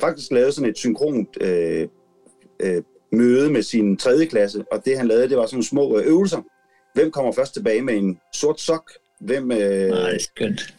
faktisk 0.00 0.32
lavet 0.32 0.54
sådan 0.54 0.70
et 0.70 0.78
synkront 0.78 1.28
øh, 1.40 1.88
øh, 2.60 2.82
møde 3.12 3.50
med 3.50 3.62
sin 3.62 3.96
tredje 3.96 4.26
klasse, 4.26 4.64
og 4.72 4.84
det 4.84 4.98
han 4.98 5.06
lavede, 5.06 5.28
det 5.28 5.36
var 5.36 5.46
sådan 5.46 5.56
nogle 5.56 5.64
små 5.64 5.98
øh, 5.98 6.06
øvelser. 6.06 6.42
Hvem 6.94 7.10
kommer 7.10 7.32
først 7.32 7.54
tilbage 7.54 7.82
med 7.82 7.94
en 7.94 8.20
sort 8.34 8.60
sok? 8.60 8.90
Hvem, 9.20 9.52
øh, 9.52 9.88
Nej, 9.88 10.18
skønt. 10.18 10.74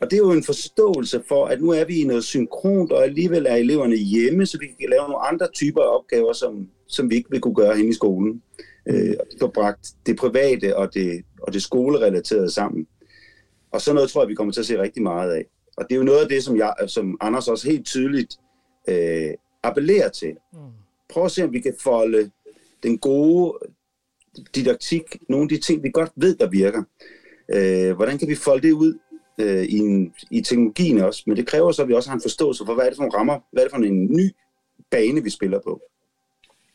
Og 0.00 0.10
det 0.10 0.16
er 0.16 0.20
jo 0.20 0.32
en 0.32 0.44
forståelse 0.44 1.22
for, 1.28 1.46
at 1.46 1.60
nu 1.60 1.70
er 1.70 1.84
vi 1.84 2.00
i 2.00 2.04
noget 2.04 2.24
synkront, 2.24 2.92
og 2.92 3.04
alligevel 3.04 3.46
er 3.46 3.54
eleverne 3.54 3.96
hjemme, 3.96 4.46
så 4.46 4.58
vi 4.58 4.66
kan 4.66 4.90
lave 4.90 5.02
nogle 5.02 5.28
andre 5.28 5.48
typer 5.54 5.82
af 5.82 5.98
opgaver, 5.98 6.32
som, 6.32 6.68
som 6.86 7.10
vi 7.10 7.14
ikke 7.14 7.30
vil 7.30 7.40
kunne 7.40 7.54
gøre 7.54 7.76
hen 7.76 7.88
i 7.88 7.94
skolen. 7.94 8.42
Øh, 8.88 9.14
og 9.20 9.26
får 9.40 9.46
bragt 9.46 9.92
det 10.06 10.16
private 10.16 10.76
og 10.76 10.94
det, 10.94 11.24
og 11.42 11.52
det 11.52 11.62
skolerelaterede 11.62 12.50
sammen. 12.50 12.86
Og 13.72 13.80
så 13.80 13.92
noget 13.92 14.10
tror 14.10 14.22
jeg, 14.22 14.28
vi 14.28 14.34
kommer 14.34 14.52
til 14.52 14.60
at 14.60 14.66
se 14.66 14.82
rigtig 14.82 15.02
meget 15.02 15.32
af. 15.32 15.44
Og 15.76 15.84
det 15.84 15.94
er 15.94 15.98
jo 15.98 16.04
noget 16.04 16.22
af 16.22 16.28
det, 16.28 16.44
som, 16.44 16.56
jeg, 16.56 16.74
som 16.86 17.16
Anders 17.20 17.48
også 17.48 17.70
helt 17.70 17.86
tydeligt 17.86 18.36
øh, 18.88 19.30
appellerer 19.62 20.08
til. 20.08 20.36
Mm. 20.52 20.58
Prøv 21.08 21.24
at 21.24 21.30
se, 21.30 21.44
om 21.44 21.52
vi 21.52 21.60
kan 21.60 21.74
folde 21.80 22.30
den 22.82 22.98
gode 22.98 23.58
didaktik, 24.54 25.02
nogle 25.28 25.42
af 25.42 25.48
de 25.48 25.58
ting, 25.58 25.82
vi 25.82 25.90
godt 25.90 26.12
ved, 26.16 26.36
der 26.36 26.48
virker. 26.48 26.82
Øh, 27.54 27.96
hvordan 27.96 28.18
kan 28.18 28.28
vi 28.28 28.34
folde 28.34 28.66
det 28.66 28.72
ud 28.72 28.98
øh, 29.38 29.64
i, 29.64 29.78
en, 29.78 30.14
i 30.30 30.40
teknologien 30.40 31.00
også, 31.00 31.22
men 31.26 31.36
det 31.36 31.46
kræver 31.46 31.72
så, 31.72 31.82
at 31.82 31.88
vi 31.88 31.94
også 31.94 32.10
har 32.10 32.14
en 32.14 32.22
forståelse 32.22 32.64
for, 32.66 32.74
hvad 32.74 32.84
er 32.84 32.88
det 32.88 32.96
for 32.96 33.02
nogle 33.02 33.18
rammer, 33.18 33.38
hvad 33.52 33.62
er 33.62 33.66
det 33.66 33.72
for 33.72 33.82
en 33.82 34.16
ny 34.16 34.34
bane, 34.90 35.22
vi 35.22 35.30
spiller 35.30 35.60
på. 35.64 35.80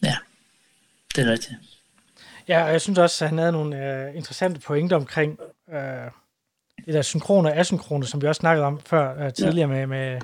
Ja, 0.04 0.16
det 1.16 1.28
er 1.28 1.32
rigtigt. 1.32 1.54
Ja, 2.48 2.64
og 2.64 2.72
jeg 2.72 2.82
synes 2.82 3.00
også, 3.00 3.26
at 3.26 3.30
han 3.30 3.38
havde 3.38 3.52
nogle 3.52 4.06
øh, 4.08 4.16
interessante 4.16 4.60
pointer 4.60 4.96
omkring 4.96 5.40
øh, 5.74 6.12
det 6.86 6.94
der 6.94 7.02
synkrone 7.02 7.50
og 7.50 7.58
asynkrone, 7.58 8.06
som 8.06 8.22
vi 8.22 8.28
også 8.28 8.40
snakkede 8.40 8.66
om 8.66 8.80
før 8.80 9.26
øh, 9.26 9.34
tidligere 9.34 9.70
ja. 9.70 9.76
med, 9.76 9.88
med, 9.88 10.22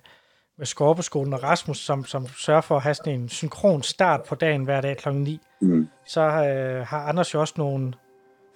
med 0.57 0.65
Skorpeskolen 0.65 1.33
og 1.33 1.43
Rasmus, 1.43 1.77
som, 1.77 2.05
som 2.05 2.27
sørger 2.27 2.61
for 2.61 2.75
at 2.75 2.81
have 2.81 2.93
sådan 2.93 3.19
en 3.19 3.29
synkron 3.29 3.83
start 3.83 4.23
på 4.23 4.35
dagen 4.35 4.63
hver 4.63 4.81
dag 4.81 4.97
kl. 4.97 5.09
9. 5.09 5.39
Mm. 5.61 5.87
Så 6.05 6.21
øh, 6.21 6.87
har 6.87 6.99
Anders 6.99 7.33
jo 7.33 7.39
også 7.39 7.53
nogle 7.57 7.93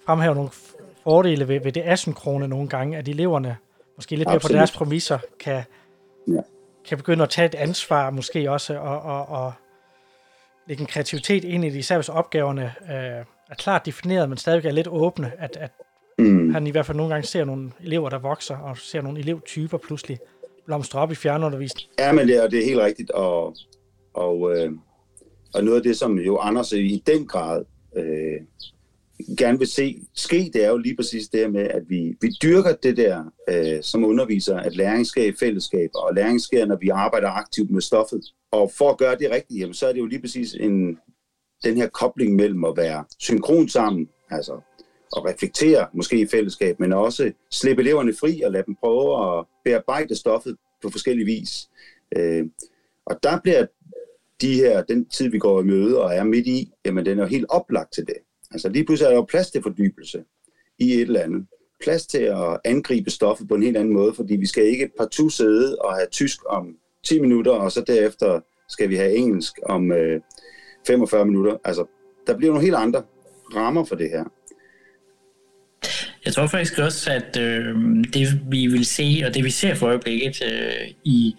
fremhævet 0.06 0.36
nogle 0.36 0.50
fordele 1.04 1.48
ved, 1.48 1.60
ved 1.60 1.72
det 1.72 1.82
asynkrone 1.86 2.48
nogle 2.48 2.68
gange, 2.68 2.98
at 2.98 3.08
eleverne 3.08 3.56
måske 3.96 4.16
lidt 4.16 4.28
mere 4.28 4.34
på 4.34 4.36
Absolut. 4.36 4.56
deres 4.58 4.72
præmisser, 4.72 5.18
kan, 5.40 5.62
Ja. 6.28 6.40
kan 6.88 6.98
begynde 6.98 7.22
at 7.22 7.30
tage 7.30 7.46
et 7.46 7.54
ansvar, 7.54 8.10
måske 8.10 8.50
også, 8.50 8.78
og, 8.78 9.00
og, 9.02 9.26
og 9.26 9.52
lægge 10.68 10.80
en 10.80 10.86
kreativitet 10.86 11.44
ind 11.44 11.64
i 11.64 11.70
det, 11.70 11.78
især 11.78 11.96
hvis 11.96 12.08
opgaverne 12.08 12.62
øh, 12.82 13.24
er 13.50 13.54
klart 13.58 13.86
defineret, 13.86 14.28
men 14.28 14.38
stadig 14.38 14.64
er 14.64 14.70
lidt 14.72 14.88
åbne, 14.88 15.32
at, 15.38 15.56
at 15.56 15.70
Mm. 16.18 16.50
han 16.54 16.66
i 16.66 16.70
hvert 16.70 16.86
fald 16.86 16.96
nogle 16.96 17.14
gange 17.14 17.26
ser 17.26 17.44
nogle 17.44 17.70
elever, 17.80 18.08
der 18.10 18.18
vokser, 18.18 18.56
og 18.56 18.78
ser 18.78 19.00
nogle 19.02 19.18
elevtyper 19.20 19.78
pludselig 19.78 20.18
blomstre 20.66 21.00
op 21.00 21.12
i 21.12 21.14
fjernundervisning. 21.14 21.90
Ja, 21.98 22.12
men 22.12 22.28
det 22.28 22.44
er, 22.44 22.48
det 22.48 22.58
er 22.58 22.64
helt 22.64 22.80
rigtigt, 22.80 23.10
og, 23.10 23.56
og, 24.14 24.56
øh, 24.56 24.72
og 25.54 25.64
noget 25.64 25.76
af 25.76 25.82
det, 25.82 25.96
som 25.96 26.18
jo 26.18 26.38
Anders 26.38 26.72
i 26.72 27.02
den 27.06 27.26
grad 27.26 27.64
øh, 27.96 28.40
gerne 29.38 29.58
vil 29.58 29.66
se 29.66 30.02
ske, 30.14 30.50
det 30.52 30.64
er 30.64 30.68
jo 30.68 30.76
lige 30.76 30.96
præcis 30.96 31.28
det 31.28 31.52
med, 31.52 31.68
at 31.68 31.82
vi, 31.88 32.16
vi 32.20 32.28
dyrker 32.42 32.74
det 32.74 32.96
der 32.96 33.24
øh, 33.48 33.82
som 33.82 34.04
underviser, 34.04 34.56
at 34.56 34.76
læring 34.76 35.06
sker 35.06 35.24
i 35.24 35.32
fællesskab, 35.40 35.90
og 35.94 36.14
læring 36.14 36.40
sker, 36.40 36.66
når 36.66 36.76
vi 36.76 36.88
arbejder 36.88 37.28
aktivt 37.28 37.70
med 37.70 37.80
stoffet. 37.80 38.20
Og 38.50 38.70
for 38.78 38.90
at 38.90 38.98
gøre 38.98 39.16
det 39.16 39.30
rigtigt, 39.30 39.60
jamen, 39.60 39.74
så 39.74 39.86
er 39.86 39.92
det 39.92 39.98
jo 39.98 40.06
lige 40.06 40.20
præcis 40.20 40.54
en, 40.54 40.98
den 41.64 41.76
her 41.76 41.88
kobling 41.88 42.36
mellem 42.36 42.64
at 42.64 42.76
være 42.76 43.04
synkron 43.18 43.68
sammen, 43.68 44.08
altså 44.30 44.52
at 45.16 45.24
reflektere 45.24 45.86
måske 45.94 46.20
i 46.20 46.26
fællesskab, 46.26 46.80
men 46.80 46.92
også 46.92 47.32
slippe 47.50 47.82
eleverne 47.82 48.14
fri 48.20 48.42
og 48.42 48.52
lade 48.52 48.64
dem 48.66 48.74
prøve 48.74 49.38
at 49.38 49.44
bearbejde 49.64 50.16
stoffet 50.16 50.56
på 50.82 50.90
forskellige 50.90 51.26
vis. 51.26 51.68
Øh, 52.16 52.44
og 53.06 53.22
der 53.22 53.40
bliver 53.40 53.66
de 54.40 54.54
her, 54.54 54.82
den 54.82 55.08
tid, 55.08 55.28
vi 55.28 55.38
går 55.38 55.60
i 55.60 55.64
møde 55.64 56.02
og 56.02 56.14
er 56.14 56.24
midt 56.24 56.46
i, 56.46 56.72
jamen 56.84 57.06
den 57.06 57.18
er 57.18 57.22
jo 57.22 57.28
helt 57.28 57.46
oplagt 57.48 57.92
til 57.92 58.06
det. 58.06 58.16
Altså 58.52 58.68
lige 58.68 58.84
pludselig 58.84 59.06
er 59.06 59.10
der 59.10 59.16
jo 59.16 59.24
plads 59.24 59.50
til 59.50 59.62
fordybelse 59.62 60.24
i 60.78 60.92
et 60.92 61.00
eller 61.00 61.20
andet. 61.20 61.46
Plads 61.82 62.06
til 62.06 62.18
at 62.22 62.60
angribe 62.64 63.10
stoffet 63.10 63.48
på 63.48 63.54
en 63.54 63.62
helt 63.62 63.76
anden 63.76 63.94
måde, 63.94 64.14
fordi 64.14 64.36
vi 64.36 64.46
skal 64.46 64.64
ikke 64.64 64.90
partout 64.98 65.32
sidde 65.32 65.76
og 65.78 65.94
have 65.94 66.06
tysk 66.10 66.38
om 66.48 66.76
10 67.06 67.20
minutter, 67.20 67.52
og 67.52 67.72
så 67.72 67.84
derefter 67.86 68.40
skal 68.68 68.88
vi 68.88 68.96
have 68.96 69.14
engelsk 69.16 69.52
om 69.66 69.92
øh, 69.92 70.20
45 70.86 71.26
minutter. 71.26 71.56
Altså, 71.64 71.84
der 72.26 72.36
bliver 72.36 72.52
nogle 72.52 72.64
helt 72.64 72.76
andre 72.76 73.02
rammer 73.54 73.84
for 73.84 73.94
det 73.94 74.10
her. 74.10 74.24
Jeg 76.24 76.32
tror 76.32 76.46
faktisk 76.46 76.78
også, 76.78 77.10
at 77.12 77.36
øh, 77.36 77.76
det 78.14 78.40
vi 78.50 78.66
vil 78.66 78.86
se, 78.86 79.22
og 79.26 79.34
det 79.34 79.44
vi 79.44 79.50
ser 79.50 79.74
for 79.74 79.86
øjeblikket 79.86 80.42
øh, 80.44 80.88
i 81.04 81.36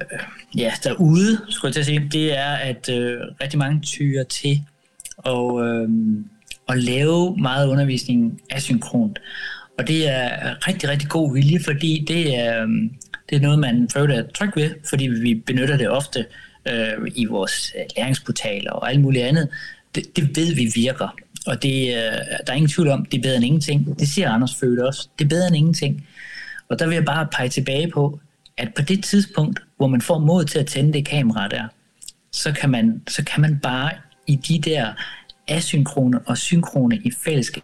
øh, 0.00 0.18
ja, 0.58 0.72
derude, 0.84 1.38
skulle 1.48 1.68
jeg 1.68 1.72
til 1.72 1.80
at 1.80 1.86
sige, 1.86 2.08
det 2.12 2.38
er, 2.38 2.54
at 2.54 2.88
øh, 2.88 3.20
rigtig 3.42 3.58
mange 3.58 3.80
tyrer 3.80 4.24
til 4.24 4.60
og, 5.22 5.66
øh, 5.66 5.88
at 6.68 6.78
lave 6.78 7.36
meget 7.36 7.68
undervisning 7.68 8.40
asynkront. 8.50 9.18
Og 9.78 9.88
det 9.88 10.08
er 10.08 10.68
rigtig, 10.68 10.88
rigtig 10.88 11.08
god 11.08 11.34
vilje, 11.34 11.60
fordi 11.64 12.04
det 12.08 12.38
er, 12.38 12.62
øh, 12.62 12.68
det 13.30 13.36
er 13.36 13.40
noget, 13.40 13.58
man 13.58 13.88
føler 13.92 14.14
er 14.14 14.26
tryg 14.34 14.50
ved, 14.56 14.70
fordi 14.88 15.06
vi 15.06 15.34
benytter 15.34 15.76
det 15.76 15.88
ofte 15.88 16.26
øh, 16.68 17.10
i 17.14 17.24
vores 17.24 17.72
øh, 17.78 17.84
læringsportaler 17.96 18.70
og 18.70 18.90
alt 18.90 19.00
muligt 19.00 19.24
andet. 19.24 19.48
Det, 19.94 20.16
det 20.16 20.36
ved 20.36 20.54
vi 20.54 20.72
virker. 20.74 21.16
Og 21.46 21.62
det, 21.62 21.88
øh, 21.88 22.12
der 22.46 22.52
er 22.52 22.52
ingen 22.52 22.70
tvivl 22.70 22.88
om, 22.88 23.04
det 23.04 23.18
er 23.18 23.22
bedre 23.22 23.36
end 23.36 23.44
ingenting. 23.44 23.98
Det 23.98 24.08
siger 24.08 24.30
Anders 24.30 24.54
Født 24.54 24.80
også. 24.80 25.08
Det 25.18 25.24
er 25.24 25.28
bedre 25.28 25.46
end 25.46 25.56
ingenting. 25.56 26.06
Og 26.68 26.78
der 26.78 26.86
vil 26.86 26.94
jeg 26.94 27.04
bare 27.04 27.26
pege 27.32 27.48
tilbage 27.48 27.90
på, 27.90 28.20
at 28.56 28.74
på 28.74 28.82
det 28.82 29.04
tidspunkt, 29.04 29.62
hvor 29.76 29.86
man 29.86 30.00
får 30.00 30.18
mod 30.18 30.44
til 30.44 30.58
at 30.58 30.66
tænde 30.66 30.92
det 30.92 31.06
kamera 31.06 31.48
der, 31.48 31.64
så 32.32 32.52
kan 32.52 32.70
man, 32.70 33.02
så 33.08 33.24
kan 33.24 33.40
man 33.40 33.58
bare 33.62 33.90
i 34.32 34.36
de 34.36 34.70
der 34.70 34.92
asynkrone 35.48 36.18
og 36.18 36.38
synkrone 36.38 36.96
i 36.96 37.10
fællesskab 37.24 37.62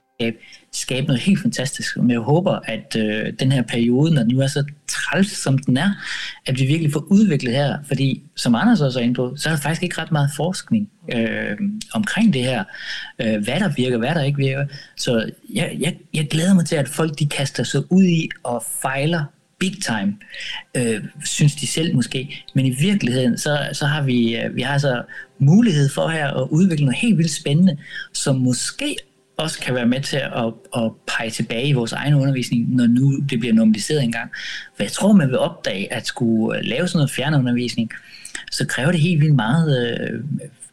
skabe 0.72 1.06
noget 1.06 1.22
helt 1.22 1.42
fantastisk. 1.42 1.96
Men 1.96 2.10
jeg 2.10 2.20
håber, 2.20 2.58
at 2.64 2.96
øh, 2.98 3.32
den 3.38 3.52
her 3.52 3.62
periode, 3.62 4.14
når 4.14 4.22
den 4.22 4.34
nu 4.34 4.40
er 4.40 4.46
så 4.46 4.64
træls, 4.88 5.30
som 5.30 5.58
den 5.58 5.76
er, 5.76 5.90
at 6.46 6.58
vi 6.58 6.64
virkelig 6.64 6.92
får 6.92 7.06
udviklet 7.10 7.54
her. 7.54 7.78
Fordi, 7.86 8.22
som 8.36 8.54
Anders 8.54 8.80
også 8.80 8.98
er 8.98 9.02
inde 9.02 9.14
på, 9.14 9.34
så 9.36 9.48
er 9.48 9.52
der 9.52 9.60
faktisk 9.60 9.82
ikke 9.82 10.00
ret 10.00 10.12
meget 10.12 10.30
forskning 10.36 10.90
øh, 11.14 11.56
omkring 11.94 12.32
det 12.32 12.42
her. 12.42 12.64
Øh, 13.18 13.44
hvad 13.44 13.60
der 13.60 13.72
virker, 13.76 13.98
hvad 13.98 14.14
der 14.14 14.22
ikke 14.22 14.38
virker. 14.38 14.66
Så 14.96 15.30
jeg, 15.54 15.76
jeg, 15.80 15.96
jeg 16.14 16.28
glæder 16.28 16.54
mig 16.54 16.66
til, 16.66 16.76
at 16.76 16.88
folk 16.88 17.18
de 17.18 17.26
kaster 17.26 17.62
sig 17.62 17.92
ud 17.92 18.04
i 18.04 18.28
og 18.42 18.64
fejler 18.82 19.24
big 19.58 19.82
time, 19.82 20.16
øh, 20.76 21.04
synes 21.24 21.54
de 21.54 21.66
selv 21.66 21.94
måske. 21.94 22.44
Men 22.54 22.66
i 22.66 22.70
virkeligheden, 22.70 23.38
så, 23.38 23.68
så 23.72 23.86
har 23.86 24.02
vi, 24.02 24.36
øh, 24.36 24.56
vi 24.56 24.62
har 24.62 24.72
altså 24.72 25.02
mulighed 25.38 25.88
for 25.88 26.08
her 26.08 26.28
at 26.28 26.48
udvikle 26.50 26.84
noget 26.84 26.98
helt 26.98 27.18
vildt 27.18 27.30
spændende, 27.30 27.78
som 28.12 28.36
måske 28.36 28.96
også 29.38 29.60
kan 29.60 29.74
være 29.74 29.86
med 29.86 30.00
til 30.00 30.16
at, 30.16 30.52
at 30.76 30.92
pege 31.16 31.30
tilbage 31.30 31.68
i 31.68 31.72
vores 31.72 31.92
egen 31.92 32.14
undervisning, 32.14 32.74
når 32.74 32.86
nu 32.86 33.16
det 33.30 33.40
bliver 33.40 33.54
normaliseret 33.54 34.02
engang. 34.02 34.30
For 34.76 34.82
jeg 34.82 34.92
tror, 34.92 35.12
man 35.12 35.28
vil 35.28 35.38
opdage, 35.38 35.92
at 35.92 36.06
skulle 36.06 36.58
øh, 36.58 36.64
lave 36.64 36.88
sådan 36.88 36.98
noget 36.98 37.10
fjernundervisning, 37.10 37.90
så 38.52 38.66
kræver 38.66 38.90
det 38.90 39.00
helt 39.00 39.20
vildt 39.20 39.34
meget 39.34 39.98
øh, 40.00 40.20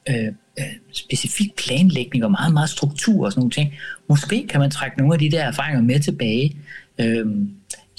øh, 0.09 0.27
øh, 0.59 0.65
specifik 0.91 1.55
planlægning 1.55 2.23
og 2.25 2.31
meget, 2.31 2.53
meget 2.53 2.69
struktur 2.69 3.25
og 3.25 3.31
sådan 3.31 3.39
nogle 3.39 3.51
ting. 3.51 3.73
Måske 4.09 4.47
kan 4.47 4.59
man 4.59 4.71
trække 4.71 4.97
nogle 4.97 5.13
af 5.13 5.19
de 5.19 5.31
der 5.31 5.43
erfaringer 5.43 5.81
med 5.81 5.99
tilbage 5.99 6.57
øh, 6.99 7.25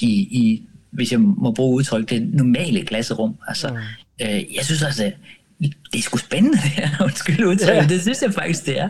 i, 0.01 0.11
i, 0.11 0.63
hvis 0.91 1.13
jeg 1.13 1.21
må 1.21 1.53
bruge 1.53 1.77
udtryk, 1.77 2.11
det 2.11 2.35
normale 2.35 2.85
klasserum. 2.85 3.37
Altså, 3.49 3.69
mm. 3.69 3.77
øh, 4.23 4.55
jeg 4.57 4.65
synes 4.65 4.83
altså, 4.83 5.13
det 5.61 5.99
er 5.99 6.03
sgu 6.03 6.17
spændende, 6.17 6.57
det 6.57 6.71
her. 6.71 6.89
Undskyld 7.05 7.45
udtryk, 7.45 7.75
ja. 7.75 7.87
det 7.89 8.01
synes 8.01 8.23
jeg 8.23 8.35
faktisk, 8.35 8.67
det 8.67 8.79
er. 8.79 8.89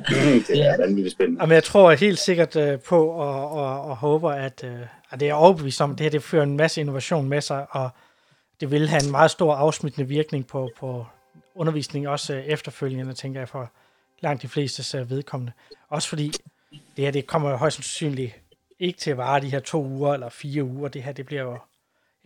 det 0.48 0.66
er 0.66 0.76
vanvittigt 0.76 1.12
spændende. 1.12 1.40
Jamen, 1.40 1.54
jeg 1.54 1.64
tror 1.64 1.92
helt 1.92 2.18
sikkert 2.18 2.56
øh, 2.56 2.78
på 2.80 3.06
og, 3.06 3.50
og, 3.50 3.82
og 3.82 3.96
håber, 3.96 4.30
at, 4.30 4.64
øh, 4.64 4.80
at 5.10 5.20
det 5.20 5.28
er 5.28 5.34
overbevist 5.34 5.80
om, 5.80 5.90
at 5.90 5.98
det 5.98 6.04
her 6.04 6.10
det 6.10 6.22
fører 6.22 6.42
en 6.42 6.56
masse 6.56 6.80
innovation 6.80 7.28
med 7.28 7.40
sig, 7.40 7.66
og 7.70 7.90
det 8.60 8.70
vil 8.70 8.88
have 8.88 9.04
en 9.04 9.10
meget 9.10 9.30
stor 9.30 9.54
afsmittende 9.54 10.08
virkning 10.08 10.46
på, 10.46 10.70
på 10.78 11.06
undervisning, 11.54 12.08
også 12.08 12.34
øh, 12.34 12.44
efterfølgende, 12.44 13.14
tænker 13.14 13.40
jeg, 13.40 13.48
for 13.48 13.72
langt 14.20 14.42
de 14.42 14.48
fleste 14.48 14.98
øh, 14.98 15.10
vedkommende. 15.10 15.52
Også 15.88 16.08
fordi 16.08 16.32
det 16.70 17.04
her, 17.04 17.10
det 17.10 17.26
kommer 17.26 17.50
jo 17.50 17.56
højst 17.56 17.76
sandsynligt 17.76 18.40
ikke 18.78 18.98
til 18.98 19.10
at 19.10 19.16
vare 19.16 19.40
de 19.40 19.50
her 19.50 19.60
to 19.60 19.84
uger 19.84 20.14
eller 20.14 20.28
fire 20.28 20.64
uger. 20.64 20.88
Det 20.88 21.02
her, 21.02 21.12
det 21.12 21.26
bliver 21.26 21.42
jo 21.42 21.58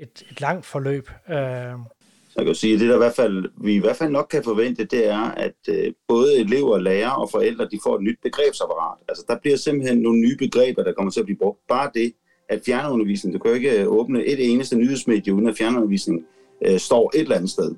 et, 0.00 0.22
et 0.30 0.40
langt 0.40 0.66
forløb. 0.66 1.10
Øh, 1.28 1.34
Så 1.34 2.34
jeg 2.36 2.44
kan 2.44 2.46
jo 2.46 2.54
sige, 2.54 2.74
at 2.74 2.80
det 2.80 2.88
der 2.88 2.94
i 2.94 2.98
hvert 2.98 3.14
fald, 3.14 3.44
vi 3.56 3.74
i 3.74 3.78
hvert 3.78 3.96
fald 3.96 4.10
nok 4.10 4.26
kan 4.30 4.44
forvente, 4.44 4.84
det 4.84 5.08
er, 5.08 5.20
at 5.20 5.54
øh, 5.68 5.92
både 6.08 6.38
elever, 6.40 6.78
lærere 6.78 7.16
og 7.16 7.30
forældre, 7.30 7.64
de 7.64 7.78
får 7.82 7.96
et 7.96 8.02
nyt 8.02 8.18
begrebsapparat. 8.22 8.98
Altså 9.08 9.24
der 9.28 9.36
bliver 9.38 9.56
simpelthen 9.56 9.98
nogle 9.98 10.20
nye 10.20 10.36
begreber, 10.36 10.82
der 10.82 10.92
kommer 10.92 11.10
til 11.10 11.20
at 11.20 11.26
blive 11.26 11.38
brugt. 11.38 11.58
Bare 11.68 11.90
det, 11.94 12.12
at 12.48 12.60
fjernundervisning, 12.66 13.34
du 13.34 13.38
kan 13.38 13.50
jo 13.50 13.54
ikke 13.54 13.88
åbne 13.88 14.24
et 14.24 14.52
eneste 14.52 14.76
nyhedsmedie, 14.76 15.34
uden 15.34 15.48
at 15.48 15.56
fjernundervisning 15.56 16.26
øh, 16.66 16.78
står 16.78 17.10
et 17.14 17.20
eller 17.20 17.36
andet 17.36 17.50
sted. 17.50 17.74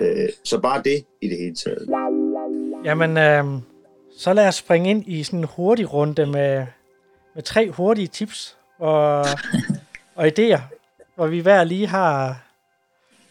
Øh, 0.00 0.28
så 0.44 0.60
bare 0.60 0.82
det 0.82 1.04
i 1.20 1.28
det 1.28 1.38
hele 1.38 1.54
taget. 1.54 1.88
Jamen, 2.84 3.16
øh, 3.16 3.44
så 4.18 4.32
lad 4.32 4.48
os 4.48 4.54
springe 4.54 4.90
ind 4.90 5.04
i 5.06 5.22
sådan 5.22 5.38
en 5.38 5.46
hurtig 5.56 5.92
runde 5.92 6.26
med, 6.26 6.66
med 7.34 7.42
tre 7.42 7.70
hurtige 7.70 8.06
tips 8.06 8.56
og, 8.78 9.24
og 10.16 10.26
idéer, 10.26 10.60
hvor 11.18 11.26
vi 11.26 11.40
hver 11.40 11.64
lige 11.64 11.86
har 11.86 12.42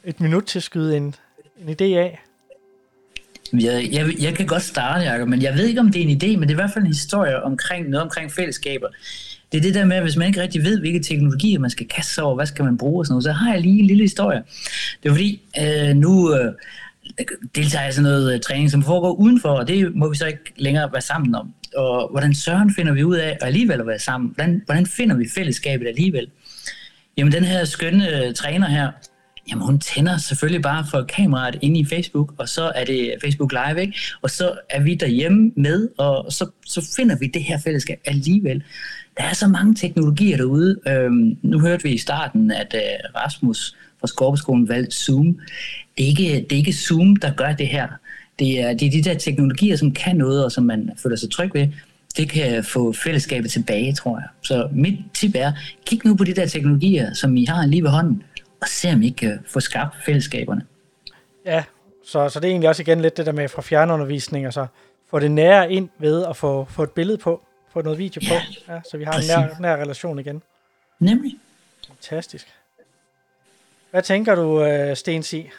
et 0.03 0.19
minut 0.21 0.45
til 0.45 0.59
at 0.59 0.63
skyde 0.63 0.97
en, 0.97 1.15
en 1.61 1.69
idé 1.69 1.83
af. 1.83 2.19
Jeg, 3.53 3.89
jeg, 3.91 4.13
jeg 4.19 4.35
kan 4.35 4.47
godt 4.47 4.61
starte, 4.61 5.03
Jacob, 5.03 5.27
men 5.27 5.41
jeg 5.41 5.53
ved 5.53 5.65
ikke, 5.65 5.79
om 5.79 5.91
det 5.91 6.01
er 6.01 6.05
en 6.07 6.17
idé, 6.23 6.39
men 6.39 6.41
det 6.41 6.49
er 6.49 6.55
i 6.55 6.61
hvert 6.61 6.71
fald 6.73 6.83
en 6.83 6.91
historie 6.91 7.43
omkring 7.43 7.89
noget 7.89 8.03
omkring 8.03 8.31
fællesskaber. 8.31 8.87
Det 9.51 9.57
er 9.57 9.61
det 9.61 9.73
der 9.73 9.85
med, 9.85 9.95
at 9.95 10.03
hvis 10.03 10.15
man 10.15 10.27
ikke 10.27 10.41
rigtig 10.41 10.63
ved, 10.63 10.79
hvilke 10.79 10.99
teknologier 10.99 11.59
man 11.59 11.69
skal 11.69 11.87
kaste 11.87 12.13
sig 12.13 12.23
over, 12.23 12.35
hvad 12.35 12.45
skal 12.45 12.65
man 12.65 12.77
bruge 12.77 13.01
og 13.01 13.05
sådan 13.05 13.13
noget, 13.13 13.23
så 13.23 13.31
har 13.31 13.53
jeg 13.53 13.61
lige 13.61 13.79
en 13.79 13.87
lille 13.87 14.03
historie. 14.03 14.43
Det 15.03 15.09
er 15.09 15.13
fordi, 15.13 15.41
øh, 15.61 15.95
nu 15.95 16.33
øh, 16.33 16.53
deltager 17.55 17.81
jeg 17.81 17.89
i 17.89 17.93
sådan 17.93 18.11
noget 18.11 18.33
øh, 18.33 18.39
træning, 18.39 18.71
som 18.71 18.83
foregår 18.83 19.11
udenfor, 19.11 19.49
og 19.49 19.67
det 19.67 19.95
må 19.95 20.09
vi 20.09 20.15
så 20.15 20.25
ikke 20.25 20.53
længere 20.55 20.91
være 20.91 21.01
sammen 21.01 21.35
om. 21.35 21.53
Og 21.75 22.09
hvordan 22.11 22.33
søren 22.35 22.73
finder 22.73 22.93
vi 22.93 23.03
ud 23.03 23.15
af 23.15 23.29
at 23.29 23.37
alligevel 23.41 23.79
at 23.79 23.87
være 23.87 23.99
sammen? 23.99 24.31
Hvordan, 24.35 24.61
hvordan 24.65 24.85
finder 24.85 25.15
vi 25.15 25.29
fællesskabet 25.35 25.87
alligevel? 25.87 26.27
Jamen, 27.17 27.33
den 27.33 27.43
her 27.43 27.65
skønne 27.65 28.25
øh, 28.25 28.33
træner 28.33 28.67
her, 28.67 28.91
Jamen, 29.49 29.65
hun 29.65 29.79
tænder 29.79 30.17
selvfølgelig 30.17 30.61
bare 30.61 30.85
for 30.91 31.01
kameraet 31.01 31.57
inde 31.61 31.79
i 31.79 31.85
Facebook, 31.85 32.33
og 32.37 32.49
så 32.49 32.71
er 32.75 32.85
det 32.85 33.13
Facebook 33.23 33.51
Live, 33.51 33.81
ikke? 33.81 33.99
Og 34.21 34.29
så 34.29 34.53
er 34.69 34.81
vi 34.81 34.95
derhjemme 34.95 35.51
med, 35.55 35.89
og 35.97 36.31
så, 36.31 36.49
så 36.65 36.93
finder 36.95 37.17
vi 37.19 37.27
det 37.27 37.43
her 37.43 37.59
fællesskab 37.59 37.99
alligevel. 38.05 38.63
Der 39.17 39.23
er 39.23 39.33
så 39.33 39.47
mange 39.47 39.75
teknologier 39.75 40.37
derude. 40.37 40.79
Øhm, 40.87 41.37
nu 41.41 41.59
hørte 41.59 41.83
vi 41.83 41.89
i 41.89 41.97
starten, 41.97 42.51
at 42.51 42.75
øh, 42.75 43.21
Rasmus 43.21 43.75
fra 43.99 44.07
Skorpeskolen 44.07 44.69
valgte 44.69 44.95
Zoom. 44.95 45.39
Det 45.97 46.03
er, 46.03 46.07
ikke, 46.07 46.45
det 46.49 46.51
er 46.51 46.57
ikke 46.57 46.73
Zoom, 46.73 47.15
der 47.15 47.33
gør 47.33 47.51
det 47.51 47.67
her. 47.67 47.87
Det 48.39 48.61
er, 48.61 48.73
det 48.73 48.85
er 48.85 48.91
de 48.91 49.03
der 49.03 49.17
teknologier, 49.17 49.75
som 49.75 49.91
kan 49.91 50.15
noget, 50.15 50.45
og 50.45 50.51
som 50.51 50.63
man 50.63 50.89
føler 51.03 51.15
sig 51.15 51.31
tryg 51.31 51.53
ved. 51.53 51.67
Det 52.17 52.29
kan 52.29 52.63
få 52.63 52.93
fællesskabet 52.93 53.51
tilbage, 53.51 53.93
tror 53.93 54.17
jeg. 54.17 54.27
Så 54.43 54.69
mit 54.71 54.99
tip 55.13 55.31
er, 55.35 55.51
kig 55.85 56.05
nu 56.05 56.15
på 56.15 56.23
de 56.23 56.33
der 56.35 56.47
teknologier, 56.47 57.13
som 57.13 57.37
I 57.37 57.45
har 57.45 57.65
lige 57.65 57.83
ved 57.83 57.89
hånden, 57.89 58.23
og 58.61 58.67
se 58.67 58.91
om 58.93 59.01
I 59.01 59.09
kan 59.09 59.39
få 59.47 59.59
skabt 59.59 59.95
fællesskaberne. 60.05 60.65
Ja, 61.45 61.63
så, 62.05 62.29
så 62.29 62.39
det 62.39 62.47
er 62.47 62.51
egentlig 62.51 62.69
også 62.69 62.81
igen 62.81 63.01
lidt 63.01 63.17
det 63.17 63.25
der 63.25 63.31
med 63.31 63.49
fra 63.49 63.61
fjernundervisning, 63.61 64.47
og 64.47 64.53
så 64.53 64.67
få 65.09 65.19
det 65.19 65.31
nære 65.31 65.71
ind 65.71 65.89
ved 65.97 66.25
at 66.25 66.37
få, 66.37 66.67
få 66.69 66.83
et 66.83 66.91
billede 66.91 67.17
på, 67.17 67.41
få 67.73 67.81
noget 67.81 67.99
video 67.99 68.21
Ja, 68.23 68.29
på, 68.29 68.73
ja, 68.73 68.81
så 68.91 68.97
vi 68.97 69.03
har 69.03 69.13
en 69.13 69.23
nær, 69.27 69.59
nær 69.59 69.75
relation 69.75 70.19
igen. 70.19 70.41
Nemlig. 70.99 71.35
Fantastisk. 71.87 72.47
Hvad 73.91 74.01
tænker 74.01 74.35
du, 74.35 74.63
øh, 74.63 74.95
Sten 74.95 75.23
Sig? 75.23 75.51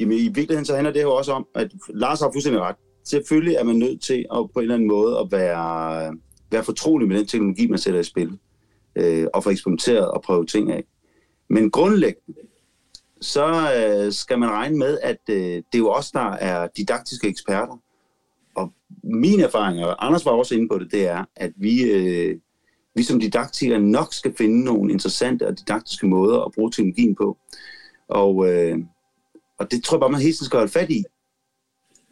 Jamen, 0.00 0.18
i 0.18 0.22
virkeligheden 0.22 0.64
så 0.64 0.74
handler 0.74 0.92
det 0.92 1.02
jo 1.02 1.14
også 1.14 1.32
om, 1.32 1.46
at 1.54 1.70
Lars 1.88 2.20
har 2.20 2.30
fuldstændig 2.32 2.62
ret. 2.62 2.76
Selvfølgelig 3.06 3.54
er 3.54 3.64
man 3.64 3.76
nødt 3.76 4.02
til 4.02 4.26
at 4.34 4.50
på 4.54 4.58
en 4.58 4.62
eller 4.62 4.74
anden 4.74 4.88
måde 4.88 5.18
at 5.18 5.28
være, 5.30 6.16
være 6.50 6.64
fortrolig 6.64 7.08
med 7.08 7.18
den 7.18 7.26
teknologi, 7.26 7.66
man 7.66 7.78
sætter 7.78 8.00
i 8.00 8.04
spil. 8.04 8.38
Øh, 8.96 9.26
og 9.34 9.44
få 9.44 9.50
eksperimenteret 9.50 10.10
og 10.10 10.22
prøve 10.22 10.46
ting 10.46 10.72
af. 10.72 10.84
Men 11.48 11.70
grundlæggende, 11.70 12.40
så 13.20 13.72
øh, 13.76 14.12
skal 14.12 14.38
man 14.38 14.50
regne 14.50 14.78
med, 14.78 14.98
at 15.02 15.18
øh, 15.30 15.36
det 15.36 15.74
er 15.74 15.78
jo 15.78 15.90
os, 15.90 16.10
der 16.10 16.30
er 16.30 16.68
didaktiske 16.76 17.28
eksperter. 17.28 17.80
Og 18.54 18.72
min 19.04 19.40
erfaring, 19.40 19.84
og 19.84 20.06
Anders 20.06 20.24
var 20.24 20.32
også 20.32 20.54
inde 20.54 20.68
på 20.68 20.78
det, 20.78 20.92
det 20.92 21.06
er, 21.06 21.24
at 21.36 21.52
vi, 21.56 21.82
øh, 21.82 22.38
vi 22.94 23.02
som 23.02 23.20
didaktikere 23.20 23.80
nok 23.80 24.14
skal 24.14 24.34
finde 24.38 24.64
nogle 24.64 24.92
interessante 24.92 25.46
og 25.46 25.58
didaktiske 25.58 26.06
måder 26.06 26.40
at 26.40 26.52
bruge 26.52 26.70
teknologien 26.70 27.14
på. 27.14 27.38
Og, 28.08 28.52
øh, 28.52 28.78
og 29.58 29.70
det 29.70 29.84
tror 29.84 29.96
jeg 29.96 30.00
bare, 30.00 30.10
man 30.10 30.20
hele 30.20 30.32
tiden 30.32 30.46
skal 30.46 30.58
holde 30.58 30.72
fat 30.72 30.90
i. 30.90 31.04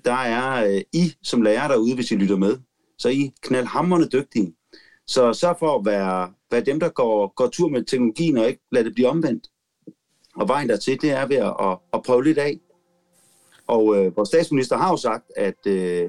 Der 0.04 0.12
er 0.12 0.74
øh, 0.74 0.80
I 0.92 1.12
som 1.22 1.42
lærer 1.42 1.68
derude, 1.68 1.94
hvis 1.94 2.10
I 2.10 2.14
lytter 2.14 2.36
med, 2.36 2.56
så 2.98 3.08
er 3.08 3.12
I 3.12 3.32
knaldhammerne 3.42 4.08
dygtige. 4.08 4.54
Så 5.06 5.32
sørg 5.32 5.56
for 5.58 5.78
at 5.78 5.86
være, 5.86 6.32
være 6.50 6.60
dem, 6.60 6.80
der 6.80 6.88
går, 6.88 7.34
går 7.34 7.48
tur 7.48 7.68
med 7.68 7.84
teknologien 7.84 8.38
og 8.38 8.48
ikke 8.48 8.60
lade 8.72 8.84
det 8.84 8.94
blive 8.94 9.08
omvendt. 9.08 9.46
Og 10.36 10.48
vejen 10.48 10.68
dertil, 10.68 11.02
det 11.02 11.10
er 11.10 11.26
ved 11.26 11.36
at, 11.36 11.54
at, 11.60 11.78
at 11.92 12.02
prøve 12.02 12.24
lidt 12.24 12.38
af. 12.38 12.60
Og 13.66 13.96
øh, 13.96 14.16
vores 14.16 14.28
statsminister 14.28 14.76
har 14.76 14.90
jo 14.90 14.96
sagt, 14.96 15.32
at 15.36 15.66
øh, 15.66 16.08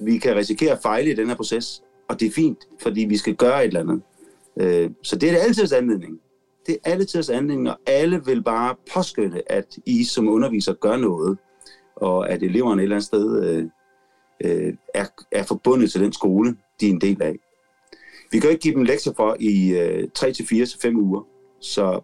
vi 0.00 0.18
kan 0.18 0.36
risikere 0.36 0.72
at 0.72 0.82
fejle 0.82 1.10
i 1.10 1.14
den 1.14 1.28
her 1.28 1.36
proces. 1.36 1.82
Og 2.08 2.20
det 2.20 2.26
er 2.26 2.32
fint, 2.32 2.58
fordi 2.80 3.00
vi 3.00 3.16
skal 3.16 3.34
gøre 3.34 3.64
et 3.64 3.66
eller 3.68 3.80
andet. 3.80 4.02
Øh, 4.60 4.90
så 5.02 5.16
det 5.16 5.28
er 5.28 5.32
det 5.32 5.40
altidens 5.40 5.72
anledning. 5.72 6.20
Det 6.66 6.76
er 6.84 6.90
altidens 6.90 7.30
anledning, 7.30 7.70
og 7.70 7.78
alle 7.86 8.24
vil 8.24 8.42
bare 8.42 8.76
påskynde, 8.94 9.42
at 9.46 9.78
I 9.86 10.04
som 10.04 10.28
underviser 10.28 10.72
gør 10.72 10.96
noget, 10.96 11.38
og 12.02 12.30
at 12.30 12.42
eleverne 12.42 12.82
et 12.82 12.84
eller 12.84 12.96
andet 12.96 13.06
sted 13.06 13.44
øh, 13.44 13.68
øh, 14.44 14.74
er, 14.94 15.06
er 15.32 15.42
forbundet 15.42 15.92
til 15.92 16.00
den 16.00 16.12
skole, 16.12 16.56
de 16.80 16.86
er 16.86 16.90
en 16.90 17.00
del 17.00 17.22
af. 17.22 17.34
Vi 18.32 18.38
kan 18.38 18.48
jo 18.48 18.50
ikke 18.50 18.62
give 18.62 18.74
dem 18.74 18.82
lektier 18.82 19.12
for 19.16 19.36
i 19.40 19.68
øh, 19.68 20.08
3 20.14 20.32
til 20.32 20.46
4 20.46 20.66
til 20.66 20.80
5 20.82 20.96
uger, 20.96 21.22
så 21.60 22.00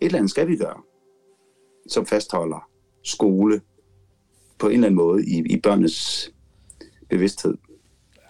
et 0.00 0.06
eller 0.06 0.18
andet 0.18 0.30
skal 0.30 0.48
vi 0.48 0.56
gøre, 0.56 0.80
som 1.88 2.06
fastholder 2.06 2.68
skole 3.04 3.60
på 4.58 4.66
en 4.66 4.72
eller 4.72 4.86
anden 4.86 4.96
måde 4.96 5.26
i, 5.26 5.42
i 5.50 5.60
børnenes 5.60 6.30
bevidsthed. 7.10 7.54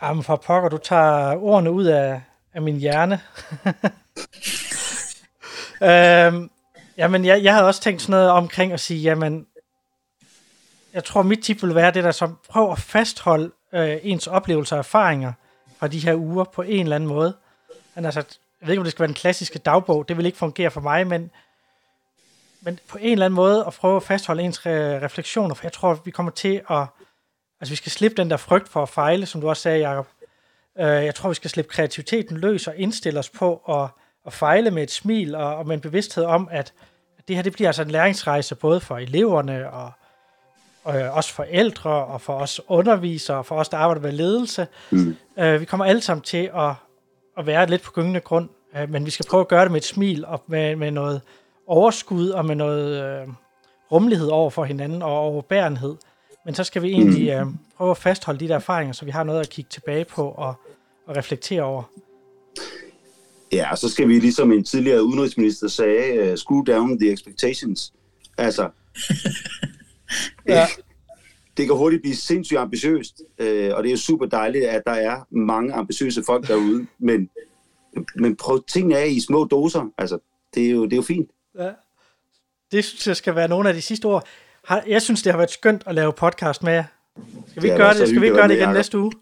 Jamen 0.02 0.22
for 0.22 0.36
pokker, 0.36 0.68
du 0.68 0.78
tager 0.78 1.36
ordene 1.36 1.70
ud 1.72 1.84
af, 1.84 2.20
af 2.54 2.62
min 2.62 2.76
hjerne. 2.76 3.14
øhm, 5.90 6.50
jamen, 6.98 7.24
jeg, 7.24 7.42
jeg 7.42 7.54
havde 7.54 7.66
også 7.66 7.80
tænkt 7.80 8.02
sådan 8.02 8.10
noget 8.10 8.30
omkring 8.30 8.72
at 8.72 8.80
sige, 8.80 9.00
jamen, 9.00 9.46
jeg 10.94 11.04
tror, 11.04 11.22
mit 11.22 11.42
tip 11.42 11.62
vil 11.62 11.74
være 11.74 11.90
det 11.90 12.04
der, 12.04 12.10
som 12.10 12.38
prøv 12.48 12.72
at 12.72 12.78
fastholde 12.78 13.50
øh, 13.72 13.96
ens 14.02 14.26
oplevelser 14.26 14.76
og 14.76 14.78
erfaringer 14.78 15.32
fra 15.78 15.88
de 15.88 15.98
her 15.98 16.14
uger 16.14 16.44
på 16.44 16.62
en 16.62 16.80
eller 16.80 16.96
anden 16.96 17.08
måde. 17.08 17.36
Men 17.94 18.04
altså, 18.04 18.20
jeg 18.60 18.66
ved 18.66 18.72
ikke, 18.72 18.80
om 18.80 18.84
det 18.84 18.92
skal 18.92 19.00
være 19.00 19.08
den 19.08 19.14
klassiske 19.14 19.58
dagbog, 19.58 20.08
det 20.08 20.16
vil 20.16 20.26
ikke 20.26 20.38
fungere 20.38 20.70
for 20.70 20.80
mig, 20.80 21.06
men, 21.06 21.30
men 22.60 22.78
på 22.88 22.98
en 22.98 23.12
eller 23.12 23.26
anden 23.26 23.36
måde 23.36 23.64
at 23.66 23.72
prøve 23.72 23.96
at 23.96 24.02
fastholde 24.02 24.42
ens 24.42 24.58
re- 24.58 25.04
refleksioner, 25.04 25.54
for 25.54 25.64
jeg 25.64 25.72
tror, 25.72 26.00
vi 26.04 26.10
kommer 26.10 26.32
til 26.32 26.60
at, 26.70 26.86
altså 27.60 27.72
vi 27.72 27.76
skal 27.76 27.92
slippe 27.92 28.16
den 28.16 28.30
der 28.30 28.36
frygt 28.36 28.68
for 28.68 28.82
at 28.82 28.88
fejle, 28.88 29.26
som 29.26 29.40
du 29.40 29.48
også 29.48 29.62
sagde, 29.62 29.88
Jacob. 29.88 30.08
Øh, 30.78 30.86
jeg 30.86 31.14
tror, 31.14 31.28
vi 31.28 31.34
skal 31.34 31.50
slippe 31.50 31.70
kreativiteten 31.70 32.36
løs 32.36 32.66
og 32.66 32.76
indstille 32.76 33.18
os 33.18 33.30
på 33.30 33.56
at, 33.56 33.88
at 34.26 34.32
fejle 34.32 34.70
med 34.70 34.82
et 34.82 34.90
smil 34.90 35.34
og, 35.34 35.56
og 35.56 35.66
med 35.66 35.74
en 35.74 35.80
bevidsthed 35.80 36.24
om, 36.24 36.48
at 36.50 36.72
det 37.28 37.36
her 37.36 37.42
det 37.42 37.52
bliver 37.52 37.68
altså 37.68 37.82
en 37.82 37.90
læringsrejse 37.90 38.54
både 38.54 38.80
for 38.80 38.98
eleverne 38.98 39.70
og, 39.70 39.84
og 39.84 40.03
øh, 40.88 41.16
også 41.16 41.34
forældre 41.34 41.90
og 41.90 42.20
for 42.20 42.32
os 42.32 42.60
undervisere 42.68 43.36
og 43.36 43.46
for 43.46 43.56
os, 43.56 43.68
der 43.68 43.76
arbejder 43.76 44.02
med 44.02 44.12
ledelse. 44.12 44.66
Mm. 44.90 45.16
Øh, 45.38 45.60
vi 45.60 45.64
kommer 45.64 45.84
alle 45.84 46.00
sammen 46.00 46.22
til 46.22 46.50
at, 46.56 46.72
at 47.38 47.46
være 47.46 47.70
lidt 47.70 47.82
på 47.82 47.92
gyngende 47.92 48.20
grund, 48.20 48.48
øh, 48.76 48.90
men 48.90 49.06
vi 49.06 49.10
skal 49.10 49.26
prøve 49.26 49.40
at 49.40 49.48
gøre 49.48 49.62
det 49.62 49.72
med 49.72 49.80
et 49.80 49.84
smil 49.84 50.24
og 50.24 50.42
med, 50.46 50.76
med 50.76 50.90
noget 50.90 51.20
overskud 51.66 52.28
og 52.28 52.46
med 52.46 52.54
noget 52.54 53.04
øh, 53.04 53.28
rummelighed 53.92 54.28
over 54.28 54.50
for 54.50 54.64
hinanden 54.64 55.02
og 55.02 55.18
overbærenhed. 55.18 55.96
Men 56.44 56.54
så 56.54 56.64
skal 56.64 56.82
vi 56.82 56.88
egentlig 56.88 57.30
øh, 57.30 57.46
prøve 57.76 57.90
at 57.90 57.96
fastholde 57.96 58.40
de 58.40 58.48
der 58.48 58.54
erfaringer, 58.54 58.92
så 58.92 59.04
vi 59.04 59.10
har 59.10 59.24
noget 59.24 59.40
at 59.40 59.50
kigge 59.50 59.68
tilbage 59.70 60.04
på 60.04 60.28
og, 60.28 60.54
og 61.06 61.16
reflektere 61.16 61.62
over. 61.62 61.82
Ja, 63.52 63.70
og 63.70 63.78
så 63.78 63.88
skal 63.88 64.08
vi 64.08 64.18
ligesom 64.18 64.52
en 64.52 64.64
tidligere 64.64 65.04
udenrigsminister 65.04 65.68
sagde, 65.68 66.32
uh, 66.32 66.36
screw 66.36 66.62
down 66.62 66.98
the 66.98 67.12
expectations. 67.12 67.92
Altså, 68.38 68.70
ja. 70.48 70.66
det 71.56 71.66
kan 71.66 71.76
hurtigt 71.76 72.02
blive 72.02 72.16
sindssygt 72.16 72.60
ambitiøst, 72.60 73.22
øh, 73.38 73.74
og 73.74 73.84
det 73.84 73.92
er 73.92 73.96
super 73.96 74.26
dejligt, 74.26 74.64
at 74.64 74.82
der 74.86 74.92
er 74.92 75.26
mange 75.30 75.72
ambitiøse 75.72 76.22
folk 76.26 76.48
derude, 76.48 76.86
men, 76.98 77.30
men 78.14 78.36
prøv 78.36 78.64
tingene 78.68 78.96
af 78.96 79.08
i 79.08 79.20
små 79.20 79.44
doser. 79.44 79.92
Altså, 79.98 80.18
det 80.54 80.66
er 80.66 80.70
jo, 80.70 80.84
det 80.84 80.92
er 80.92 80.96
jo 80.96 81.02
fint. 81.02 81.30
Ja. 81.58 81.70
Det 82.72 82.84
synes 82.84 83.06
jeg 83.06 83.16
skal 83.16 83.34
være 83.34 83.48
nogle 83.48 83.68
af 83.68 83.74
de 83.74 83.82
sidste 83.82 84.06
ord. 84.06 84.26
Jeg 84.86 85.02
synes, 85.02 85.22
det 85.22 85.32
har 85.32 85.38
været 85.38 85.50
skønt 85.50 85.82
at 85.86 85.94
lave 85.94 86.12
podcast 86.12 86.62
med 86.62 86.72
jer. 86.72 86.84
Skal 87.48 87.62
vi 87.62 87.68
det 87.68 87.76
gøre 87.76 87.94
det? 87.94 88.08
Skal 88.08 88.22
vi 88.22 88.28
gøre 88.28 88.48
det 88.48 88.56
igen 88.56 88.68
næste 88.68 88.98
uge? 88.98 89.12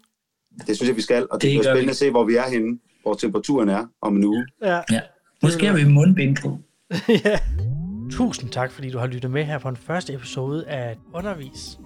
Det 0.67 0.75
synes 0.75 0.87
jeg, 0.87 0.95
vi 0.95 1.01
skal, 1.01 1.27
og 1.31 1.41
det, 1.41 1.51
det 1.51 1.59
bliver 1.59 1.63
spændende 1.63 1.85
vi. 1.85 1.89
at 1.89 1.95
se, 1.95 2.11
hvor 2.11 2.23
vi 2.23 2.35
er 2.35 2.49
henne, 2.49 2.79
hvor 3.01 3.13
temperaturen 3.13 3.69
er 3.69 3.85
om 4.01 4.15
en 4.15 4.23
uge. 4.23 4.45
Ja. 4.61 4.81
ja. 4.91 5.01
Måske 5.43 5.65
har 5.65 5.75
vi 5.75 5.83
mundbind 5.83 6.37
på. 6.37 6.59
ja. 7.25 7.39
Tusind 8.11 8.49
tak, 8.49 8.71
fordi 8.71 8.89
du 8.89 8.99
har 8.99 9.07
lyttet 9.07 9.31
med 9.31 9.43
her 9.43 9.57
på 9.57 9.69
den 9.69 9.77
første 9.77 10.13
episode 10.13 10.67
af 10.67 10.97
Undervis. 11.13 11.79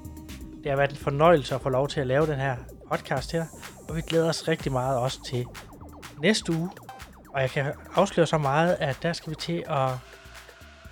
Det 0.64 0.72
har 0.72 0.78
været 0.78 0.92
en 0.92 0.98
fornøjelse 0.98 1.56
at 1.56 1.62
få 1.62 1.70
lov 1.70 1.88
til 1.88 2.00
at 2.00 2.08
lave 2.08 2.28
den 2.28 2.36
her 2.36 2.56
podcast 2.90 3.32
her, 3.32 3.46
og 3.90 3.96
vi 3.96 4.02
glæder 4.02 4.30
os 4.30 4.48
rigtig 4.48 4.72
meget 4.72 4.98
også 4.98 5.24
til 5.24 5.46
næste 6.22 6.54
uge. 6.54 6.70
Og 7.34 7.42
jeg 7.42 7.50
kan 7.50 7.74
afsløre 7.96 8.28
så 8.28 8.38
meget, 8.38 8.78
at 8.80 8.98
der 9.02 9.14
skal 9.14 9.30
vi 9.30 9.36
til 9.36 9.64
at... 9.68 9.90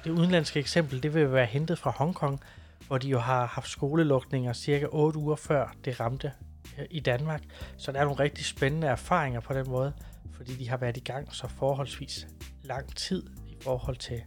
Det 0.04 0.12
udenlandske 0.12 0.60
eksempel, 0.60 1.04
det 1.04 1.14
vil 1.14 1.32
være 1.32 1.46
hentet 1.46 1.80
fra 1.80 1.92
Hongkong, 1.92 2.40
hvor 2.88 2.98
de 2.98 3.08
jo 3.08 3.20
har 3.20 3.46
haft 3.46 3.70
skolelukninger 3.70 4.54
cirka 4.54 4.86
8 4.90 5.20
uger 5.20 5.36
før 5.36 5.76
det 5.86 6.00
ramte 6.00 6.32
øh, 6.80 6.86
i 6.92 7.00
Danmark. 7.00 7.42
Så 7.78 7.92
der 7.92 8.00
er 8.00 8.04
nogle 8.04 8.20
rigtig 8.20 8.46
spændende 8.46 8.88
erfaringer 8.88 9.40
på 9.40 9.54
den 9.54 9.70
måde, 9.70 9.94
fordi 10.32 10.56
de 10.56 10.70
har 10.70 10.78
været 10.78 10.98
i 10.98 11.00
gang 11.00 11.34
så 11.34 11.48
forholdsvis 11.48 12.28
lang 12.64 12.96
tid 12.96 13.24
i 13.48 13.56
forhold 13.62 13.96
til 13.96 14.22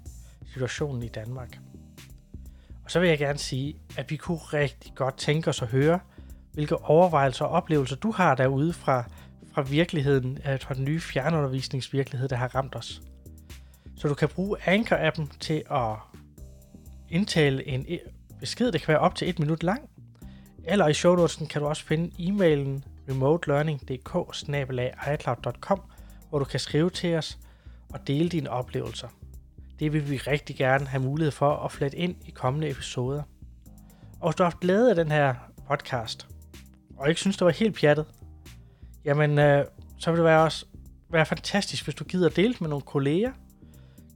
situationen 0.52 1.02
i 1.02 1.08
Danmark. 1.08 1.58
Og 2.84 2.90
så 2.90 3.00
vil 3.00 3.08
jeg 3.08 3.18
gerne 3.18 3.38
sige, 3.38 3.76
at 3.96 4.10
vi 4.10 4.16
kunne 4.16 4.38
rigtig 4.38 4.92
godt 4.94 5.16
tænke 5.16 5.50
os 5.50 5.62
at 5.62 5.68
høre, 5.68 6.00
hvilke 6.52 6.76
overvejelser 6.76 7.44
og 7.44 7.50
oplevelser 7.50 7.96
du 7.96 8.12
har 8.12 8.34
derude 8.34 8.72
fra, 8.72 9.04
fra 9.54 9.62
virkeligheden, 9.62 10.38
øh, 10.48 10.60
fra 10.60 10.74
den 10.74 10.84
nye 10.84 11.00
fjernundervisningsvirkelighed, 11.00 12.28
der 12.28 12.36
har 12.36 12.54
ramt 12.54 12.76
os. 12.76 13.02
Så 13.96 14.08
du 14.08 14.14
kan 14.14 14.28
bruge 14.28 14.58
Anchor-appen 14.58 15.38
til 15.40 15.62
at 15.70 15.94
indtale 17.08 17.68
en 17.68 17.86
e- 17.88 18.10
besked, 18.40 18.72
der 18.72 18.78
kan 18.78 18.88
være 18.88 18.98
op 18.98 19.14
til 19.14 19.28
et 19.28 19.38
minut 19.38 19.62
lang. 19.62 19.90
Eller 20.64 20.88
i 20.88 20.94
shownotesen 20.94 21.46
kan 21.46 21.62
du 21.62 21.68
også 21.68 21.84
finde 21.84 22.10
e-mailen 22.18 22.84
remotelearning.dk 23.08 24.10
hvor 26.30 26.38
du 26.38 26.44
kan 26.44 26.60
skrive 26.60 26.90
til 26.90 27.14
os 27.14 27.38
og 27.90 28.06
dele 28.06 28.28
dine 28.28 28.50
oplevelser. 28.50 29.08
Det 29.80 29.92
vil 29.92 30.10
vi 30.10 30.16
rigtig 30.16 30.56
gerne 30.56 30.86
have 30.86 31.02
mulighed 31.02 31.32
for 31.32 31.56
at 31.56 31.72
flette 31.72 31.98
ind 31.98 32.16
i 32.26 32.30
kommende 32.30 32.70
episoder. 32.70 33.22
Og 34.20 34.28
hvis 34.28 34.36
du 34.36 34.42
har 34.42 34.50
haft 34.50 34.60
glæde 34.60 34.90
af 34.90 34.96
den 34.96 35.10
her 35.10 35.34
podcast, 35.68 36.28
og 36.96 37.08
ikke 37.08 37.20
synes, 37.20 37.36
det 37.36 37.44
var 37.44 37.50
helt 37.50 37.80
pjattet, 37.80 38.06
jamen, 39.04 39.38
øh, 39.38 39.64
så 39.98 40.10
vil 40.10 40.18
det 40.18 40.24
være 40.24 40.42
også 40.42 40.66
være 41.10 41.26
fantastisk, 41.26 41.84
hvis 41.84 41.94
du 41.94 42.04
gider 42.04 42.28
dele 42.28 42.52
det 42.52 42.60
med 42.60 42.68
nogle 42.68 42.82
kolleger. 42.82 43.32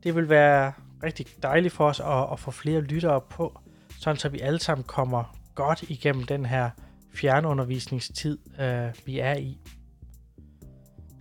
Det 0.02 0.14
vil 0.14 0.28
være 0.28 0.72
rigtig 1.02 1.26
dejligt 1.42 1.74
for 1.74 1.88
os 1.88 2.00
at, 2.00 2.32
at 2.32 2.40
få 2.40 2.50
flere 2.50 2.80
lyttere 2.80 3.20
på, 3.20 3.60
sådan 3.98 4.16
så 4.16 4.28
vi 4.28 4.40
alle 4.40 4.58
sammen 4.58 4.84
kommer 4.84 5.36
godt 5.54 5.82
igennem 5.82 6.24
den 6.24 6.46
her 6.46 6.70
fjernundervisningstid, 7.14 8.38
øh, 8.60 8.94
vi 9.06 9.18
er 9.18 9.34
i. 9.34 9.58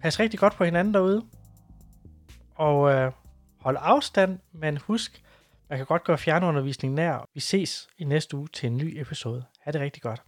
Pas 0.02 0.20
rigtig 0.20 0.40
godt 0.40 0.54
på 0.54 0.64
hinanden 0.64 0.94
derude, 0.94 1.22
og 2.56 2.92
øh, 2.92 3.12
hold 3.62 3.78
afstand, 3.80 4.40
men 4.52 4.78
husk, 4.78 5.24
man 5.70 5.80
kan 5.80 5.86
godt 5.86 6.04
gøre 6.04 6.18
fjernundervisning 6.18 6.94
nær. 6.94 7.30
Vi 7.34 7.40
ses 7.40 7.88
i 7.98 8.04
næste 8.04 8.38
uge 8.38 8.48
til 8.48 8.68
en 8.68 8.78
ny 8.78 9.02
episode. 9.02 9.46
Ha' 9.62 9.72
det 9.72 9.82
rigtig 9.82 10.02
godt. 10.02 10.22